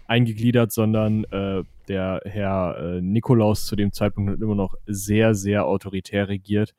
eingegliedert, 0.08 0.72
sondern 0.72 1.26
äh, 1.26 1.64
der 1.88 2.22
Herr 2.26 2.78
äh, 2.78 3.02
Nikolaus 3.02 3.66
zu 3.66 3.76
dem 3.76 3.91
Zeitpunkt 3.91 4.32
hat 4.32 4.41
immer 4.41 4.56
noch 4.56 4.76
sehr, 4.86 5.36
sehr 5.36 5.66
autoritär 5.66 6.28
regiert 6.28 6.74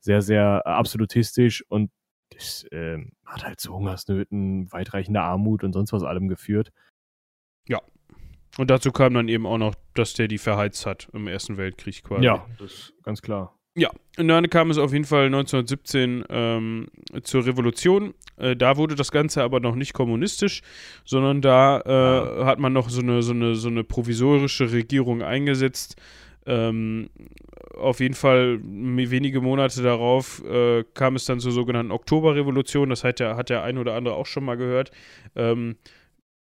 sehr, 0.00 0.22
sehr 0.22 0.62
äh, 0.64 0.68
absolutistisch 0.68 1.64
und 1.68 1.90
das 2.30 2.64
äh, 2.72 2.98
hat 3.24 3.44
halt 3.44 3.60
zu 3.60 3.74
Hungersnöten, 3.74 4.70
weitreichender 4.72 5.22
Armut 5.22 5.64
und 5.64 5.72
sonst 5.72 5.92
was 5.92 6.02
allem 6.02 6.28
geführt. 6.28 6.72
Ja. 7.66 7.80
Und 8.56 8.70
dazu 8.70 8.92
kam 8.92 9.14
dann 9.14 9.28
eben 9.28 9.46
auch 9.46 9.58
noch, 9.58 9.74
dass 9.94 10.14
der 10.14 10.28
die 10.28 10.38
verheizt 10.38 10.84
hat 10.86 11.08
im 11.12 11.26
Ersten 11.26 11.56
Weltkrieg 11.56 12.02
quasi. 12.02 12.24
Ja, 12.24 12.46
das 12.58 12.72
ist 12.72 12.94
ganz 13.02 13.22
klar. 13.22 13.58
Ja, 13.78 13.90
und 14.18 14.26
dann 14.26 14.50
kam 14.50 14.70
es 14.70 14.78
auf 14.78 14.92
jeden 14.92 15.04
Fall 15.04 15.26
1917 15.26 16.24
ähm, 16.30 16.88
zur 17.22 17.46
Revolution. 17.46 18.12
Äh, 18.36 18.56
da 18.56 18.76
wurde 18.76 18.96
das 18.96 19.12
Ganze 19.12 19.44
aber 19.44 19.60
noch 19.60 19.76
nicht 19.76 19.92
kommunistisch, 19.92 20.62
sondern 21.04 21.42
da 21.42 21.80
äh, 21.86 22.40
ja. 22.40 22.46
hat 22.46 22.58
man 22.58 22.72
noch 22.72 22.90
so 22.90 23.00
eine, 23.00 23.22
so, 23.22 23.32
eine, 23.32 23.54
so 23.54 23.68
eine 23.68 23.84
provisorische 23.84 24.72
Regierung 24.72 25.22
eingesetzt, 25.22 25.94
ähm, 26.48 27.10
auf 27.76 28.00
jeden 28.00 28.14
Fall 28.14 28.58
wenige 28.62 29.40
Monate 29.40 29.82
darauf 29.82 30.42
äh, 30.44 30.84
kam 30.94 31.14
es 31.14 31.26
dann 31.26 31.40
zur 31.40 31.52
sogenannten 31.52 31.92
Oktoberrevolution. 31.92 32.90
Das 32.90 33.04
hat 33.04 33.20
der, 33.20 33.36
hat 33.36 33.50
der 33.50 33.62
ein 33.62 33.78
oder 33.78 33.94
andere 33.94 34.14
auch 34.14 34.26
schon 34.26 34.44
mal 34.44 34.56
gehört. 34.56 34.90
Ähm, 35.36 35.76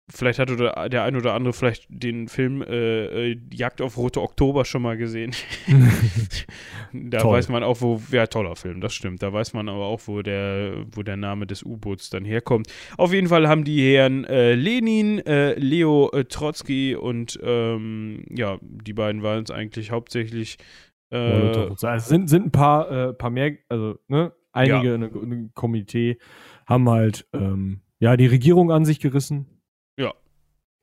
vielleicht 0.09 0.39
hat 0.39 0.51
oder 0.51 0.89
der 0.89 1.03
ein 1.03 1.15
oder 1.15 1.33
andere 1.33 1.53
vielleicht 1.53 1.85
den 1.89 2.27
Film 2.27 2.61
äh, 2.61 3.31
äh 3.31 3.39
Jagd 3.51 3.81
auf 3.81 3.97
Rote 3.97 4.21
Oktober 4.21 4.65
schon 4.65 4.81
mal 4.81 4.97
gesehen. 4.97 5.33
da 6.93 7.19
Toll. 7.19 7.37
weiß 7.37 7.49
man 7.49 7.63
auch, 7.63 7.81
wo, 7.81 8.01
ja, 8.11 8.27
toller 8.27 8.55
Film, 8.55 8.81
das 8.81 8.93
stimmt. 8.93 9.23
Da 9.23 9.31
weiß 9.31 9.53
man 9.53 9.69
aber 9.69 9.85
auch, 9.85 10.01
wo 10.05 10.21
der, 10.21 10.85
wo 10.91 11.03
der 11.03 11.17
Name 11.17 11.47
des 11.47 11.63
U-Boots 11.63 12.09
dann 12.09 12.25
herkommt. 12.25 12.67
Auf 12.97 13.13
jeden 13.13 13.27
Fall 13.27 13.47
haben 13.47 13.63
die 13.63 13.93
Herren 13.93 14.25
äh, 14.25 14.55
Lenin, 14.55 15.19
äh, 15.19 15.53
Leo 15.53 16.09
äh, 16.11 16.25
Trotsky 16.25 16.95
und 16.95 17.39
ähm, 17.41 18.25
ja, 18.29 18.57
die 18.61 18.93
beiden 18.93 19.23
waren 19.23 19.43
es 19.43 19.51
eigentlich 19.51 19.91
hauptsächlich. 19.91 20.57
Äh, 21.11 21.17
also 21.17 21.97
sind, 21.99 22.29
sind 22.29 22.47
ein 22.47 22.51
paar, 22.51 23.13
paar 23.13 23.29
mehr, 23.29 23.57
also 23.69 23.99
ne, 24.07 24.33
einige 24.51 24.87
ja. 24.87 24.95
in 24.95 25.03
einem 25.03 25.51
Komitee 25.53 26.17
haben 26.65 26.89
halt 26.89 27.27
ähm, 27.33 27.81
ja 27.99 28.17
die 28.17 28.27
Regierung 28.27 28.71
an 28.71 28.85
sich 28.85 28.99
gerissen. 28.99 29.52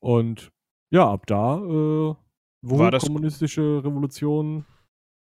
Und 0.00 0.50
ja, 0.90 1.08
ab 1.08 1.26
da 1.26 1.58
äh, 1.58 2.14
wo 2.62 2.78
war 2.78 2.90
das 2.90 3.04
kommunistische 3.04 3.82
Revolution. 3.84 4.64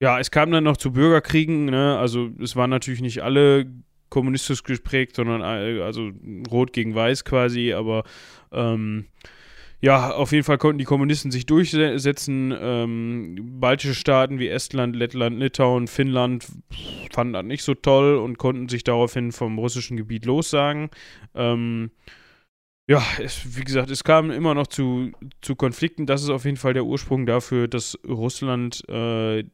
Ja, 0.01 0.19
es 0.19 0.32
kam 0.32 0.51
dann 0.51 0.63
noch 0.63 0.78
zu 0.78 0.91
Bürgerkriegen, 0.91 1.65
ne? 1.65 1.97
Also 1.97 2.30
es 2.41 2.55
waren 2.55 2.69
natürlich 2.69 3.01
nicht 3.01 3.24
alle 3.24 3.71
kommunistisch 4.09 4.63
geprägt, 4.63 5.15
sondern 5.15 5.41
äh, 5.41 5.82
also 5.82 6.11
Rot 6.51 6.74
gegen 6.74 6.93
Weiß 6.93 7.26
quasi, 7.26 7.74
aber 7.74 8.03
ähm, 8.51 9.05
ja, 9.82 10.11
auf 10.11 10.32
jeden 10.32 10.43
Fall 10.43 10.59
konnten 10.59 10.78
die 10.78 10.86
Kommunisten 10.86 11.32
sich 11.32 11.45
durchsetzen. 11.45 12.53
Ähm, 12.57 13.59
baltische 13.59 13.95
Staaten 13.95 14.39
wie 14.39 14.47
Estland, 14.47 14.95
Lettland, 14.95 15.39
Litauen, 15.39 15.88
Finnland 15.88 16.47
fanden 17.11 17.34
das 17.34 17.43
nicht 17.43 17.63
so 17.63 17.74
toll 17.74 18.15
und 18.15 18.38
konnten 18.38 18.69
sich 18.69 18.84
daraufhin 18.84 19.32
vom 19.32 19.57
russischen 19.57 19.97
Gebiet 19.97 20.26
lossagen. 20.26 20.89
Ähm, 21.36 21.91
ja, 22.88 23.02
es, 23.20 23.58
wie 23.58 23.64
gesagt, 23.64 23.90
es 23.90 24.04
kam 24.04 24.30
immer 24.32 24.54
noch 24.54 24.68
zu, 24.68 25.12
zu 25.42 25.56
Konflikten. 25.56 26.06
Das 26.06 26.22
ist 26.22 26.30
auf 26.30 26.46
jeden 26.46 26.58
Fall 26.58 26.74
der 26.74 26.86
Ursprung 26.86 27.26
dafür, 27.26 27.68
dass 27.68 27.98
Russland 28.06 28.88
äh, 28.90 29.46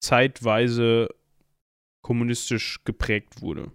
zeitweise 0.00 1.08
kommunistisch 2.02 2.82
geprägt 2.84 3.42
wurde. 3.42 3.72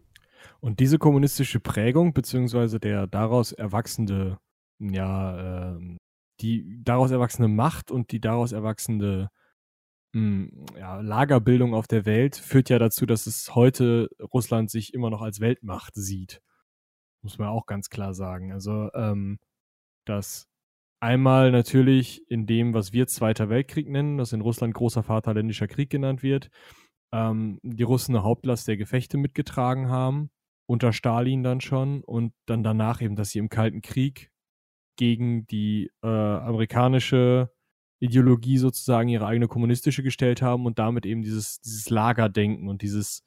Und 0.61 0.79
diese 0.79 0.97
kommunistische 0.97 1.59
Prägung, 1.59 2.13
beziehungsweise 2.13 2.79
der 2.79 3.05
daraus 3.07 3.51
erwachsene, 3.51 4.39
ja, 4.79 5.75
äh, 5.75 5.97
die 6.41 6.83
daraus 6.83 7.11
erwachsene 7.11 7.47
Macht 7.47 7.91
und 7.91 8.11
die 8.11 8.19
daraus 8.19 8.51
erwachsene 8.51 9.29
mh, 10.13 10.47
hm, 10.47 10.65
ja, 10.77 11.01
Lagerbildung 11.01 11.73
auf 11.73 11.87
der 11.87 12.05
Welt 12.05 12.35
führt 12.35 12.69
ja 12.69 12.79
dazu, 12.79 13.05
dass 13.05 13.27
es 13.27 13.55
heute 13.55 14.09
Russland 14.33 14.71
sich 14.71 14.93
immer 14.93 15.09
noch 15.09 15.21
als 15.21 15.39
Weltmacht 15.39 15.95
sieht. 15.95 16.41
Muss 17.25 17.39
man 17.39 17.47
auch 17.47 17.65
ganz 17.65 17.89
klar 17.89 18.13
sagen. 18.13 18.51
Also, 18.51 18.91
ähm, 18.93 19.39
dass 20.05 20.47
einmal 20.99 21.51
natürlich 21.51 22.21
in 22.29 22.45
dem, 22.45 22.75
was 22.75 22.93
wir 22.93 23.07
Zweiter 23.07 23.49
Weltkrieg 23.49 23.89
nennen, 23.89 24.19
das 24.19 24.31
in 24.31 24.41
Russland 24.41 24.75
großer 24.75 25.01
Vaterländischer 25.01 25.67
Krieg 25.67 25.89
genannt 25.89 26.21
wird, 26.21 26.51
ähm, 27.11 27.59
die 27.63 27.81
Russen 27.81 28.15
eine 28.15 28.23
Hauptlast 28.23 28.67
der 28.67 28.77
Gefechte 28.77 29.17
mitgetragen 29.17 29.89
haben, 29.89 30.29
unter 30.67 30.93
Stalin 30.93 31.41
dann 31.41 31.61
schon, 31.61 32.03
und 32.03 32.31
dann 32.45 32.61
danach 32.61 33.01
eben, 33.01 33.15
dass 33.15 33.31
sie 33.31 33.39
im 33.39 33.49
Kalten 33.49 33.81
Krieg 33.81 34.29
gegen 34.95 35.47
die 35.47 35.89
äh, 36.03 36.07
amerikanische 36.07 37.51
Ideologie 37.99 38.59
sozusagen 38.59 39.09
ihre 39.09 39.25
eigene 39.25 39.47
kommunistische 39.47 40.03
gestellt 40.03 40.43
haben 40.43 40.67
und 40.67 40.77
damit 40.77 41.07
eben 41.07 41.23
dieses, 41.23 41.59
dieses 41.61 41.89
Lagerdenken 41.89 42.69
und 42.69 42.83
dieses 42.83 43.23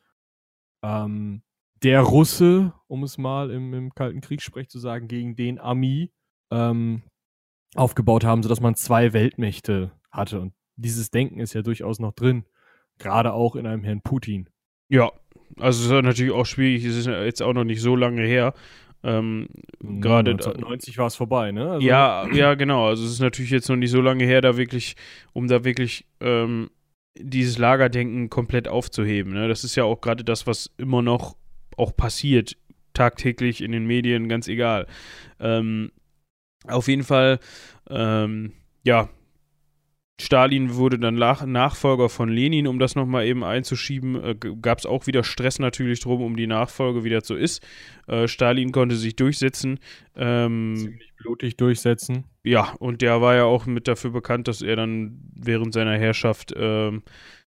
ähm, 0.84 1.42
der 1.82 2.00
Russe, 2.00 2.72
um 2.86 3.02
es 3.04 3.18
mal 3.18 3.50
im, 3.50 3.72
im 3.74 3.94
Kalten 3.94 4.20
Kriegssprech 4.20 4.68
zu 4.68 4.78
sagen, 4.78 5.08
gegen 5.08 5.36
den 5.36 5.58
Ami 5.58 6.10
ähm, 6.50 7.02
aufgebaut 7.74 8.24
haben, 8.24 8.42
sodass 8.42 8.60
man 8.60 8.74
zwei 8.74 9.12
Weltmächte 9.12 9.92
hatte. 10.10 10.40
Und 10.40 10.52
dieses 10.76 11.10
Denken 11.10 11.40
ist 11.40 11.54
ja 11.54 11.62
durchaus 11.62 11.98
noch 11.98 12.12
drin, 12.12 12.44
gerade 12.98 13.32
auch 13.32 13.56
in 13.56 13.66
einem 13.66 13.84
Herrn 13.84 14.02
Putin. 14.02 14.48
Ja, 14.88 15.12
also 15.58 15.80
es 15.80 15.90
ist 15.90 16.02
natürlich 16.02 16.32
auch 16.32 16.46
schwierig, 16.46 16.84
es 16.84 16.96
ist 16.96 17.06
jetzt 17.06 17.42
auch 17.42 17.52
noch 17.52 17.64
nicht 17.64 17.80
so 17.80 17.96
lange 17.96 18.22
her. 18.22 18.54
Ähm, 19.04 19.48
gerade 19.80 20.32
1990 20.32 20.98
war 20.98 21.06
es 21.06 21.14
vorbei, 21.14 21.52
ne? 21.52 21.70
Also 21.70 21.86
ja, 21.86 22.26
ja, 22.32 22.54
genau. 22.54 22.88
Also 22.88 23.04
es 23.04 23.12
ist 23.12 23.20
natürlich 23.20 23.50
jetzt 23.50 23.68
noch 23.68 23.76
nicht 23.76 23.90
so 23.90 24.00
lange 24.00 24.24
her, 24.24 24.40
da 24.40 24.56
wirklich, 24.56 24.96
um 25.32 25.46
da 25.46 25.64
wirklich 25.64 26.04
ähm, 26.20 26.70
dieses 27.16 27.58
Lagerdenken 27.58 28.28
komplett 28.28 28.66
aufzuheben. 28.66 29.34
Ne? 29.34 29.48
Das 29.48 29.62
ist 29.62 29.76
ja 29.76 29.84
auch 29.84 30.00
gerade 30.00 30.24
das, 30.24 30.46
was 30.46 30.70
immer 30.78 31.02
noch 31.02 31.36
auch 31.78 31.96
passiert, 31.96 32.56
tagtäglich 32.94 33.62
in 33.62 33.72
den 33.72 33.86
Medien, 33.86 34.28
ganz 34.28 34.48
egal. 34.48 34.86
Ähm, 35.40 35.92
auf 36.64 36.88
jeden 36.88 37.04
Fall, 37.04 37.38
ähm, 37.88 38.52
ja, 38.84 39.08
Stalin 40.20 40.74
wurde 40.74 40.98
dann 40.98 41.14
nach 41.14 41.46
Nachfolger 41.46 42.08
von 42.08 42.28
Lenin, 42.28 42.66
um 42.66 42.80
das 42.80 42.96
nochmal 42.96 43.26
eben 43.26 43.44
einzuschieben. 43.44 44.16
Äh, 44.22 44.34
Gab 44.60 44.78
es 44.78 44.86
auch 44.86 45.06
wieder 45.06 45.22
Stress 45.22 45.60
natürlich 45.60 46.00
drum, 46.00 46.22
um 46.22 46.36
die 46.36 46.48
Nachfolge, 46.48 47.04
wie 47.04 47.10
das 47.10 47.26
so 47.26 47.36
ist. 47.36 47.64
Äh, 48.08 48.26
Stalin 48.26 48.72
konnte 48.72 48.96
sich 48.96 49.14
durchsetzen. 49.14 49.78
Ähm, 50.16 50.74
Ziemlich 50.76 51.12
blutig 51.18 51.56
durchsetzen. 51.56 52.24
Ja, 52.42 52.74
und 52.80 53.00
der 53.00 53.20
war 53.20 53.36
ja 53.36 53.44
auch 53.44 53.66
mit 53.66 53.86
dafür 53.86 54.10
bekannt, 54.10 54.48
dass 54.48 54.60
er 54.60 54.74
dann 54.74 55.20
während 55.36 55.72
seiner 55.72 55.96
Herrschaft 55.96 56.52
ähm, 56.56 57.02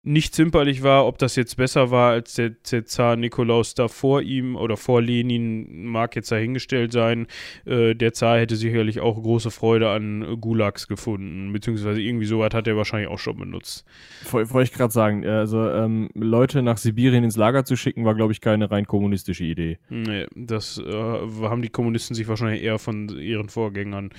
nicht 0.05 0.34
zimperlich 0.34 0.82
war, 0.82 1.07
ob 1.07 1.18
das 1.18 1.36
jetzt 1.36 1.57
besser 1.57 1.92
war 1.92 2.11
als 2.11 2.34
der, 2.34 2.50
der, 2.50 2.84
Zar 2.86 3.14
Nikolaus 3.16 3.74
da 3.74 3.86
vor 3.86 4.20
ihm 4.20 4.57
oder 4.57 4.76
vor 4.76 5.00
Lenin, 5.00 5.86
mag 5.86 6.16
jetzt 6.16 6.32
dahingestellt 6.32 6.92
sein. 6.92 7.28
Äh, 7.64 7.94
der 7.94 8.12
Zar 8.12 8.38
hätte 8.38 8.57
sicherlich 8.57 9.00
auch 9.00 9.22
große 9.22 9.53
Freude 9.53 9.90
an 9.90 10.40
Gulags 10.40 10.88
gefunden, 10.88 11.53
beziehungsweise 11.53 12.00
irgendwie 12.00 12.26
sowas 12.26 12.53
hat 12.53 12.66
er 12.66 12.76
wahrscheinlich 12.76 13.09
auch 13.09 13.20
schon 13.20 13.38
benutzt. 13.38 13.84
Wollte 14.30 14.62
ich 14.62 14.72
gerade 14.72 14.92
sagen, 14.92 15.24
also 15.24 15.68
ähm, 15.70 16.09
Leute 16.14 16.62
nach 16.62 16.78
Sibirien 16.78 17.22
ins 17.22 17.36
Lager 17.36 17.64
zu 17.64 17.76
schicken, 17.76 18.05
war, 18.05 18.16
glaube 18.16 18.32
ich, 18.32 18.40
keine 18.40 18.70
rein 18.70 18.86
kommunistische 18.86 19.44
Idee. 19.44 19.78
Nee, 19.88 20.26
das 20.34 20.78
äh, 20.78 20.92
haben 20.92 21.62
die 21.62 21.68
Kommunisten 21.68 22.16
sich 22.16 22.26
wahrscheinlich 22.26 22.62
eher 22.62 22.80
von 22.80 23.09
ihren 23.09 23.48
Vorgängern 23.48 24.11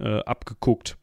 äh, 0.00 0.18
abgeguckt. 0.20 0.96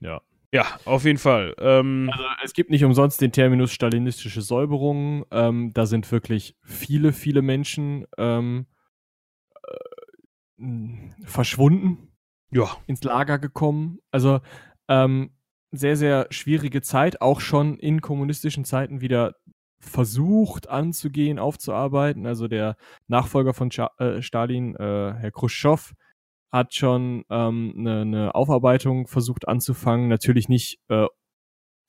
Ja. 0.00 0.20
Ja, 0.52 0.66
auf 0.84 1.04
jeden 1.04 1.18
Fall. 1.18 1.54
Ähm, 1.58 2.10
also 2.12 2.24
es 2.42 2.54
gibt 2.54 2.70
nicht 2.70 2.84
umsonst 2.84 3.20
den 3.20 3.30
Terminus 3.30 3.72
stalinistische 3.72 4.42
Säuberung. 4.42 5.24
Ähm, 5.30 5.72
da 5.72 5.86
sind 5.86 6.10
wirklich 6.10 6.56
viele, 6.62 7.12
viele 7.12 7.40
Menschen 7.40 8.06
ähm, 8.18 8.66
äh, 10.58 11.24
verschwunden. 11.24 12.08
Ja. 12.50 12.76
Ins 12.86 13.04
Lager 13.04 13.38
gekommen. 13.38 14.00
Also 14.10 14.40
ähm, 14.88 15.30
sehr, 15.70 15.96
sehr 15.96 16.26
schwierige 16.30 16.82
Zeit, 16.82 17.20
auch 17.20 17.40
schon 17.40 17.78
in 17.78 18.00
kommunistischen 18.00 18.64
Zeiten 18.64 19.00
wieder 19.00 19.36
versucht 19.78 20.68
anzugehen, 20.68 21.38
aufzuarbeiten. 21.38 22.26
Also 22.26 22.48
der 22.48 22.76
Nachfolger 23.06 23.54
von 23.54 23.70
Cha 23.70 23.92
äh, 23.98 24.20
Stalin, 24.20 24.74
äh, 24.74 25.14
Herr 25.14 25.30
Khrushchev, 25.30 25.94
hat 26.52 26.74
schon 26.74 27.24
ähm, 27.30 27.74
eine, 27.76 28.00
eine 28.00 28.34
Aufarbeitung 28.34 29.06
versucht 29.06 29.46
anzufangen. 29.48 30.08
Natürlich 30.08 30.48
nicht 30.48 30.80
äh, 30.88 31.06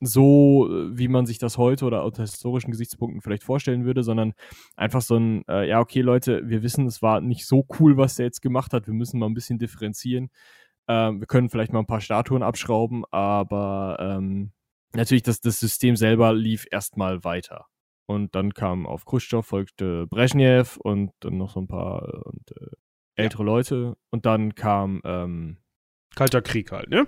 so, 0.01 0.67
wie 0.91 1.07
man 1.07 1.25
sich 1.25 1.37
das 1.37 1.57
heute 1.57 1.85
oder 1.85 2.03
aus 2.03 2.17
historischen 2.17 2.71
Gesichtspunkten 2.71 3.21
vielleicht 3.21 3.43
vorstellen 3.43 3.85
würde, 3.85 4.03
sondern 4.03 4.33
einfach 4.75 5.01
so 5.01 5.15
ein, 5.15 5.43
äh, 5.47 5.67
ja, 5.69 5.79
okay, 5.79 6.01
Leute, 6.01 6.41
wir 6.49 6.63
wissen, 6.63 6.87
es 6.87 7.01
war 7.01 7.21
nicht 7.21 7.45
so 7.45 7.65
cool, 7.79 7.97
was 7.97 8.15
der 8.15 8.25
jetzt 8.25 8.41
gemacht 8.41 8.73
hat. 8.73 8.87
Wir 8.87 8.95
müssen 8.95 9.19
mal 9.19 9.27
ein 9.27 9.35
bisschen 9.35 9.59
differenzieren. 9.59 10.29
Ähm, 10.87 11.19
wir 11.19 11.27
können 11.27 11.49
vielleicht 11.49 11.71
mal 11.71 11.79
ein 11.79 11.85
paar 11.85 12.01
Statuen 12.01 12.43
abschrauben, 12.43 13.05
aber 13.11 13.97
ähm, 13.99 14.51
natürlich, 14.93 15.23
das, 15.23 15.39
das 15.41 15.59
System 15.59 15.95
selber 15.95 16.33
lief 16.33 16.65
erstmal 16.71 17.23
weiter. 17.23 17.67
Und 18.07 18.35
dann 18.35 18.53
kam 18.53 18.87
auf 18.87 19.05
Khrushchev, 19.05 19.47
folgte 19.47 20.07
Brezhnev 20.07 20.77
und 20.77 21.11
dann 21.21 21.37
noch 21.37 21.51
so 21.51 21.61
ein 21.61 21.67
paar 21.67 22.25
und 22.25 22.51
äh, 22.51 22.71
ältere 23.21 23.43
ja. 23.43 23.45
Leute. 23.45 23.97
Und 24.09 24.25
dann 24.25 24.55
kam 24.55 25.01
ähm, 25.03 25.57
Kalter 26.15 26.41
Krieg 26.41 26.71
halt, 26.71 26.89
ne? 26.89 27.07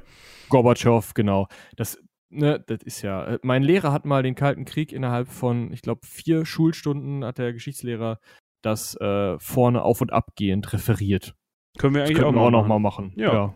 Gorbatschow, 0.49 1.13
genau. 1.13 1.47
Das, 1.75 2.01
ne, 2.29 2.63
das 2.65 2.83
ist 2.83 3.01
ja. 3.01 3.25
Äh, 3.25 3.39
mein 3.43 3.63
Lehrer 3.63 3.91
hat 3.91 4.05
mal 4.05 4.23
den 4.23 4.35
Kalten 4.35 4.65
Krieg 4.65 4.91
innerhalb 4.91 5.27
von, 5.27 5.71
ich 5.71 5.81
glaube, 5.81 6.01
vier 6.05 6.45
Schulstunden 6.45 7.25
hat 7.25 7.37
der 7.37 7.53
Geschichtslehrer 7.53 8.19
das 8.61 8.95
äh, 9.01 9.37
vorne 9.39 9.81
auf 9.81 10.01
und 10.01 10.13
abgehend 10.13 10.71
referiert. 10.73 11.35
Können 11.77 11.95
wir 11.95 12.03
eigentlich 12.03 12.17
das 12.17 12.25
auch, 12.25 12.35
auch 12.35 12.51
noch 12.51 12.67
mal 12.67 12.79
machen. 12.79 13.13
Ja. 13.15 13.33
ja. 13.33 13.55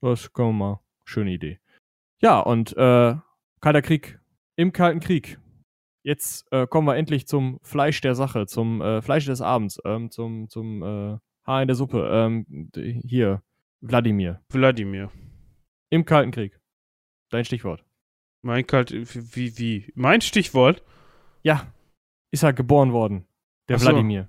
Das 0.00 0.32
können 0.32 0.50
wir 0.50 0.52
mal. 0.52 0.80
Schöne 1.06 1.32
Idee. 1.32 1.58
Ja, 2.22 2.40
und 2.40 2.76
äh, 2.76 3.14
Kalter 3.60 3.82
Krieg 3.82 4.20
im 4.56 4.72
Kalten 4.72 5.00
Krieg. 5.00 5.38
Jetzt 6.04 6.46
äh, 6.52 6.66
kommen 6.66 6.86
wir 6.86 6.96
endlich 6.96 7.26
zum 7.26 7.58
Fleisch 7.62 8.00
der 8.02 8.14
Sache, 8.14 8.46
zum 8.46 8.82
äh, 8.82 9.00
Fleisch 9.00 9.24
des 9.24 9.40
Abends, 9.40 9.78
ähm, 9.84 10.10
zum, 10.10 10.48
zum 10.50 10.82
äh, 10.82 11.18
Haar 11.46 11.62
in 11.62 11.68
der 11.68 11.74
Suppe. 11.74 12.08
Ähm, 12.10 12.70
hier, 13.04 13.42
Wladimir. 13.80 14.40
Wladimir. 14.48 15.10
Im 15.90 16.04
Kalten 16.04 16.30
Krieg. 16.30 16.58
Dein 17.30 17.44
Stichwort. 17.44 17.84
Mein 18.42 18.66
Kalt, 18.66 18.92
wie, 18.92 19.58
wie? 19.58 19.92
Mein 19.94 20.20
Stichwort? 20.20 20.82
Ja. 21.42 21.72
Ist 22.30 22.42
er 22.42 22.52
geboren 22.52 22.92
worden. 22.92 23.26
Der 23.68 23.78
so. 23.78 23.86
Wladimir. 23.86 24.28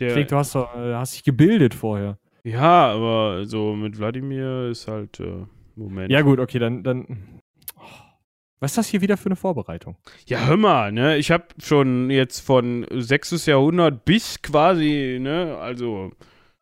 Der, 0.00 0.08
ich 0.08 0.14
denke, 0.14 0.30
du 0.30 0.36
hast, 0.36 0.54
äh, 0.54 0.94
hast 0.94 1.14
dich 1.14 1.24
gebildet 1.24 1.74
vorher. 1.74 2.18
Ja, 2.42 2.92
aber 2.92 3.46
so 3.46 3.74
mit 3.74 3.98
Wladimir 3.98 4.68
ist 4.70 4.88
halt, 4.88 5.20
äh, 5.20 5.46
Moment. 5.76 6.10
Ja, 6.10 6.22
gut, 6.22 6.38
okay, 6.38 6.58
dann, 6.58 6.82
dann. 6.82 7.40
Was 8.60 8.72
ist 8.72 8.78
das 8.78 8.86
hier 8.88 9.00
wieder 9.00 9.16
für 9.16 9.26
eine 9.26 9.36
Vorbereitung? 9.36 9.96
Ja, 10.26 10.46
hör 10.46 10.56
mal, 10.56 10.92
ne? 10.92 11.16
Ich 11.18 11.30
habe 11.30 11.44
schon 11.62 12.10
jetzt 12.10 12.40
von 12.40 12.86
6. 12.90 13.46
Jahrhundert 13.46 14.04
bis 14.04 14.40
quasi, 14.42 15.18
ne? 15.20 15.58
Also, 15.60 16.12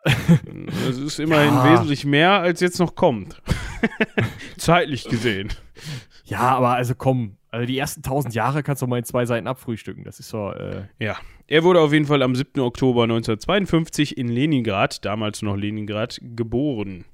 es 0.88 0.98
ist 0.98 1.20
immerhin 1.20 1.54
ja. 1.54 1.72
wesentlich 1.72 2.04
mehr, 2.04 2.32
als 2.32 2.60
jetzt 2.60 2.78
noch 2.80 2.94
kommt. 2.94 3.40
Zeitlich 4.56 5.04
gesehen. 5.04 5.52
Ja, 6.24 6.40
aber 6.40 6.70
also 6.70 6.94
komm, 6.94 7.36
also 7.50 7.66
die 7.66 7.78
ersten 7.78 8.00
1000 8.00 8.34
Jahre 8.34 8.62
kannst 8.62 8.82
du 8.82 8.86
mal 8.86 8.98
in 8.98 9.04
zwei 9.04 9.26
Seiten 9.26 9.46
abfrühstücken. 9.46 10.04
Das 10.04 10.18
ist 10.18 10.30
so. 10.30 10.50
Äh 10.52 10.86
ja, 10.98 11.18
er 11.46 11.64
wurde 11.64 11.80
auf 11.80 11.92
jeden 11.92 12.06
Fall 12.06 12.22
am 12.22 12.34
7. 12.34 12.60
Oktober 12.60 13.02
1952 13.02 14.16
in 14.16 14.28
Leningrad, 14.28 15.04
damals 15.04 15.42
noch 15.42 15.56
Leningrad, 15.56 16.18
geboren. 16.22 17.04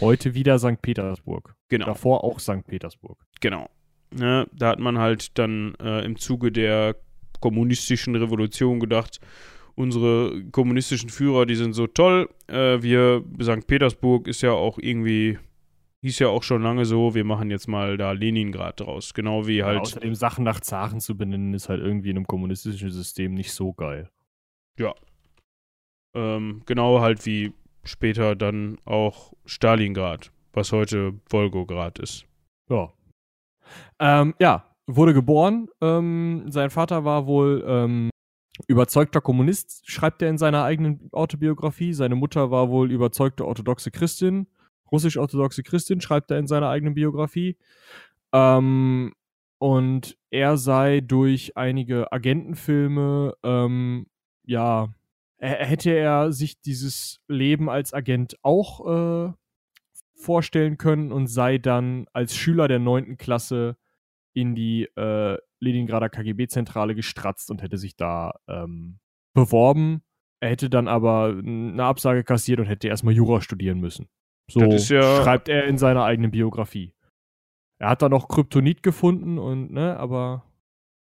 Heute 0.00 0.34
wieder 0.34 0.58
St. 0.58 0.82
Petersburg. 0.82 1.54
Genau. 1.68 1.86
Davor 1.86 2.24
auch 2.24 2.40
St. 2.40 2.66
Petersburg. 2.66 3.18
Genau. 3.40 3.70
Ne, 4.16 4.46
da 4.52 4.68
hat 4.68 4.78
man 4.78 4.98
halt 4.98 5.36
dann 5.38 5.74
äh, 5.80 6.04
im 6.04 6.16
Zuge 6.16 6.52
der 6.52 6.96
kommunistischen 7.40 8.14
Revolution 8.14 8.78
gedacht, 8.78 9.20
unsere 9.74 10.44
kommunistischen 10.52 11.10
Führer, 11.10 11.46
die 11.46 11.56
sind 11.56 11.72
so 11.72 11.86
toll. 11.86 12.28
Äh, 12.46 12.80
wir, 12.82 13.24
St. 13.42 13.66
Petersburg 13.66 14.28
ist 14.28 14.42
ja 14.42 14.52
auch 14.52 14.78
irgendwie, 14.78 15.38
hieß 16.02 16.20
ja 16.20 16.28
auch 16.28 16.44
schon 16.44 16.62
lange 16.62 16.84
so, 16.84 17.14
wir 17.14 17.24
machen 17.24 17.50
jetzt 17.50 17.66
mal 17.66 17.96
da 17.96 18.12
Leningrad 18.12 18.80
draus. 18.80 19.14
Genau 19.14 19.46
wie 19.48 19.64
halt. 19.64 19.76
Ja, 19.76 19.80
außerdem 19.82 20.14
Sachen 20.14 20.44
nach 20.44 20.60
Zaren 20.60 21.00
zu 21.00 21.16
benennen, 21.16 21.54
ist 21.54 21.68
halt 21.68 21.80
irgendwie 21.80 22.10
in 22.10 22.16
einem 22.16 22.26
kommunistischen 22.26 22.90
System 22.90 23.34
nicht 23.34 23.52
so 23.52 23.72
geil. 23.72 24.10
Ja. 24.78 24.94
Ähm, 26.14 26.62
genau 26.66 27.00
halt 27.00 27.26
wie 27.26 27.52
später 27.82 28.36
dann 28.36 28.78
auch 28.84 29.32
Stalingrad, 29.44 30.30
was 30.52 30.70
heute 30.70 31.14
Wolgograd 31.28 31.98
ist. 31.98 32.26
Ja, 32.70 32.92
ähm, 33.98 34.34
ja, 34.38 34.64
wurde 34.86 35.14
geboren. 35.14 35.68
Ähm, 35.80 36.44
sein 36.48 36.70
Vater 36.70 37.04
war 37.04 37.26
wohl 37.26 37.64
ähm, 37.66 38.10
überzeugter 38.68 39.20
Kommunist, 39.20 39.90
schreibt 39.90 40.22
er 40.22 40.30
in 40.30 40.38
seiner 40.38 40.64
eigenen 40.64 41.08
Autobiografie. 41.12 41.92
Seine 41.92 42.14
Mutter 42.14 42.50
war 42.50 42.68
wohl 42.68 42.92
überzeugte 42.92 43.46
orthodoxe 43.46 43.90
Christin, 43.90 44.46
russisch-orthodoxe 44.92 45.62
Christin, 45.62 46.00
schreibt 46.00 46.30
er 46.30 46.38
in 46.38 46.46
seiner 46.46 46.68
eigenen 46.68 46.94
Biografie. 46.94 47.56
Ähm, 48.32 49.12
und 49.58 50.16
er 50.30 50.56
sei 50.56 51.00
durch 51.00 51.56
einige 51.56 52.12
Agentenfilme, 52.12 53.34
ähm, 53.42 54.06
ja, 54.44 54.88
hätte 55.38 55.90
er 55.90 56.32
sich 56.32 56.60
dieses 56.60 57.20
Leben 57.28 57.68
als 57.68 57.92
Agent 57.92 58.36
auch 58.42 59.28
äh, 59.28 59.32
vorstellen 60.24 60.78
können 60.78 61.12
und 61.12 61.26
sei 61.26 61.58
dann 61.58 62.06
als 62.12 62.34
Schüler 62.34 62.68
der 62.68 62.78
9. 62.78 63.16
Klasse 63.16 63.76
in 64.34 64.54
die 64.54 64.84
äh, 64.96 65.38
Leningrader 65.60 66.08
KGB-Zentrale 66.08 66.94
gestratzt 66.94 67.50
und 67.50 67.62
hätte 67.62 67.78
sich 67.78 67.96
da 67.96 68.34
ähm, 68.48 68.98
beworben. 69.34 70.02
Er 70.40 70.50
hätte 70.50 70.68
dann 70.68 70.88
aber 70.88 71.36
eine 71.38 71.84
Absage 71.84 72.24
kassiert 72.24 72.60
und 72.60 72.66
hätte 72.66 72.88
erstmal 72.88 73.14
Jura 73.14 73.40
studieren 73.40 73.80
müssen. 73.80 74.08
So 74.50 74.60
ja 74.60 75.22
schreibt 75.22 75.48
er 75.48 75.64
in 75.64 75.78
seiner 75.78 76.04
eigenen 76.04 76.30
Biografie. 76.30 76.92
Er 77.78 77.88
hat 77.88 78.02
dann 78.02 78.10
noch 78.10 78.28
Kryptonit 78.28 78.82
gefunden 78.82 79.38
und, 79.38 79.72
ne, 79.72 79.96
aber. 79.96 80.44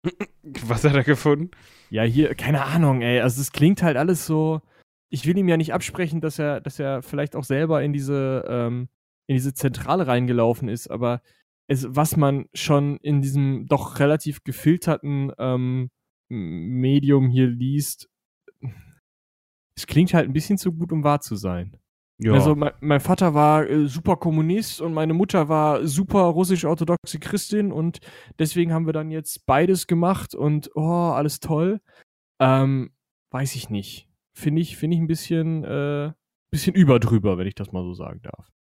Was 0.65 0.83
hat 0.83 0.95
er 0.95 1.03
gefunden? 1.03 1.51
Ja, 1.89 2.03
hier, 2.03 2.35
keine 2.35 2.63
Ahnung, 2.63 3.01
ey. 3.01 3.21
Also 3.21 3.41
es 3.41 3.51
klingt 3.51 3.83
halt 3.83 3.97
alles 3.97 4.25
so. 4.25 4.61
Ich 5.09 5.25
will 5.25 5.37
ihm 5.37 5.47
ja 5.47 5.57
nicht 5.57 5.73
absprechen, 5.73 6.21
dass 6.21 6.39
er, 6.39 6.59
dass 6.59 6.79
er 6.79 7.03
vielleicht 7.03 7.35
auch 7.35 7.43
selber 7.43 7.83
in 7.83 7.93
diese 7.93 8.45
ähm, 8.47 8.89
in 9.27 9.35
diese 9.35 9.53
Zentrale 9.53 10.07
reingelaufen 10.07 10.69
ist, 10.69 10.89
aber 10.89 11.21
es, 11.67 11.85
was 11.89 12.17
man 12.17 12.45
schon 12.53 12.97
in 12.97 13.21
diesem 13.21 13.65
doch 13.67 13.99
relativ 13.99 14.43
gefilterten 14.43 15.31
ähm, 15.37 15.89
Medium 16.29 17.29
hier 17.29 17.47
liest, 17.47 18.09
es 19.75 19.87
klingt 19.87 20.13
halt 20.13 20.27
ein 20.27 20.33
bisschen 20.33 20.57
zu 20.57 20.73
gut, 20.73 20.91
um 20.91 21.03
wahr 21.03 21.21
zu 21.21 21.35
sein. 21.35 21.77
Ja. 22.19 22.33
Also 22.33 22.55
mein, 22.55 22.73
mein 22.79 22.99
Vater 22.99 23.33
war 23.33 23.67
äh, 23.67 23.87
super 23.87 24.17
Kommunist 24.17 24.81
und 24.81 24.93
meine 24.93 25.13
Mutter 25.13 25.49
war 25.49 25.85
super 25.87 26.21
russisch-orthodoxe 26.21 27.19
Christin 27.19 27.71
und 27.71 27.99
deswegen 28.39 28.71
haben 28.71 28.85
wir 28.85 28.93
dann 28.93 29.09
jetzt 29.09 29.45
beides 29.45 29.87
gemacht 29.87 30.35
und 30.35 30.69
oh, 30.75 30.81
alles 30.81 31.39
toll. 31.39 31.81
Ähm, 32.39 32.93
weiß 33.31 33.55
ich 33.55 33.69
nicht. 33.69 34.07
Finde 34.37 34.61
ich, 34.61 34.77
finde 34.77 34.95
ich 34.95 35.01
ein 35.01 35.07
bisschen, 35.07 35.63
äh, 35.63 36.11
bisschen 36.51 36.75
überdrüber, 36.75 37.37
wenn 37.37 37.47
ich 37.47 37.55
das 37.55 37.71
mal 37.71 37.83
so 37.83 37.93
sagen 37.93 38.21
darf. 38.21 38.52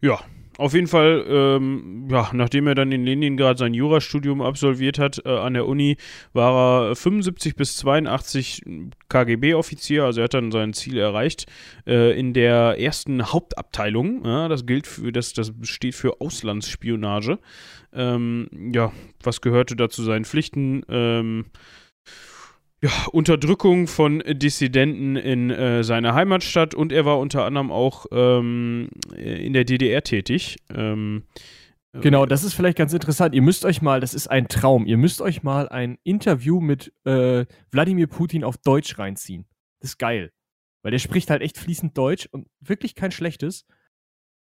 Ja, 0.00 0.20
auf 0.58 0.74
jeden 0.74 0.88
Fall, 0.88 1.24
ähm, 1.28 2.08
ja, 2.10 2.30
nachdem 2.32 2.66
er 2.66 2.74
dann 2.74 2.90
in 2.90 3.04
Leningrad 3.04 3.58
sein 3.58 3.74
Jurastudium 3.74 4.42
absolviert 4.42 4.98
hat 4.98 5.22
äh, 5.24 5.28
an 5.28 5.54
der 5.54 5.68
Uni, 5.68 5.96
war 6.32 6.88
er 6.88 6.96
75 6.96 7.54
bis 7.54 7.76
82 7.76 8.62
KGB-Offizier, 9.08 10.02
also 10.02 10.20
er 10.20 10.24
hat 10.24 10.34
dann 10.34 10.50
sein 10.50 10.72
Ziel 10.72 10.98
erreicht 10.98 11.46
äh, 11.86 12.18
in 12.18 12.32
der 12.32 12.74
ersten 12.80 13.32
Hauptabteilung. 13.32 14.24
Ja, 14.24 14.48
das 14.48 14.66
gilt 14.66 14.88
für, 14.88 15.12
das, 15.12 15.32
das 15.32 15.52
steht 15.62 15.94
für 15.94 16.20
Auslandsspionage. 16.20 17.38
Ähm, 17.92 18.48
ja, 18.74 18.92
was 19.22 19.40
gehörte 19.40 19.76
dazu 19.76 20.02
seinen 20.02 20.24
Pflichten? 20.24 20.82
Ähm, 20.88 21.46
ja, 22.80 22.90
Unterdrückung 23.10 23.86
von 23.88 24.22
Dissidenten 24.26 25.16
in 25.16 25.50
äh, 25.50 25.82
seiner 25.82 26.14
Heimatstadt 26.14 26.74
und 26.74 26.92
er 26.92 27.04
war 27.04 27.18
unter 27.18 27.44
anderem 27.44 27.72
auch 27.72 28.06
ähm, 28.12 28.88
in 29.16 29.52
der 29.52 29.64
DDR 29.64 30.02
tätig. 30.02 30.58
Ähm, 30.72 31.24
äh, 31.92 32.00
genau, 32.00 32.24
das 32.24 32.44
ist 32.44 32.54
vielleicht 32.54 32.78
ganz 32.78 32.92
interessant. 32.92 33.34
Ihr 33.34 33.42
müsst 33.42 33.64
euch 33.64 33.82
mal, 33.82 34.00
das 34.00 34.14
ist 34.14 34.28
ein 34.28 34.48
Traum, 34.48 34.86
ihr 34.86 34.96
müsst 34.96 35.20
euch 35.20 35.42
mal 35.42 35.68
ein 35.68 35.98
Interview 36.04 36.60
mit 36.60 36.92
äh, 37.04 37.46
Wladimir 37.72 38.06
Putin 38.06 38.44
auf 38.44 38.58
Deutsch 38.58 38.98
reinziehen. 38.98 39.46
Das 39.80 39.90
ist 39.90 39.98
geil. 39.98 40.32
Weil 40.82 40.92
der 40.92 41.00
spricht 41.00 41.30
halt 41.30 41.42
echt 41.42 41.58
fließend 41.58 41.98
Deutsch 41.98 42.28
und 42.30 42.46
wirklich 42.60 42.94
kein 42.94 43.10
schlechtes. 43.10 43.66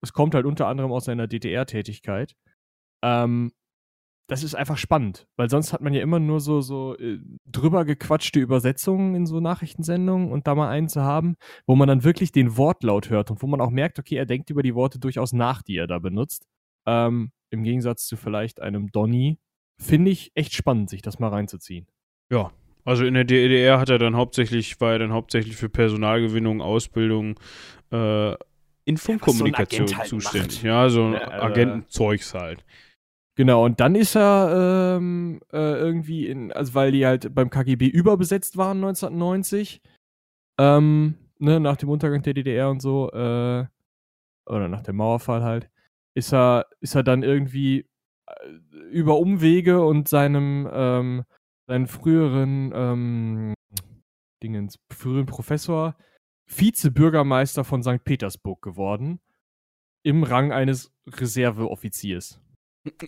Es 0.01 0.13
kommt 0.13 0.35
halt 0.35 0.45
unter 0.45 0.67
anderem 0.67 0.91
aus 0.91 1.05
seiner 1.05 1.27
DDR-Tätigkeit. 1.27 2.35
Ähm, 3.03 3.51
das 4.29 4.43
ist 4.43 4.53
einfach 4.53 4.77
spannend, 4.77 5.27
weil 5.37 5.49
sonst 5.49 5.73
hat 5.73 5.81
man 5.81 5.93
ja 5.93 6.01
immer 6.03 6.19
nur 6.19 6.39
so, 6.39 6.61
so 6.61 6.95
äh, 6.97 7.19
drüber 7.45 7.83
gequatschte 7.83 8.39
Übersetzungen 8.39 9.15
in 9.15 9.25
so 9.25 9.39
Nachrichtensendungen 9.39 10.31
und 10.31 10.45
da 10.45 10.53
mal 10.53 10.69
einen 10.69 10.87
zu 10.87 11.01
haben, 11.01 11.35
wo 11.65 11.75
man 11.75 11.87
dann 11.87 12.03
wirklich 12.03 12.31
den 12.31 12.55
Wortlaut 12.55 13.09
hört 13.09 13.31
und 13.31 13.41
wo 13.41 13.47
man 13.47 13.59
auch 13.59 13.71
merkt, 13.71 13.97
okay, 13.97 14.15
er 14.15 14.27
denkt 14.27 14.51
über 14.51 14.61
die 14.61 14.75
Worte 14.75 14.99
durchaus 14.99 15.33
nach, 15.33 15.63
die 15.63 15.77
er 15.77 15.87
da 15.87 15.97
benutzt. 15.97 16.47
Ähm, 16.85 17.31
Im 17.49 17.63
Gegensatz 17.63 18.05
zu 18.05 18.17
vielleicht 18.17 18.61
einem 18.61 18.91
Donny, 18.91 19.39
finde 19.81 20.11
ich 20.11 20.31
echt 20.35 20.53
spannend, 20.53 20.91
sich 20.91 21.01
das 21.01 21.17
mal 21.17 21.29
reinzuziehen. 21.29 21.87
Ja, 22.31 22.51
also 22.85 23.05
in 23.05 23.15
der 23.15 23.23
DDR 23.23 23.79
hat 23.79 23.89
er 23.89 23.97
dann 23.97 24.15
hauptsächlich, 24.15 24.79
war 24.79 24.91
er 24.91 24.99
dann 24.99 25.11
hauptsächlich 25.11 25.55
für 25.55 25.69
Personalgewinnung, 25.69 26.61
Ausbildung, 26.61 27.39
äh, 27.91 28.35
in 28.85 28.97
Funkkommunikation 28.97 29.87
ja, 29.87 29.93
so 29.93 29.97
halt 29.97 30.07
zuständig. 30.07 30.55
Macht. 30.57 30.63
Ja, 30.63 30.89
so 30.89 31.13
ja, 31.13 31.19
äh, 31.19 31.41
Agentenzeugs 31.41 32.33
halt. 32.35 32.63
Genau, 33.39 33.63
und 33.63 33.79
dann 33.79 33.95
ist 33.95 34.17
er 34.17 34.97
ähm, 34.97 35.39
äh, 35.53 35.79
irgendwie 35.79 36.27
in, 36.27 36.51
also 36.51 36.73
weil 36.73 36.91
die 36.91 37.05
halt 37.05 37.33
beim 37.33 37.49
KGB 37.49 37.87
überbesetzt 37.87 38.57
waren 38.57 38.79
1990, 38.79 39.81
ähm, 40.57 41.15
ne, 41.37 41.61
nach 41.61 41.77
dem 41.77 41.87
Untergang 41.87 42.21
der 42.21 42.33
DDR 42.33 42.69
und 42.69 42.81
so, 42.81 43.09
äh, 43.13 43.65
oder 44.45 44.67
nach 44.67 44.81
dem 44.81 44.97
Mauerfall 44.97 45.41
halt, 45.41 45.69
ist 46.15 46.33
er, 46.33 46.65
ist 46.81 46.95
er 46.95 47.03
dann 47.03 47.23
irgendwie 47.23 47.87
äh, 48.27 48.49
über 48.91 49.17
Umwege 49.19 49.85
und 49.85 50.09
seinem, 50.09 50.69
ähm, 50.73 51.23
seinen 51.65 51.87
früheren, 51.87 52.73
ähm, 52.75 53.53
Dingens, 54.43 54.79
früheren 54.91 55.27
Professor 55.27 55.95
Vizebürgermeister 56.45 57.63
von 57.63 57.83
St. 57.83 58.03
Petersburg 58.03 58.61
geworden, 58.61 59.21
im 60.03 60.23
Rang 60.23 60.51
eines 60.51 60.91
Reserveoffiziers. 61.07 62.41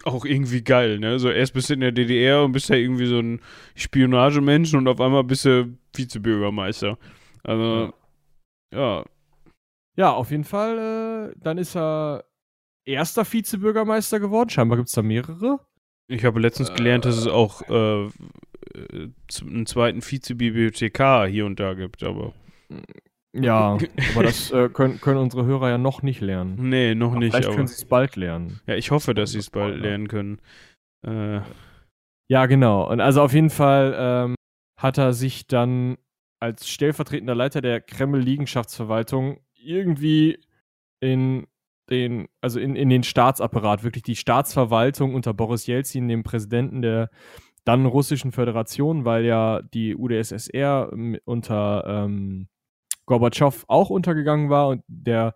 Auch 0.04 0.26
irgendwie 0.26 0.64
geil, 0.64 1.00
ne? 1.00 1.18
So 1.20 1.30
erst 1.30 1.54
bist 1.54 1.70
du 1.70 1.74
in 1.76 1.80
der 1.80 1.92
DDR 1.92 2.44
und 2.44 2.52
bist 2.52 2.70
ja 2.70 2.76
irgendwie 2.76 3.06
so 3.06 3.20
ein 3.20 3.42
Spionagemensch 3.76 4.74
und 4.74 4.88
auf 4.88 5.00
einmal 5.00 5.24
bist 5.24 5.46
du 5.46 5.78
Vizebürgermeister. 5.96 6.98
Also, 7.44 7.94
ja. 8.74 8.80
Ja, 8.80 9.06
ja 9.96 10.12
auf 10.12 10.32
jeden 10.32 10.44
Fall. 10.44 11.32
Äh, 11.32 11.40
dann 11.42 11.58
ist 11.58 11.76
er 11.76 12.26
erster 12.86 13.26
Vizebürgermeister 13.26 14.20
geworden. 14.20 14.50
Scheinbar 14.50 14.78
gibt 14.78 14.90
es 14.90 14.96
da 14.96 15.02
mehrere. 15.02 15.60
Ich 16.08 16.26
habe 16.26 16.42
letztens 16.42 16.74
gelernt, 16.74 17.06
dass 17.06 17.18
es 17.18 17.28
auch 17.28 17.62
äh, 17.70 18.10
einen 19.42 19.66
zweiten 19.66 20.02
Vizebibliothekar 20.02 21.28
hier 21.28 21.46
und 21.46 21.60
da 21.60 21.74
gibt, 21.74 22.04
aber. 22.04 22.34
Ja, 23.34 23.78
aber 24.14 24.24
das 24.24 24.52
äh, 24.52 24.70
können, 24.70 25.00
können 25.00 25.18
unsere 25.18 25.46
Hörer 25.46 25.70
ja 25.70 25.78
noch 25.78 26.02
nicht 26.02 26.22
lernen. 26.22 26.70
Nee, 26.70 26.96
noch 26.96 27.12
aber 27.12 27.20
nicht. 27.20 27.32
Vielleicht 27.32 27.48
aber 27.48 27.56
können 27.56 27.68
sie 27.68 27.76
es 27.76 27.86
bald 27.86 28.16
lernen. 28.16 28.60
Ja, 28.68 28.76
ich 28.76 28.92
hoffe, 28.92 29.14
dass 29.14 29.32
sie 29.32 29.40
es 29.40 29.50
bald 29.50 29.80
lernen 29.80 30.08
können. 30.08 30.40
Äh. 31.06 31.42
Ja, 32.30 32.46
genau. 32.46 32.90
Und 32.90 33.02
also 33.02 33.22
auf 33.22 33.34
jeden 33.34 33.50
Fall 33.50 33.96
ähm, 33.98 34.36
hat 34.80 34.98
er 34.98 35.14
sich 35.14 35.48
dann 35.48 35.98
als 36.40 36.70
stellvertretender 36.70 37.36
Leiter 37.36 37.62
der 37.62 37.82
Kreml-Liegenschaftsverwaltung 37.82 39.40
irgendwie 39.54 40.40
in 41.00 41.48
den, 41.90 42.28
also 42.42 42.60
in, 42.60 42.76
in 42.76 42.90
den 42.90 43.04
Staatsapparat, 43.04 43.84
wirklich 43.84 44.04
die 44.04 44.16
Staatsverwaltung 44.16 45.14
unter 45.14 45.34
Boris 45.34 45.68
Jelzin, 45.68 46.08
dem 46.08 46.24
Präsidenten 46.24 46.82
der 46.82 47.10
dann 47.64 47.86
russischen 47.86 48.32
Föderation, 48.32 49.06
weil 49.06 49.26
ja 49.26 49.62
die 49.62 49.96
UdSSR 49.96 50.92
unter 51.26 51.84
ähm, 51.86 52.48
Gorbatschow 53.06 53.66
auch 53.68 53.90
untergegangen 53.90 54.50
war 54.50 54.68
und 54.68 54.84
der 54.88 55.34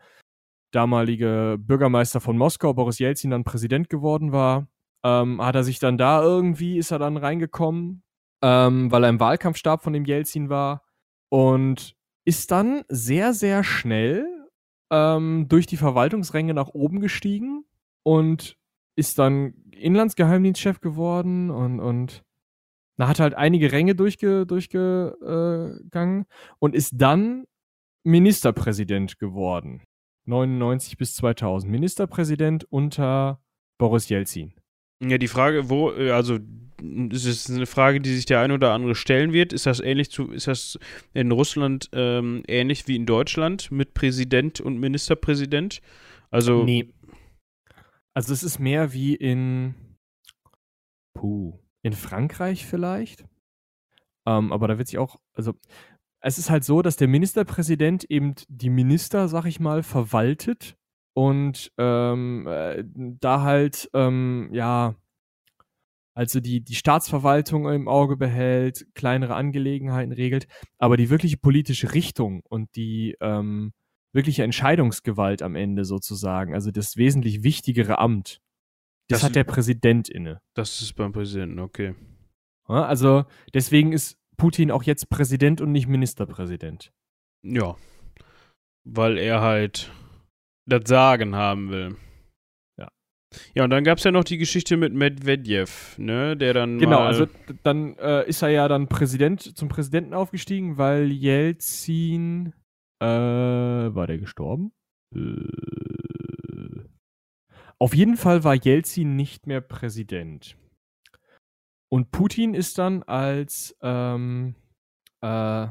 damalige 0.72 1.58
Bürgermeister 1.60 2.20
von 2.20 2.38
Moskau, 2.38 2.74
Boris 2.74 3.00
Jelzin, 3.00 3.32
dann 3.32 3.44
Präsident 3.44 3.90
geworden 3.90 4.32
war, 4.32 4.68
ähm, 5.04 5.42
hat 5.42 5.56
er 5.56 5.64
sich 5.64 5.80
dann 5.80 5.98
da 5.98 6.22
irgendwie, 6.22 6.78
ist 6.78 6.92
er 6.92 7.00
dann 7.00 7.18
reingekommen, 7.18 8.04
ähm, 8.42 8.92
weil 8.92 9.04
er 9.04 9.10
im 9.10 9.20
Wahlkampfstab 9.20 9.84
von 9.84 9.94
dem 9.94 10.06
Jelzin 10.06 10.50
war 10.50 10.84
und 11.30 11.96
ist 12.26 12.52
dann 12.52 12.84
sehr, 12.90 13.34
sehr 13.34 13.64
schnell 13.64 14.28
ähm, 14.92 15.48
durch 15.48 15.66
die 15.66 15.78
Verwaltungsränge 15.78 16.54
nach 16.54 16.70
oben 16.70 17.00
gestiegen 17.00 17.66
und 18.04 18.58
ist 18.96 19.20
dann 19.20 19.54
Inlandsgeheimdienstchef 19.72 20.80
geworden 20.80 21.52
und, 21.52 21.80
und 21.80 22.24
na, 22.98 23.08
hat 23.08 23.20
halt 23.20 23.34
einige 23.34 23.72
Ränge 23.72 23.96
durchge, 23.96 24.46
durchgegangen 24.46 26.26
und 26.60 26.76
ist 26.76 26.94
dann 26.96 27.46
Ministerpräsident 28.06 29.18
geworden. 29.18 29.82
99 30.26 30.98
bis 30.98 31.16
2000. 31.16 31.72
Ministerpräsident 31.72 32.66
unter 32.70 33.42
Boris 33.78 34.10
Jelzin. 34.10 34.54
Ja, 35.04 35.18
die 35.18 35.28
Frage, 35.28 35.70
wo, 35.70 35.92
äh, 35.92 36.12
also 36.12 36.40
es 37.12 37.26
ist 37.26 37.50
eine 37.50 37.66
Frage, 37.66 38.00
die 38.02 38.14
sich 38.14 38.26
der 38.26 38.42
ein 38.42 38.52
oder 38.52 38.74
andere 38.74 38.96
stellen 38.96 39.34
wird. 39.34 39.54
Ist 39.54 39.66
das 39.66 39.80
ähnlich 39.80 40.12
zu, 40.12 40.32
ist 40.32 40.48
das 40.48 40.80
in 41.14 41.32
Russland 41.32 41.90
ähm, 41.94 42.44
ähnlich 42.48 42.88
wie 42.88 42.96
in 42.96 43.06
Deutschland 43.06 43.72
mit 43.72 43.94
Präsident 43.94 44.62
und 44.62 44.78
Ministerpräsident? 44.78 45.82
Also. 46.30 46.64
Nee. 46.64 46.94
Also 48.14 48.34
es 48.34 48.44
ist 48.44 48.60
mehr 48.60 48.94
wie 48.94 49.16
in. 49.16 49.76
Puh. 51.14 51.60
In 51.82 51.94
Frankreich 51.94 52.66
vielleicht. 52.66 53.26
Ähm, 54.26 54.52
aber 54.52 54.68
da 54.68 54.78
wird 54.78 54.88
sich 54.88 54.98
auch, 54.98 55.20
also 55.34 55.54
es 56.26 56.40
ist 56.40 56.50
halt 56.50 56.64
so, 56.64 56.82
dass 56.82 56.96
der 56.96 57.08
Ministerpräsident 57.08 58.04
eben 58.06 58.34
die 58.48 58.72
Minister, 58.72 59.28
sag 59.28 59.46
ich 59.46 59.60
mal, 59.60 59.84
verwaltet 59.84 60.76
und 61.14 61.72
ähm, 61.78 62.48
äh, 62.48 62.84
da 62.84 63.44
halt, 63.44 63.92
ähm, 63.94 64.50
ja, 64.52 64.96
also 66.16 66.40
die, 66.40 66.62
die 66.62 66.74
Staatsverwaltung 66.74 67.70
im 67.70 67.88
Auge 67.88 68.18
behält, 68.18 68.88
kleinere 68.96 69.36
Angelegenheiten 69.36 70.12
regelt, 70.12 70.48
aber 70.80 70.98
die 70.98 71.12
wirkliche 71.12 71.38
politische 71.38 71.94
Richtung 71.94 72.42
und 72.50 72.76
die 72.76 73.16
ähm, 73.22 73.74
wirkliche 74.12 74.44
Entscheidungsgewalt 74.44 75.44
am 75.44 75.56
Ende 75.56 75.86
sozusagen, 75.86 76.56
also 76.56 76.72
das 76.72 76.98
wesentlich 76.98 77.44
wichtigere 77.44 78.00
Amt, 78.00 78.42
das, 79.10 79.20
das 79.20 79.24
hat 79.26 79.36
der 79.36 79.44
Präsident 79.44 80.10
inne. 80.10 80.42
Das 80.56 80.82
ist 80.82 80.94
beim 80.94 81.12
Präsidenten, 81.12 81.60
okay. 81.60 81.94
Also 82.64 83.26
deswegen 83.54 83.92
ist 83.94 84.18
Putin 84.38 84.72
auch 84.72 84.84
jetzt 84.84 85.10
Präsident 85.10 85.62
und 85.62 85.72
nicht 85.72 85.88
Ministerpräsident. 85.88 86.92
Ja. 87.44 87.76
Weil 88.84 89.18
er 89.18 89.42
halt 89.42 89.92
das 90.68 90.82
Sagen 90.86 91.36
haben 91.36 91.70
will. 91.70 91.96
Ja. 92.80 92.90
Ja, 93.54 93.64
und 93.64 93.70
dann 93.70 93.84
gab 93.84 93.98
es 93.98 94.04
ja 94.04 94.12
noch 94.12 94.24
die 94.24 94.38
Geschichte 94.38 94.78
mit 94.78 94.94
Medvedev, 94.94 95.98
ne, 95.98 96.36
der 96.36 96.54
dann. 96.54 96.80
Genau, 96.80 97.00
also 97.00 97.28
dann 97.64 97.96
äh, 97.98 98.28
ist 98.28 98.42
er 98.42 98.50
ja 98.50 98.68
dann 98.68 98.88
Präsident, 98.88 99.42
zum 99.42 99.70
Präsidenten 99.70 100.14
aufgestiegen, 100.14 100.78
weil 100.78 101.12
Jelzin. 101.12 102.54
Äh, 103.02 103.06
war 103.08 104.08
der 104.08 104.18
gestorben? 104.18 104.72
Äh, 105.14 105.46
auf 107.78 107.94
jeden 107.94 108.16
Fall 108.16 108.44
war 108.44 108.56
Jelzin 108.56 109.16
nicht 109.16 109.48
mehr 109.48 109.62
Präsident. 109.62 110.56
Und 111.92 112.12
Putin 112.12 112.54
ist 112.54 112.78
dann 112.78 113.04
als, 113.04 113.76
ähm, 113.82 114.56
äh, 115.22 115.68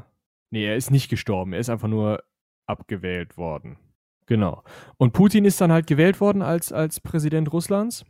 nee, 0.51 0.65
er 0.65 0.75
ist 0.75 0.91
nicht 0.91 1.09
gestorben, 1.09 1.53
er 1.53 1.59
ist 1.59 1.69
einfach 1.69 1.87
nur 1.87 2.23
abgewählt 2.67 3.37
worden. 3.37 3.77
Genau. 4.25 4.63
Und 4.97 5.13
Putin 5.13 5.45
ist 5.45 5.61
dann 5.61 5.71
halt 5.71 5.87
gewählt 5.87 6.19
worden 6.19 6.41
als, 6.41 6.71
als 6.71 6.99
Präsident 6.99 7.51
Russlands 7.53 8.05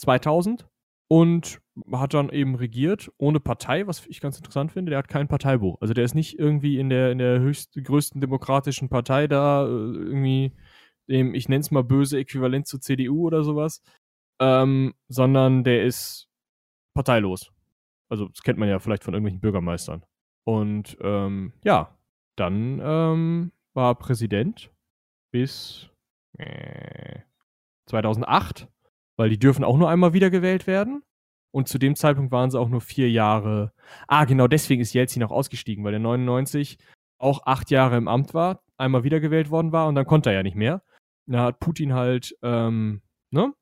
2000 0.00 0.66
und 1.08 1.60
hat 1.92 2.14
dann 2.14 2.30
eben 2.30 2.54
regiert 2.54 3.10
ohne 3.18 3.40
Partei, 3.40 3.86
was 3.86 4.06
ich 4.06 4.20
ganz 4.20 4.36
interessant 4.36 4.72
finde. 4.72 4.90
Der 4.90 4.98
hat 4.98 5.08
kein 5.08 5.28
Parteibuch. 5.28 5.80
Also 5.80 5.94
der 5.94 6.04
ist 6.04 6.14
nicht 6.14 6.38
irgendwie 6.38 6.78
in 6.78 6.88
der, 6.88 7.10
in 7.12 7.18
der 7.18 7.40
höchsten, 7.40 7.82
größten 7.82 8.20
demokratischen 8.20 8.88
Partei 8.88 9.26
da 9.26 9.64
äh, 9.64 9.68
irgendwie 9.68 10.52
dem, 11.08 11.34
ich 11.34 11.48
nenne 11.48 11.60
es 11.60 11.70
mal 11.70 11.82
böse 11.82 12.18
Äquivalent 12.18 12.66
zur 12.66 12.80
CDU 12.80 13.26
oder 13.26 13.42
sowas, 13.42 13.82
ähm, 14.40 14.94
sondern 15.08 15.64
der 15.64 15.84
ist 15.84 16.29
parteilos. 16.94 17.52
Also, 18.08 18.28
das 18.28 18.42
kennt 18.42 18.58
man 18.58 18.68
ja 18.68 18.78
vielleicht 18.78 19.04
von 19.04 19.14
irgendwelchen 19.14 19.40
Bürgermeistern. 19.40 20.04
Und 20.44 20.96
ähm, 21.00 21.52
ja, 21.64 21.96
dann 22.36 22.80
ähm, 22.82 23.52
war 23.74 23.94
Präsident 23.94 24.70
bis 25.30 25.90
äh, 26.38 27.20
2008, 27.86 28.68
weil 29.16 29.28
die 29.28 29.38
dürfen 29.38 29.64
auch 29.64 29.76
nur 29.76 29.90
einmal 29.90 30.12
wiedergewählt 30.12 30.66
werden. 30.66 31.02
Und 31.52 31.68
zu 31.68 31.78
dem 31.78 31.96
Zeitpunkt 31.96 32.32
waren 32.32 32.50
sie 32.50 32.58
auch 32.58 32.68
nur 32.68 32.80
vier 32.80 33.10
Jahre. 33.10 33.72
Ah, 34.06 34.24
genau 34.24 34.46
deswegen 34.46 34.80
ist 34.80 34.92
Jelzin 34.92 35.24
auch 35.24 35.32
ausgestiegen, 35.32 35.84
weil 35.84 35.92
der 35.92 36.00
99 36.00 36.78
auch 37.18 37.44
acht 37.44 37.70
Jahre 37.70 37.96
im 37.96 38.08
Amt 38.08 38.34
war, 38.34 38.62
einmal 38.76 39.04
wiedergewählt 39.04 39.50
worden 39.50 39.72
war 39.72 39.88
und 39.88 39.94
dann 39.94 40.06
konnte 40.06 40.30
er 40.30 40.36
ja 40.36 40.42
nicht 40.42 40.56
mehr. 40.56 40.82
Da 41.26 41.44
hat 41.44 41.60
Putin 41.60 41.92
halt, 41.92 42.36
ähm, 42.42 43.02
ne, 43.30 43.52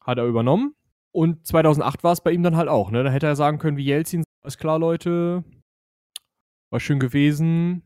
hat 0.00 0.18
er 0.18 0.26
übernommen. 0.26 0.74
Und 1.12 1.46
2008 1.46 2.02
war 2.04 2.12
es 2.12 2.22
bei 2.22 2.32
ihm 2.32 2.42
dann 2.42 2.56
halt 2.56 2.68
auch, 2.68 2.90
ne? 2.90 3.04
Da 3.04 3.10
hätte 3.10 3.26
er 3.26 3.36
sagen 3.36 3.58
können, 3.58 3.76
wie 3.76 3.84
Jelzin, 3.84 4.24
alles 4.42 4.58
klar, 4.58 4.78
Leute, 4.78 5.44
war 6.70 6.80
schön 6.80 6.98
gewesen, 6.98 7.82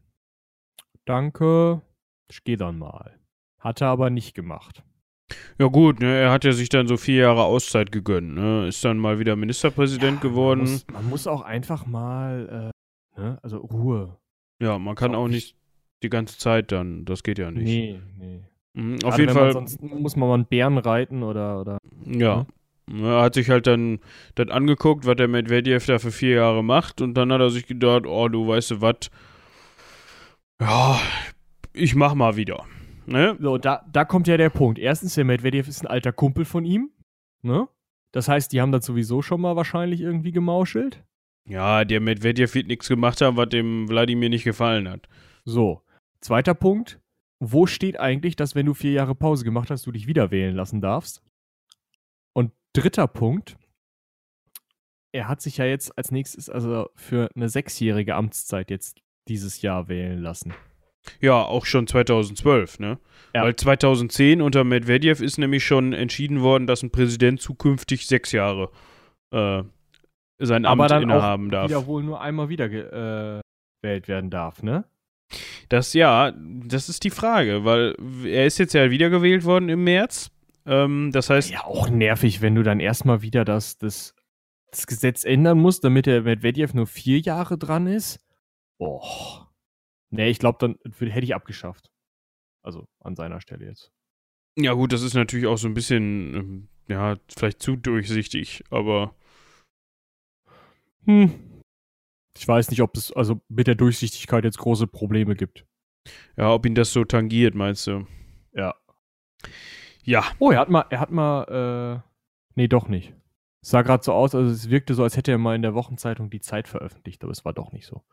danke, 1.04 1.82
ich 2.30 2.44
gehe 2.44 2.56
dann 2.56 2.78
mal. 2.78 3.18
Hat 3.58 3.80
er 3.80 3.88
aber 3.88 4.10
nicht 4.10 4.34
gemacht. 4.34 4.84
Ja 5.58 5.66
gut, 5.66 5.98
ne, 6.00 6.14
er 6.14 6.30
hat 6.30 6.44
ja 6.44 6.52
sich 6.52 6.68
dann 6.68 6.86
so 6.86 6.96
vier 6.96 7.22
Jahre 7.22 7.42
Auszeit 7.44 7.90
gegönnt, 7.90 8.34
ne? 8.34 8.68
Ist 8.68 8.84
dann 8.84 8.98
mal 8.98 9.18
wieder 9.18 9.34
Ministerpräsident 9.34 10.22
ja, 10.22 10.28
geworden. 10.28 10.60
Man 10.60 10.70
muss, 10.72 10.86
man 10.92 11.08
muss, 11.08 11.26
auch 11.26 11.42
einfach 11.42 11.84
mal, 11.84 12.72
äh, 13.16 13.20
ne? 13.20 13.38
Also 13.42 13.58
Ruhe. 13.58 14.16
Ja, 14.62 14.78
man 14.78 14.94
kann 14.94 15.16
auch, 15.16 15.24
auch 15.24 15.28
nicht 15.28 15.56
die 16.04 16.10
ganze 16.10 16.38
Zeit 16.38 16.70
dann, 16.70 17.04
das 17.04 17.24
geht 17.24 17.38
ja 17.38 17.50
nicht. 17.50 17.64
Nee, 17.64 18.00
nee. 18.18 18.44
Mhm, 18.74 18.98
auf 19.04 19.18
jeden 19.18 19.32
Fall. 19.32 19.52
Sonst 19.52 19.82
muss 19.82 20.14
man 20.16 20.28
mal 20.28 20.34
einen 20.34 20.46
Bären 20.46 20.78
reiten 20.78 21.22
oder. 21.22 21.60
oder 21.60 21.78
ja. 22.04 22.36
Ne? 22.36 22.46
Er 22.88 23.22
hat 23.22 23.34
sich 23.34 23.50
halt 23.50 23.66
dann 23.66 23.98
das 24.36 24.48
angeguckt, 24.48 25.06
was 25.06 25.16
der 25.16 25.28
Medvedev 25.28 25.86
da 25.86 25.98
für 25.98 26.12
vier 26.12 26.36
Jahre 26.36 26.62
macht 26.62 27.00
und 27.00 27.14
dann 27.14 27.32
hat 27.32 27.40
er 27.40 27.50
sich 27.50 27.66
gedacht, 27.66 28.06
oh, 28.06 28.28
du 28.28 28.46
weißt 28.46 28.70
du 28.72 28.80
was, 28.80 29.10
ja, 30.60 30.98
ich 31.72 31.94
mach 31.94 32.14
mal 32.14 32.36
wieder. 32.36 32.64
Ne? 33.06 33.36
So, 33.40 33.58
da, 33.58 33.84
da 33.92 34.04
kommt 34.04 34.26
ja 34.26 34.36
der 34.36 34.50
Punkt. 34.50 34.78
Erstens, 34.78 35.14
der 35.14 35.24
Medvedev 35.24 35.68
ist 35.68 35.82
ein 35.82 35.86
alter 35.86 36.12
Kumpel 36.12 36.44
von 36.44 36.64
ihm. 36.64 36.90
Ne? 37.42 37.68
Das 38.12 38.28
heißt, 38.28 38.52
die 38.52 38.60
haben 38.60 38.72
das 38.72 38.86
sowieso 38.86 39.22
schon 39.22 39.40
mal 39.40 39.56
wahrscheinlich 39.56 40.00
irgendwie 40.00 40.32
gemauschelt. 40.32 41.04
Ja, 41.48 41.84
der 41.84 42.00
Medvedev 42.00 42.54
wird 42.54 42.66
nichts 42.66 42.88
gemacht 42.88 43.20
haben, 43.20 43.36
was 43.36 43.50
dem 43.50 43.88
Wladimir 43.88 44.28
nicht 44.28 44.44
gefallen 44.44 44.88
hat. 44.88 45.08
So, 45.44 45.82
zweiter 46.20 46.54
Punkt. 46.54 47.00
Wo 47.38 47.66
steht 47.66 48.00
eigentlich, 48.00 48.34
dass 48.34 48.54
wenn 48.54 48.66
du 48.66 48.74
vier 48.74 48.92
Jahre 48.92 49.14
Pause 49.14 49.44
gemacht 49.44 49.70
hast, 49.70 49.86
du 49.86 49.92
dich 49.92 50.06
wieder 50.06 50.30
wählen 50.30 50.56
lassen 50.56 50.80
darfst? 50.80 51.22
Dritter 52.76 53.06
Punkt. 53.06 53.56
Er 55.12 55.28
hat 55.28 55.40
sich 55.40 55.56
ja 55.56 55.64
jetzt 55.64 55.96
als 55.96 56.10
nächstes, 56.10 56.50
also 56.50 56.90
für 56.94 57.30
eine 57.34 57.48
sechsjährige 57.48 58.14
Amtszeit 58.14 58.70
jetzt 58.70 59.00
dieses 59.28 59.62
Jahr 59.62 59.88
wählen 59.88 60.20
lassen. 60.20 60.52
Ja, 61.20 61.42
auch 61.42 61.64
schon 61.64 61.86
2012, 61.86 62.80
ne? 62.80 62.98
Ja. 63.34 63.44
Weil 63.44 63.56
2010 63.56 64.42
unter 64.42 64.64
Medvedev 64.64 65.22
ist 65.22 65.38
nämlich 65.38 65.64
schon 65.64 65.92
entschieden 65.92 66.42
worden, 66.42 66.66
dass 66.66 66.82
ein 66.82 66.90
Präsident 66.90 67.40
zukünftig 67.40 68.06
sechs 68.06 68.32
Jahre 68.32 68.70
äh, 69.30 69.62
sein 70.38 70.66
Amt 70.66 70.80
Aber 70.80 70.88
dann 70.88 71.04
innehaben 71.04 71.46
auch 71.48 71.52
darf. 71.52 71.68
wieder 71.68 71.86
wohl 71.86 72.02
nur 72.02 72.20
einmal 72.20 72.48
wieder 72.48 72.66
äh, 72.66 73.40
gewählt 73.80 74.08
werden 74.08 74.30
darf, 74.30 74.62
ne? 74.62 74.84
Das 75.68 75.94
ja, 75.94 76.32
das 76.36 76.88
ist 76.88 77.02
die 77.04 77.10
Frage, 77.10 77.64
weil 77.64 77.96
er 78.24 78.46
ist 78.46 78.58
jetzt 78.58 78.74
ja 78.74 78.90
wiedergewählt 78.90 79.44
worden 79.44 79.68
im 79.68 79.82
März. 79.82 80.30
Ähm, 80.66 81.10
das 81.12 81.30
heißt. 81.30 81.50
Ja, 81.50 81.64
auch 81.64 81.88
nervig, 81.88 82.40
wenn 82.42 82.54
du 82.54 82.62
dann 82.62 82.80
erstmal 82.80 83.22
wieder 83.22 83.44
das, 83.44 83.78
das, 83.78 84.14
das 84.70 84.86
Gesetz 84.86 85.24
ändern 85.24 85.58
musst, 85.58 85.84
damit 85.84 86.06
der 86.06 86.22
Medvedev 86.22 86.74
nur 86.74 86.86
vier 86.86 87.20
Jahre 87.20 87.56
dran 87.56 87.86
ist. 87.86 88.20
Boah. 88.78 89.50
Nee, 90.10 90.28
ich 90.28 90.38
glaube, 90.38 90.58
dann 90.60 90.78
hätte 90.98 91.24
ich 91.24 91.34
abgeschafft. 91.34 91.90
Also 92.62 92.88
an 93.00 93.16
seiner 93.16 93.40
Stelle 93.40 93.66
jetzt. 93.66 93.92
Ja, 94.58 94.72
gut, 94.72 94.92
das 94.92 95.02
ist 95.02 95.14
natürlich 95.14 95.46
auch 95.46 95.58
so 95.58 95.68
ein 95.68 95.74
bisschen, 95.74 96.34
ähm, 96.34 96.68
ja, 96.88 97.16
vielleicht 97.28 97.62
zu 97.62 97.76
durchsichtig, 97.76 98.64
aber. 98.70 99.14
Hm. 101.04 101.62
Ich 102.36 102.46
weiß 102.46 102.70
nicht, 102.70 102.82
ob 102.82 102.96
es 102.96 103.12
also 103.12 103.40
mit 103.48 103.66
der 103.66 103.76
Durchsichtigkeit 103.76 104.44
jetzt 104.44 104.58
große 104.58 104.86
Probleme 104.86 105.36
gibt. 105.36 105.64
Ja, 106.36 106.52
ob 106.52 106.66
ihn 106.66 106.74
das 106.74 106.92
so 106.92 107.04
tangiert, 107.04 107.54
meinst 107.54 107.86
du? 107.86 108.06
Ja. 108.52 108.74
Ja. 110.06 110.24
Oh, 110.38 110.50
er 110.50 110.60
hat 110.60 110.70
mal, 110.70 110.86
er 110.88 111.00
hat 111.00 111.10
mal, 111.10 112.02
äh, 112.04 112.08
nee, 112.54 112.68
doch 112.68 112.88
nicht. 112.88 113.12
Es 113.60 113.70
sah 113.70 113.82
gerade 113.82 114.04
so 114.04 114.12
aus, 114.12 114.34
also 114.34 114.50
es 114.50 114.70
wirkte 114.70 114.94
so, 114.94 115.02
als 115.02 115.16
hätte 115.16 115.32
er 115.32 115.38
mal 115.38 115.56
in 115.56 115.62
der 115.62 115.74
Wochenzeitung 115.74 116.30
die 116.30 116.40
Zeit 116.40 116.68
veröffentlicht, 116.68 117.22
aber 117.24 117.32
es 117.32 117.44
war 117.44 117.52
doch 117.52 117.72
nicht 117.72 117.86
so. 117.86 118.04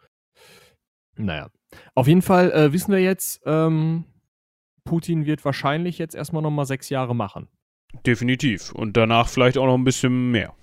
Naja. 1.16 1.52
Auf 1.94 2.08
jeden 2.08 2.24
Fall 2.24 2.52
äh, 2.52 2.74
wissen 2.74 2.92
wir 2.92 3.00
jetzt, 3.00 3.44
ähm, 3.46 4.06
Putin 4.84 5.28
wird 5.28 5.46
wahrscheinlich 5.46 6.00
jetzt 6.00 6.16
erstmal 6.16 6.42
nochmal 6.42 6.66
sechs 6.66 6.90
Jahre 6.90 7.16
machen. 7.16 7.48
Definitiv. 8.06 8.74
Und 8.74 8.98
danach 8.98 9.30
vielleicht 9.30 9.60
auch 9.60 9.68
noch 9.68 9.78
ein 9.78 9.84
bisschen 9.84 10.32
mehr. 10.32 10.56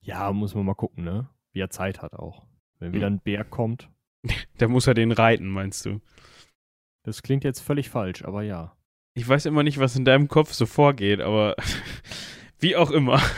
Ja, 0.00 0.32
muss 0.32 0.56
man 0.56 0.66
mal 0.66 0.74
gucken, 0.74 1.04
ne? 1.04 1.28
Wie 1.52 1.60
er 1.60 1.70
Zeit 1.70 2.02
hat 2.02 2.14
auch. 2.14 2.44
Wenn 2.80 2.92
wieder 2.92 3.06
hm. 3.06 3.14
ein 3.14 3.20
Bär 3.20 3.44
kommt. 3.44 3.88
da 4.58 4.66
muss 4.66 4.88
er 4.88 4.94
den 4.94 5.12
reiten, 5.12 5.48
meinst 5.48 5.86
du? 5.86 6.00
Das 7.04 7.22
klingt 7.22 7.44
jetzt 7.44 7.60
völlig 7.60 7.88
falsch, 7.88 8.24
aber 8.24 8.42
ja. 8.42 8.76
Ich 9.16 9.26
weiß 9.26 9.46
immer 9.46 9.62
nicht, 9.62 9.78
was 9.78 9.96
in 9.96 10.04
deinem 10.04 10.28
Kopf 10.28 10.52
so 10.52 10.66
vorgeht, 10.66 11.22
aber 11.22 11.56
wie 12.60 12.76
auch 12.76 12.90
immer. 12.90 13.20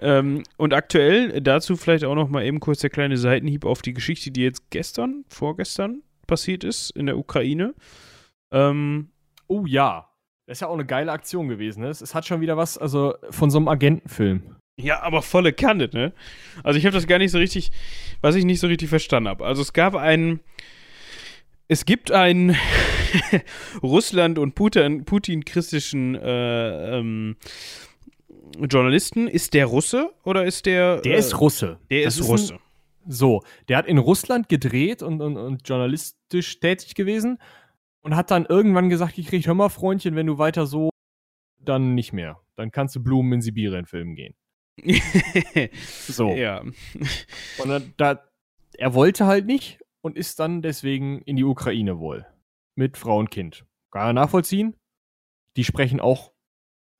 Ähm, 0.00 0.44
und 0.56 0.74
aktuell 0.74 1.40
dazu 1.40 1.76
vielleicht 1.76 2.04
auch 2.04 2.14
noch 2.14 2.28
mal 2.28 2.44
eben 2.44 2.60
kurz 2.60 2.78
der 2.78 2.88
kleine 2.88 3.16
Seitenhieb 3.16 3.64
auf 3.64 3.82
die 3.82 3.94
Geschichte, 3.94 4.30
die 4.30 4.42
jetzt 4.42 4.70
gestern, 4.70 5.24
vorgestern 5.28 6.02
passiert 6.28 6.62
ist 6.62 6.90
in 6.90 7.06
der 7.06 7.18
Ukraine. 7.18 7.74
Ähm, 8.52 9.10
oh 9.48 9.66
ja, 9.66 10.08
das 10.46 10.58
ist 10.58 10.60
ja 10.60 10.68
auch 10.68 10.74
eine 10.74 10.86
geile 10.86 11.10
Aktion 11.10 11.48
gewesen. 11.48 11.80
Ne? 11.80 11.88
Es 11.88 12.14
hat 12.14 12.26
schon 12.26 12.40
wieder 12.40 12.56
was, 12.56 12.78
also 12.78 13.16
von 13.30 13.50
so 13.50 13.58
einem 13.58 13.66
Agentenfilm. 13.66 14.54
Ja, 14.80 15.02
aber 15.02 15.20
volle 15.20 15.52
Kanne, 15.52 15.90
ne? 15.92 16.12
Also 16.62 16.78
ich 16.78 16.86
habe 16.86 16.94
das 16.94 17.08
gar 17.08 17.18
nicht 17.18 17.32
so 17.32 17.38
richtig, 17.38 17.72
was 18.20 18.36
ich 18.36 18.44
nicht 18.44 18.60
so 18.60 18.68
richtig 18.68 18.88
verstanden 18.88 19.28
habe. 19.28 19.44
Also 19.44 19.62
es 19.62 19.72
gab 19.72 19.96
einen, 19.96 20.38
es 21.66 21.84
gibt 21.84 22.12
einen 22.12 22.56
Russland 23.82 24.38
und 24.38 24.54
Putin, 24.54 25.04
Putin 25.04 25.44
christlichen 25.44 26.14
äh, 26.14 26.98
ähm, 26.98 27.36
Journalisten. 28.58 29.28
Ist 29.28 29.54
der 29.54 29.66
Russe 29.66 30.10
oder 30.24 30.44
ist 30.44 30.66
der. 30.66 31.00
Der 31.00 31.16
äh, 31.16 31.18
ist 31.18 31.40
Russe. 31.40 31.78
Der 31.90 32.02
ist, 32.02 32.18
ist 32.18 32.28
Russe. 32.28 32.54
Ein, 32.54 32.60
so, 33.10 33.42
der 33.68 33.78
hat 33.78 33.86
in 33.86 33.98
Russland 33.98 34.48
gedreht 34.48 35.02
und, 35.02 35.22
und, 35.22 35.36
und 35.36 35.66
journalistisch 35.66 36.60
tätig 36.60 36.94
gewesen 36.94 37.38
und 38.02 38.14
hat 38.14 38.30
dann 38.30 38.44
irgendwann 38.44 38.90
gesagt 38.90 39.16
gekriegt, 39.16 39.46
hör 39.46 39.54
mal, 39.54 39.70
Freundchen, 39.70 40.14
wenn 40.14 40.26
du 40.26 40.38
weiter 40.38 40.66
so, 40.66 40.90
dann 41.58 41.94
nicht 41.94 42.12
mehr. 42.12 42.40
Dann 42.56 42.70
kannst 42.70 42.96
du 42.96 43.02
Blumen 43.02 43.32
in 43.34 43.42
Sibirien 43.42 43.86
filmen 43.86 44.14
gehen. 44.14 44.34
so. 46.06 46.34
Ja. 46.34 46.60
Und 46.60 47.68
dann, 47.68 47.94
da, 47.96 48.22
er 48.76 48.94
wollte 48.94 49.26
halt 49.26 49.46
nicht 49.46 49.80
und 50.00 50.16
ist 50.16 50.38
dann 50.38 50.62
deswegen 50.62 51.20
in 51.22 51.36
die 51.36 51.44
Ukraine 51.44 51.98
wohl. 51.98 52.26
Mit 52.78 52.96
Frau 52.96 53.18
und 53.18 53.32
Kind. 53.32 53.66
Kann 53.90 54.06
er 54.06 54.12
nachvollziehen. 54.12 54.76
Die 55.56 55.64
sprechen 55.64 55.98
auch 55.98 56.32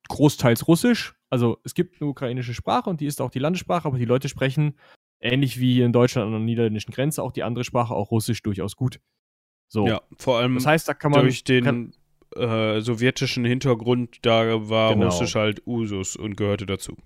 großteils 0.09 0.67
Russisch. 0.67 1.15
Also 1.29 1.59
es 1.63 1.73
gibt 1.73 2.01
eine 2.01 2.09
ukrainische 2.09 2.53
Sprache 2.53 2.89
und 2.89 2.99
die 2.99 3.05
ist 3.05 3.21
auch 3.21 3.31
die 3.31 3.39
Landessprache, 3.39 3.87
aber 3.87 3.97
die 3.97 4.03
Leute 4.03 4.27
sprechen 4.27 4.77
ähnlich 5.21 5.57
wie 5.61 5.75
hier 5.75 5.85
in 5.85 5.93
Deutschland 5.93 6.25
an 6.25 6.33
der 6.33 6.41
niederländischen 6.41 6.91
Grenze 6.91 7.23
auch 7.23 7.31
die 7.31 7.43
andere 7.43 7.63
Sprache, 7.63 7.93
auch 7.93 8.11
Russisch, 8.11 8.43
durchaus 8.43 8.75
gut. 8.75 8.99
So. 9.69 9.87
Ja, 9.87 10.01
vor 10.17 10.39
allem 10.39 10.55
das 10.55 10.65
heißt, 10.65 10.85
da 10.85 10.93
kann 10.93 11.11
man, 11.11 11.21
durch 11.21 11.45
den 11.45 11.63
kann, 11.63 11.93
äh, 12.35 12.81
sowjetischen 12.81 13.45
Hintergrund, 13.45 14.17
da 14.23 14.69
war 14.69 14.93
genau. 14.93 15.05
Russisch 15.05 15.35
halt 15.35 15.65
Usus 15.65 16.17
und 16.17 16.35
gehörte 16.35 16.65
dazu. 16.65 16.97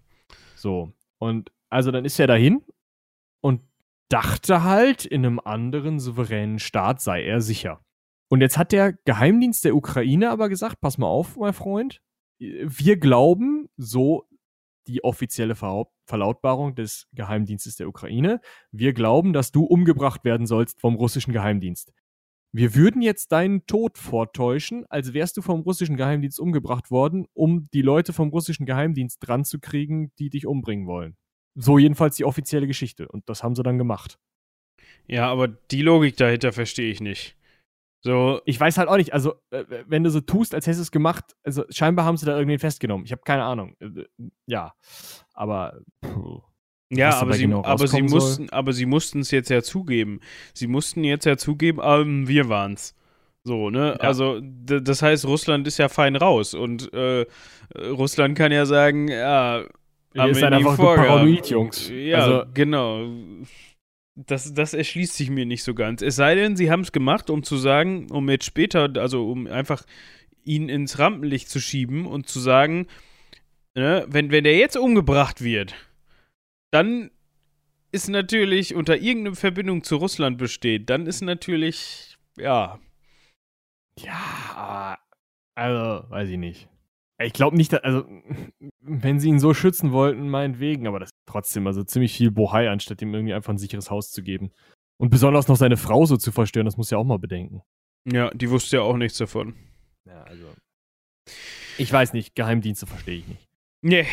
So. 0.56 0.92
Und 1.20 1.52
also 1.70 1.92
dann 1.92 2.06
ist 2.06 2.20
er 2.20 2.26
dahin 2.26 2.64
und 3.40 3.62
dachte 4.10 4.64
halt, 4.64 5.06
in 5.06 5.24
einem 5.24 5.40
anderen 5.40 6.00
souveränen 6.00 6.58
Staat 6.58 7.02
sei 7.02 7.24
er 7.24 7.40
sicher. 7.40 7.80
Und 8.30 8.42
jetzt 8.42 8.58
hat 8.58 8.72
der 8.72 8.94
Geheimdienst 9.06 9.64
der 9.66 9.76
Ukraine 9.76 10.30
aber 10.30 10.50
gesagt, 10.50 10.82
pass 10.82 10.98
mal 10.98 11.08
auf, 11.08 11.38
mein 11.38 11.54
Freund, 11.54 12.02
wir 12.40 12.98
glauben, 12.98 13.70
so 13.78 14.28
die 14.88 15.04
offizielle 15.04 15.56
Verlautbarung 15.56 16.76
des 16.76 17.08
Geheimdienstes 17.14 17.78
der 17.78 17.88
Ukraine, 17.88 18.42
wir 18.72 18.94
glauben, 18.94 19.34
dass 19.34 19.52
du 19.52 19.64
umgebracht 19.64 20.26
werden 20.26 20.46
sollst 20.46 20.82
vom 20.82 20.96
russischen 20.96 21.32
Geheimdienst. 21.32 21.94
Wir 22.52 22.76
würden 22.76 23.02
jetzt 23.02 23.32
deinen 23.32 23.66
Tod 23.66 23.98
vortäuschen, 23.98 24.86
als 24.88 25.14
wärst 25.14 25.38
du 25.38 25.42
vom 25.42 25.62
russischen 25.62 25.98
Geheimdienst 25.98 26.40
umgebracht 26.40 26.92
worden, 26.92 27.26
um 27.34 27.68
die 27.74 27.82
Leute 27.82 28.14
vom 28.14 28.30
russischen 28.30 28.66
Geheimdienst 28.66 29.18
dran 29.22 29.44
zu 29.44 29.60
kriegen, 29.60 30.12
die 30.20 30.30
dich 30.30 30.46
umbringen 30.46 30.86
wollen. 30.86 31.18
So 31.56 31.80
jedenfalls 31.80 32.16
die 32.16 32.26
offizielle 32.26 32.68
Geschichte. 32.68 33.08
Und 33.08 33.28
das 33.28 33.42
haben 33.42 33.56
sie 33.56 33.64
dann 33.64 33.80
gemacht. 33.80 34.20
Ja, 35.08 35.32
aber 35.32 35.48
die 35.48 35.82
Logik 35.82 36.16
dahinter 36.18 36.52
verstehe 36.52 36.92
ich 36.92 37.02
nicht. 37.02 37.38
So. 38.04 38.42
Ich 38.46 38.60
weiß 38.60 38.78
halt 38.78 38.90
auch 38.90 38.98
nicht, 38.98 39.14
also, 39.14 39.36
äh, 39.50 39.64
wenn 39.88 40.04
du 40.04 40.10
so 40.10 40.20
tust, 40.20 40.54
als 40.54 40.68
hättest 40.68 40.80
du 40.80 40.84
es 40.84 40.92
gemacht, 40.92 41.24
also 41.44 41.64
scheinbar 41.70 42.06
haben 42.06 42.18
sie 42.18 42.26
da 42.26 42.36
irgendwen 42.36 42.60
festgenommen. 42.60 43.06
Ich 43.06 43.12
habe 43.12 43.22
keine 43.24 43.44
Ahnung. 43.44 43.76
Äh, 43.80 44.04
ja. 44.46 44.74
Aber. 45.34 45.80
Puh. 46.02 46.42
Ja, 46.90 47.16
aber 47.16 47.34
sie, 47.34 47.44
genau 47.44 47.64
aber, 47.64 47.88
sie 47.88 48.04
mussten, 48.04 48.50
aber 48.52 48.72
sie 48.72 48.86
mussten 48.86 49.22
es 49.22 49.32
jetzt 49.32 49.50
ja 49.50 49.64
zugeben. 49.64 50.20
Sie 50.54 50.68
mussten 50.68 51.04
jetzt 51.04 51.26
ja 51.26 51.38
zugeben, 51.38 51.80
ähm, 51.82 52.28
wir 52.28 52.50
waren's. 52.50 52.94
So, 53.44 53.70
ne? 53.70 53.98
Ja. 54.00 54.08
Also, 54.08 54.40
das 54.42 55.02
heißt, 55.02 55.26
Russland 55.26 55.66
ist 55.66 55.80
ja 55.80 55.90
fein 55.90 56.16
raus 56.16 56.54
und 56.54 56.94
äh, 56.94 57.26
Russland 57.76 58.38
kann 58.38 58.52
ja 58.52 58.66
sagen, 58.66 59.08
ja, 59.08 59.64
haben 60.16 60.32
ist 60.32 60.44
halt 60.44 60.54
einfach 60.54 60.78
paranoid, 60.78 61.50
Jungs. 61.50 61.90
Ja, 61.90 62.20
also, 62.20 62.44
genau. 62.54 63.08
Das, 64.16 64.54
das 64.54 64.74
erschließt 64.74 65.16
sich 65.16 65.30
mir 65.30 65.46
nicht 65.46 65.64
so 65.64 65.74
ganz. 65.74 66.02
Es 66.02 66.16
sei 66.16 66.36
denn, 66.36 66.56
sie 66.56 66.70
haben 66.70 66.82
es 66.82 66.92
gemacht, 66.92 67.30
um 67.30 67.44
zu 67.44 67.58
sagen, 67.58 68.12
um 68.12 68.30
jetzt 68.30 68.46
später, 68.46 68.92
also 68.98 69.30
um 69.32 69.48
einfach 69.48 69.84
ihn 70.44 70.70
ins 70.70 71.00
Rampenlicht 71.00 71.50
zu 71.50 71.60
schieben 71.60 72.06
und 72.06 72.28
zu 72.28 72.40
sagen, 72.40 72.88
ne, 73.76 74.06
wenn, 74.08 74.30
wenn 74.32 74.44
der 74.44 74.58
jetzt 74.58 74.78
umgebracht 74.78 75.44
wird, 75.44 75.74
dann 76.72 77.10
ist 77.92 78.10
natürlich 78.10 78.76
unter 78.76 78.98
irgendeiner 78.98 79.36
Verbindung 79.36 79.84
zu 79.84 79.98
Russland 79.98 80.38
besteht, 80.38 80.90
dann 80.90 81.06
ist 81.06 81.22
natürlich, 81.22 82.18
ja. 82.38 82.80
Ja, 84.00 84.98
also, 85.56 86.10
weiß 86.10 86.30
ich 86.30 86.38
nicht. 86.38 86.68
Ich 87.20 87.34
glaube 87.34 87.56
nicht, 87.56 87.74
dass, 87.74 87.84
also, 87.84 88.06
wenn 88.82 89.20
sie 89.20 89.30
ihn 89.30 89.40
so 89.40 89.54
schützen 89.54 89.92
wollten, 89.92 90.30
meinetwegen, 90.30 90.88
aber 90.88 91.00
das 91.00 91.12
trotzdem 91.26 91.68
also 91.68 91.84
ziemlich 91.84 92.14
viel 92.14 92.32
Bohai, 92.32 92.70
anstatt 92.70 93.02
ihm 93.02 93.14
irgendwie 93.14 93.34
einfach 93.34 93.54
ein 93.54 93.58
sicheres 93.58 93.90
Haus 93.90 94.12
zu 94.12 94.24
geben. 94.24 94.52
Und 94.98 95.10
besonders 95.10 95.48
noch 95.48 95.58
seine 95.58 95.78
Frau 95.78 96.06
so 96.06 96.18
zu 96.18 96.32
verstören, 96.32 96.66
das 96.66 96.78
muss 96.78 96.90
ja 96.90 96.98
auch 96.98 97.04
mal 97.04 97.20
bedenken. 97.20 97.62
Ja, 98.06 98.30
die 98.32 98.50
wusste 98.50 98.78
ja 98.78 98.82
auch 98.84 98.98
nichts 98.98 99.18
davon. 99.18 99.56
Ja, 100.06 100.24
also. 100.24 100.46
Ich 101.78 101.92
weiß 101.92 102.14
nicht, 102.14 102.36
Geheimdienste 102.36 102.86
verstehe 102.86 103.18
ich 103.18 103.28
nicht. 103.28 103.50
Nee. 103.82 104.06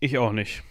Ich 0.00 0.18
auch 0.18 0.32
nicht. 0.32 0.62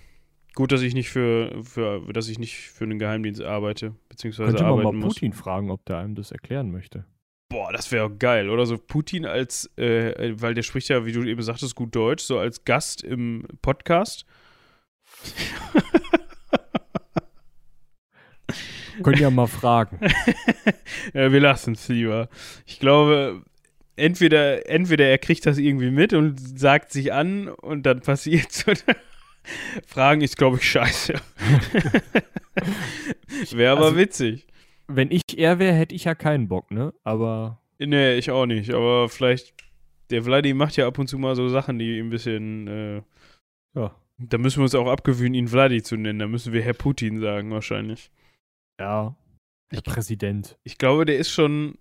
Gut, 0.53 0.71
dass 0.71 0.81
ich 0.81 0.93
nicht 0.93 1.09
für, 1.09 1.63
für 1.63 2.01
dass 2.13 2.29
ich 2.29 2.39
nicht 2.39 2.55
für 2.55 2.85
einen 2.85 2.99
Geheimdienst 2.99 3.41
arbeite, 3.41 3.95
beziehungsweise 4.07 4.51
Könnte 4.51 4.65
arbeiten 4.65 4.83
man 4.85 4.95
mal 4.95 5.05
muss. 5.05 5.15
Putin 5.15 5.33
fragen, 5.33 5.69
ob 5.69 5.83
der 5.85 5.97
einem 5.97 6.15
das 6.15 6.31
erklären 6.31 6.71
möchte. 6.71 7.05
Boah, 7.49 7.73
das 7.73 7.91
wäre 7.91 8.09
geil. 8.09 8.49
Oder 8.49 8.65
so 8.65 8.77
Putin 8.77 9.25
als, 9.25 9.69
äh, 9.77 10.33
weil 10.39 10.53
der 10.53 10.63
spricht 10.63 10.87
ja, 10.89 11.05
wie 11.05 11.11
du 11.11 11.23
eben 11.23 11.41
sagtest, 11.41 11.75
gut 11.75 11.93
Deutsch, 11.95 12.23
so 12.23 12.39
als 12.39 12.63
Gast 12.63 13.03
im 13.03 13.45
Podcast. 13.61 14.25
Könnt 19.03 19.19
ihr 19.19 19.29
mal 19.29 19.47
fragen. 19.47 19.99
ja, 21.13 21.31
wir 21.31 21.41
lassen 21.41 21.73
es 21.73 21.87
lieber. 21.89 22.29
Ich 22.65 22.79
glaube, 22.79 23.43
entweder, 23.97 24.69
entweder 24.69 25.05
er 25.05 25.17
kriegt 25.17 25.45
das 25.45 25.57
irgendwie 25.57 25.91
mit 25.91 26.13
und 26.13 26.39
sagt 26.39 26.91
sich 26.91 27.11
an 27.11 27.49
und 27.49 27.85
dann 27.85 28.01
passiert 28.01 28.51
so. 28.51 28.71
Fragen 29.85 30.21
ist, 30.21 30.37
glaube 30.37 30.57
ich, 30.57 30.69
scheiße. 30.69 31.13
wäre 33.51 33.73
aber 33.73 33.85
also, 33.85 33.97
witzig 33.97 34.47
wenn 34.87 35.11
ich 35.11 35.21
er 35.37 35.59
wäre, 35.59 35.75
hätte 35.75 35.95
ich 35.95 36.05
ja 36.05 36.15
keinen 36.15 36.47
Bock, 36.47 36.71
ne? 36.71 36.93
Aber. 37.03 37.61
Nee, 37.79 38.15
ich 38.15 38.31
auch 38.31 38.45
nicht. 38.45 38.73
Aber 38.73 39.09
vielleicht, 39.09 39.53
der 40.09 40.23
Vladi 40.23 40.53
macht 40.53 40.77
ja 40.77 40.87
ab 40.87 40.97
und 40.97 41.07
zu 41.07 41.17
mal 41.17 41.35
so 41.35 41.49
Sachen, 41.49 41.79
die 41.79 41.99
ein 41.99 42.09
bisschen, 42.09 42.67
äh, 42.67 43.01
ja. 43.75 43.95
Da 44.17 44.37
müssen 44.37 44.59
wir 44.59 44.63
uns 44.63 44.75
auch 44.75 44.87
abgewöhnen, 44.87 45.33
ihn 45.33 45.47
Vladi 45.47 45.83
zu 45.83 45.97
nennen. 45.97 46.19
Da 46.19 46.27
müssen 46.27 46.53
wir 46.53 46.61
Herr 46.61 46.73
Putin 46.73 47.19
sagen, 47.19 47.51
wahrscheinlich. 47.51 48.11
Ja. 48.79 49.15
Der 49.71 49.79
ich, 49.79 49.83
Präsident. 49.83 50.57
Ich 50.63 50.77
glaube, 50.77 51.05
der 51.05 51.17
ist 51.17 51.31
schon, 51.31 51.77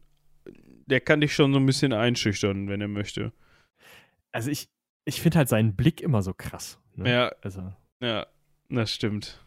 der 0.86 1.00
kann 1.00 1.20
dich 1.20 1.34
schon 1.34 1.52
so 1.52 1.58
ein 1.58 1.66
bisschen 1.66 1.92
einschüchtern, 1.92 2.68
wenn 2.68 2.80
er 2.80 2.88
möchte. 2.88 3.32
Also 4.32 4.50
ich, 4.50 4.68
ich 5.04 5.20
finde 5.20 5.38
halt 5.38 5.48
seinen 5.48 5.76
Blick 5.76 6.00
immer 6.00 6.22
so 6.22 6.34
krass. 6.34 6.80
Ne? 6.96 7.10
Ja. 7.10 7.32
Also. 7.42 7.72
Ja, 8.00 8.26
das 8.68 8.92
stimmt. 8.92 9.40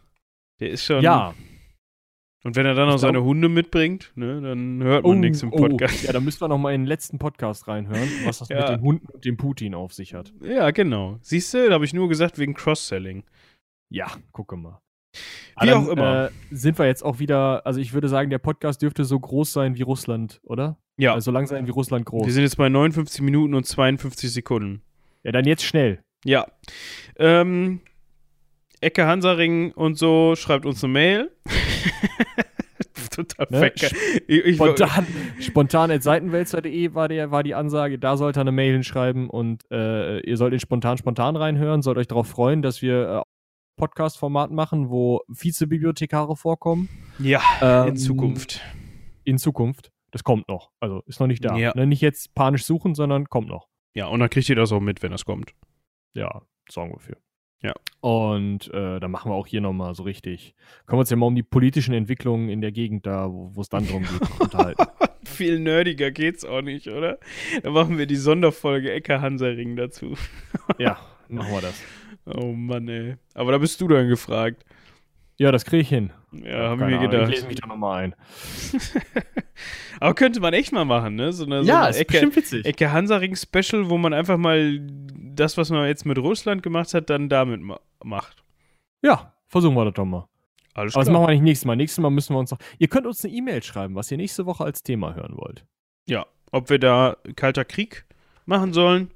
Der 0.60 0.70
ist 0.70 0.84
schon. 0.84 1.02
Ja. 1.02 1.34
Und 2.44 2.54
wenn 2.54 2.66
er 2.66 2.74
dann 2.74 2.88
noch 2.88 2.98
seine 2.98 3.24
Hunde 3.24 3.48
mitbringt, 3.48 4.12
ne, 4.14 4.40
dann 4.40 4.82
hört 4.82 5.02
man 5.02 5.12
oh, 5.12 5.14
nichts 5.14 5.42
im 5.42 5.50
Podcast. 5.50 6.04
Oh. 6.04 6.06
Ja, 6.06 6.12
dann 6.12 6.24
müssen 6.24 6.40
wir 6.40 6.48
noch 6.48 6.58
mal 6.58 6.72
in 6.72 6.82
den 6.82 6.86
letzten 6.86 7.18
Podcast 7.18 7.66
reinhören, 7.66 8.08
was 8.24 8.38
das 8.38 8.48
ja. 8.48 8.60
mit 8.60 8.68
den 8.68 8.80
Hunden 8.80 9.06
und 9.06 9.24
dem 9.24 9.36
Putin 9.36 9.74
auf 9.74 9.92
sich 9.92 10.14
hat. 10.14 10.32
Ja, 10.40 10.70
genau. 10.70 11.18
Siehst 11.20 11.52
du, 11.52 11.66
da 11.66 11.74
habe 11.74 11.84
ich 11.84 11.94
nur 11.94 12.08
gesagt 12.08 12.38
wegen 12.38 12.54
Cross-Selling. 12.54 13.24
Ja, 13.90 14.06
gucke 14.32 14.56
mal. 14.56 14.80
Wie 15.60 15.66
dann, 15.66 15.84
auch 15.84 15.88
immer. 15.88 16.26
Äh, 16.26 16.30
sind 16.50 16.78
wir 16.78 16.86
jetzt 16.86 17.02
auch 17.02 17.18
wieder, 17.18 17.66
also 17.66 17.80
ich 17.80 17.92
würde 17.92 18.08
sagen, 18.08 18.30
der 18.30 18.38
Podcast 18.38 18.82
dürfte 18.82 19.04
so 19.04 19.18
groß 19.18 19.52
sein 19.52 19.76
wie 19.76 19.82
Russland, 19.82 20.40
oder? 20.44 20.78
Ja. 20.96 21.14
Also 21.14 21.26
so 21.26 21.30
lang 21.32 21.46
sein 21.46 21.66
wie 21.66 21.70
Russland 21.70 22.06
groß. 22.06 22.26
Wir 22.26 22.32
sind 22.32 22.42
jetzt 22.42 22.56
bei 22.56 22.68
59 22.68 23.20
Minuten 23.22 23.54
und 23.54 23.64
52 23.64 24.32
Sekunden. 24.32 24.82
Ja, 25.24 25.32
dann 25.32 25.44
jetzt 25.44 25.64
schnell. 25.64 26.02
Ja. 26.24 26.46
Ähm, 27.16 27.80
Ecke 28.80 29.06
Hansaring 29.06 29.72
und 29.72 29.98
so 29.98 30.34
schreibt 30.36 30.66
uns 30.66 30.82
eine 30.84 30.92
Mail. 30.92 31.30
Total 33.10 33.46
ne? 33.50 33.72
Ich, 33.74 34.28
ich, 34.28 34.54
spontan, 34.56 35.06
spontan 35.40 35.90
at 35.90 36.02
seitenwälzer.de 36.02 36.94
war, 36.94 37.08
war 37.08 37.42
die 37.42 37.54
Ansage, 37.54 37.98
da 37.98 38.16
sollt 38.16 38.36
ihr 38.36 38.42
eine 38.42 38.52
Mail 38.52 38.74
hinschreiben 38.74 39.28
und 39.28 39.64
äh, 39.72 40.20
ihr 40.20 40.36
sollt 40.36 40.52
in 40.52 40.60
spontan 40.60 40.98
spontan 40.98 41.34
reinhören, 41.34 41.82
sollt 41.82 41.98
euch 41.98 42.06
darauf 42.06 42.28
freuen, 42.28 42.62
dass 42.62 42.80
wir 42.82 43.08
äh, 43.08 43.22
Podcast-Format 43.76 44.50
machen, 44.50 44.90
wo 44.90 45.22
Vizebibliothekare 45.28 46.36
vorkommen. 46.36 46.88
Ja, 47.18 47.40
ähm, 47.60 47.88
in 47.88 47.96
Zukunft. 47.96 48.60
In 49.24 49.38
Zukunft. 49.38 49.90
Das 50.10 50.24
kommt 50.24 50.48
noch. 50.48 50.70
Also 50.80 51.02
ist 51.06 51.20
noch 51.20 51.26
nicht 51.26 51.44
da. 51.44 51.56
Ja. 51.56 51.72
Ne, 51.74 51.86
nicht 51.86 52.00
jetzt 52.00 52.34
panisch 52.34 52.64
suchen, 52.64 52.94
sondern 52.94 53.28
kommt 53.28 53.48
noch. 53.48 53.68
Ja, 53.94 54.06
und 54.06 54.20
dann 54.20 54.30
kriegt 54.30 54.48
ihr 54.48 54.56
das 54.56 54.72
auch 54.72 54.80
mit, 54.80 55.02
wenn 55.02 55.12
das 55.12 55.24
kommt. 55.24 55.54
Ja, 56.14 56.42
sorgen 56.68 56.92
wir 56.92 57.00
für. 57.00 57.16
Ja. 57.62 57.74
Und 58.00 58.72
äh, 58.72 59.00
dann 59.00 59.10
machen 59.10 59.30
wir 59.30 59.34
auch 59.34 59.46
hier 59.46 59.60
nochmal 59.60 59.94
so 59.94 60.04
richtig. 60.04 60.54
Können 60.86 60.98
wir 60.98 61.00
uns 61.00 61.10
ja 61.10 61.16
mal 61.16 61.26
um 61.26 61.34
die 61.34 61.42
politischen 61.42 61.92
Entwicklungen 61.92 62.48
in 62.48 62.60
der 62.60 62.70
Gegend 62.70 63.06
da, 63.06 63.28
wo 63.30 63.60
es 63.60 63.68
dann 63.68 63.86
drum 63.86 64.02
geht, 64.02 64.30
unterhalten. 64.40 64.84
Viel 65.24 65.58
nerdiger 65.58 66.10
geht's 66.10 66.44
auch 66.44 66.62
nicht, 66.62 66.88
oder? 66.88 67.18
Dann 67.62 67.72
machen 67.72 67.98
wir 67.98 68.06
die 68.06 68.16
Sonderfolge 68.16 68.92
Ecke 68.92 69.20
Hansaring 69.20 69.76
dazu. 69.76 70.14
ja, 70.78 70.98
machen 71.28 71.52
wir 71.52 71.60
das. 71.60 71.82
Oh 72.26 72.52
Mann, 72.52 72.88
ey. 72.88 73.16
Aber 73.34 73.52
da 73.52 73.58
bist 73.58 73.80
du 73.80 73.88
dann 73.88 74.08
gefragt. 74.08 74.64
Ja, 75.36 75.50
das 75.50 75.64
kriege 75.64 75.82
ich 75.82 75.88
hin. 75.88 76.12
Ja, 76.32 76.70
habe 76.70 76.90
ich 76.90 76.98
mir 76.98 77.08
gedacht. 77.08 77.28
Ich 77.30 77.36
lese 77.36 77.46
mich 77.46 77.56
da 77.56 77.66
nochmal 77.66 78.04
ein. 78.04 78.14
Aber 80.00 80.14
könnte 80.14 80.40
man 80.40 80.52
echt 80.52 80.72
mal 80.72 80.84
machen, 80.84 81.14
ne? 81.14 81.32
So 81.32 81.44
eine, 81.44 81.62
so 81.62 81.68
ja, 81.68 81.82
eine 81.82 81.90
ist 81.90 82.00
Ecke, 82.00 82.36
witzig. 82.36 82.66
Ecke 82.66 82.92
Hansaring-Special, 82.92 83.88
wo 83.88 83.98
man 83.98 84.12
einfach 84.12 84.36
mal 84.36 84.80
das, 85.14 85.56
was 85.56 85.70
man 85.70 85.86
jetzt 85.86 86.04
mit 86.04 86.18
Russland 86.18 86.62
gemacht 86.62 86.92
hat, 86.94 87.10
dann 87.10 87.28
damit 87.28 87.60
ma 87.62 87.80
macht. 88.04 88.44
Ja, 89.02 89.34
versuchen 89.46 89.74
wir 89.74 89.86
das 89.86 89.94
doch 89.94 90.04
mal. 90.04 90.28
Alles 90.74 90.94
Aber 90.94 91.04
das 91.04 91.12
machen 91.12 91.26
wir 91.26 91.32
nicht 91.32 91.42
nächstes 91.42 91.64
Mal. 91.64 91.76
Nächstes 91.76 92.02
Mal 92.02 92.10
müssen 92.10 92.34
wir 92.34 92.38
uns 92.38 92.50
noch. 92.50 92.58
Ihr 92.78 92.88
könnt 92.88 93.06
uns 93.06 93.24
eine 93.24 93.34
E-Mail 93.34 93.62
schreiben, 93.62 93.94
was 93.94 94.10
ihr 94.10 94.16
nächste 94.16 94.46
Woche 94.46 94.64
als 94.64 94.82
Thema 94.82 95.14
hören 95.14 95.36
wollt. 95.36 95.64
Ja, 96.06 96.26
ob 96.52 96.70
wir 96.70 96.78
da 96.78 97.16
Kalter 97.34 97.64
Krieg 97.64 98.04
machen 98.46 98.72
sollen 98.72 99.10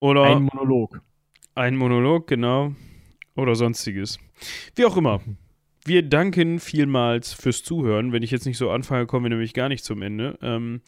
oder. 0.00 0.24
Ein 0.24 0.42
Monolog. 0.42 1.00
Ein 1.54 1.76
Monolog, 1.76 2.26
genau. 2.26 2.72
Oder 3.36 3.54
sonstiges. 3.54 4.18
Wie 4.74 4.84
auch 4.84 4.96
immer. 4.96 5.20
Wir 5.86 6.02
danken 6.02 6.58
vielmals 6.58 7.32
fürs 7.32 7.62
Zuhören. 7.62 8.12
Wenn 8.12 8.24
ich 8.24 8.32
jetzt 8.32 8.44
nicht 8.44 8.58
so 8.58 8.70
anfange, 8.70 9.06
kommen 9.06 9.24
wir 9.24 9.30
nämlich 9.30 9.54
gar 9.54 9.68
nicht 9.68 9.84
zum 9.84 10.02
Ende. 10.02 10.36
Ähm, 10.42 10.80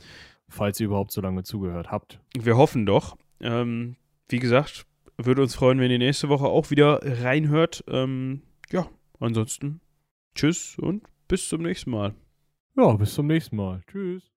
Falls 0.48 0.80
ihr 0.80 0.86
überhaupt 0.86 1.12
so 1.12 1.20
lange 1.20 1.44
zugehört 1.44 1.90
habt. 1.90 2.20
Wir 2.36 2.56
hoffen 2.56 2.84
doch. 2.86 3.16
Ähm, 3.40 3.96
wie 4.28 4.38
gesagt, 4.38 4.86
würde 5.16 5.42
uns 5.42 5.54
freuen, 5.54 5.78
wenn 5.78 5.90
ihr 5.90 5.98
nächste 5.98 6.28
Woche 6.28 6.46
auch 6.46 6.70
wieder 6.70 7.00
reinhört. 7.22 7.84
Ähm, 7.86 8.42
ja, 8.70 8.88
ansonsten 9.20 9.80
tschüss 10.34 10.78
und 10.78 11.04
bis 11.28 11.48
zum 11.48 11.62
nächsten 11.62 11.90
Mal. 11.90 12.14
Ja, 12.76 12.92
bis 12.94 13.14
zum 13.14 13.26
nächsten 13.26 13.56
Mal. 13.56 13.82
Tschüss. 13.90 14.32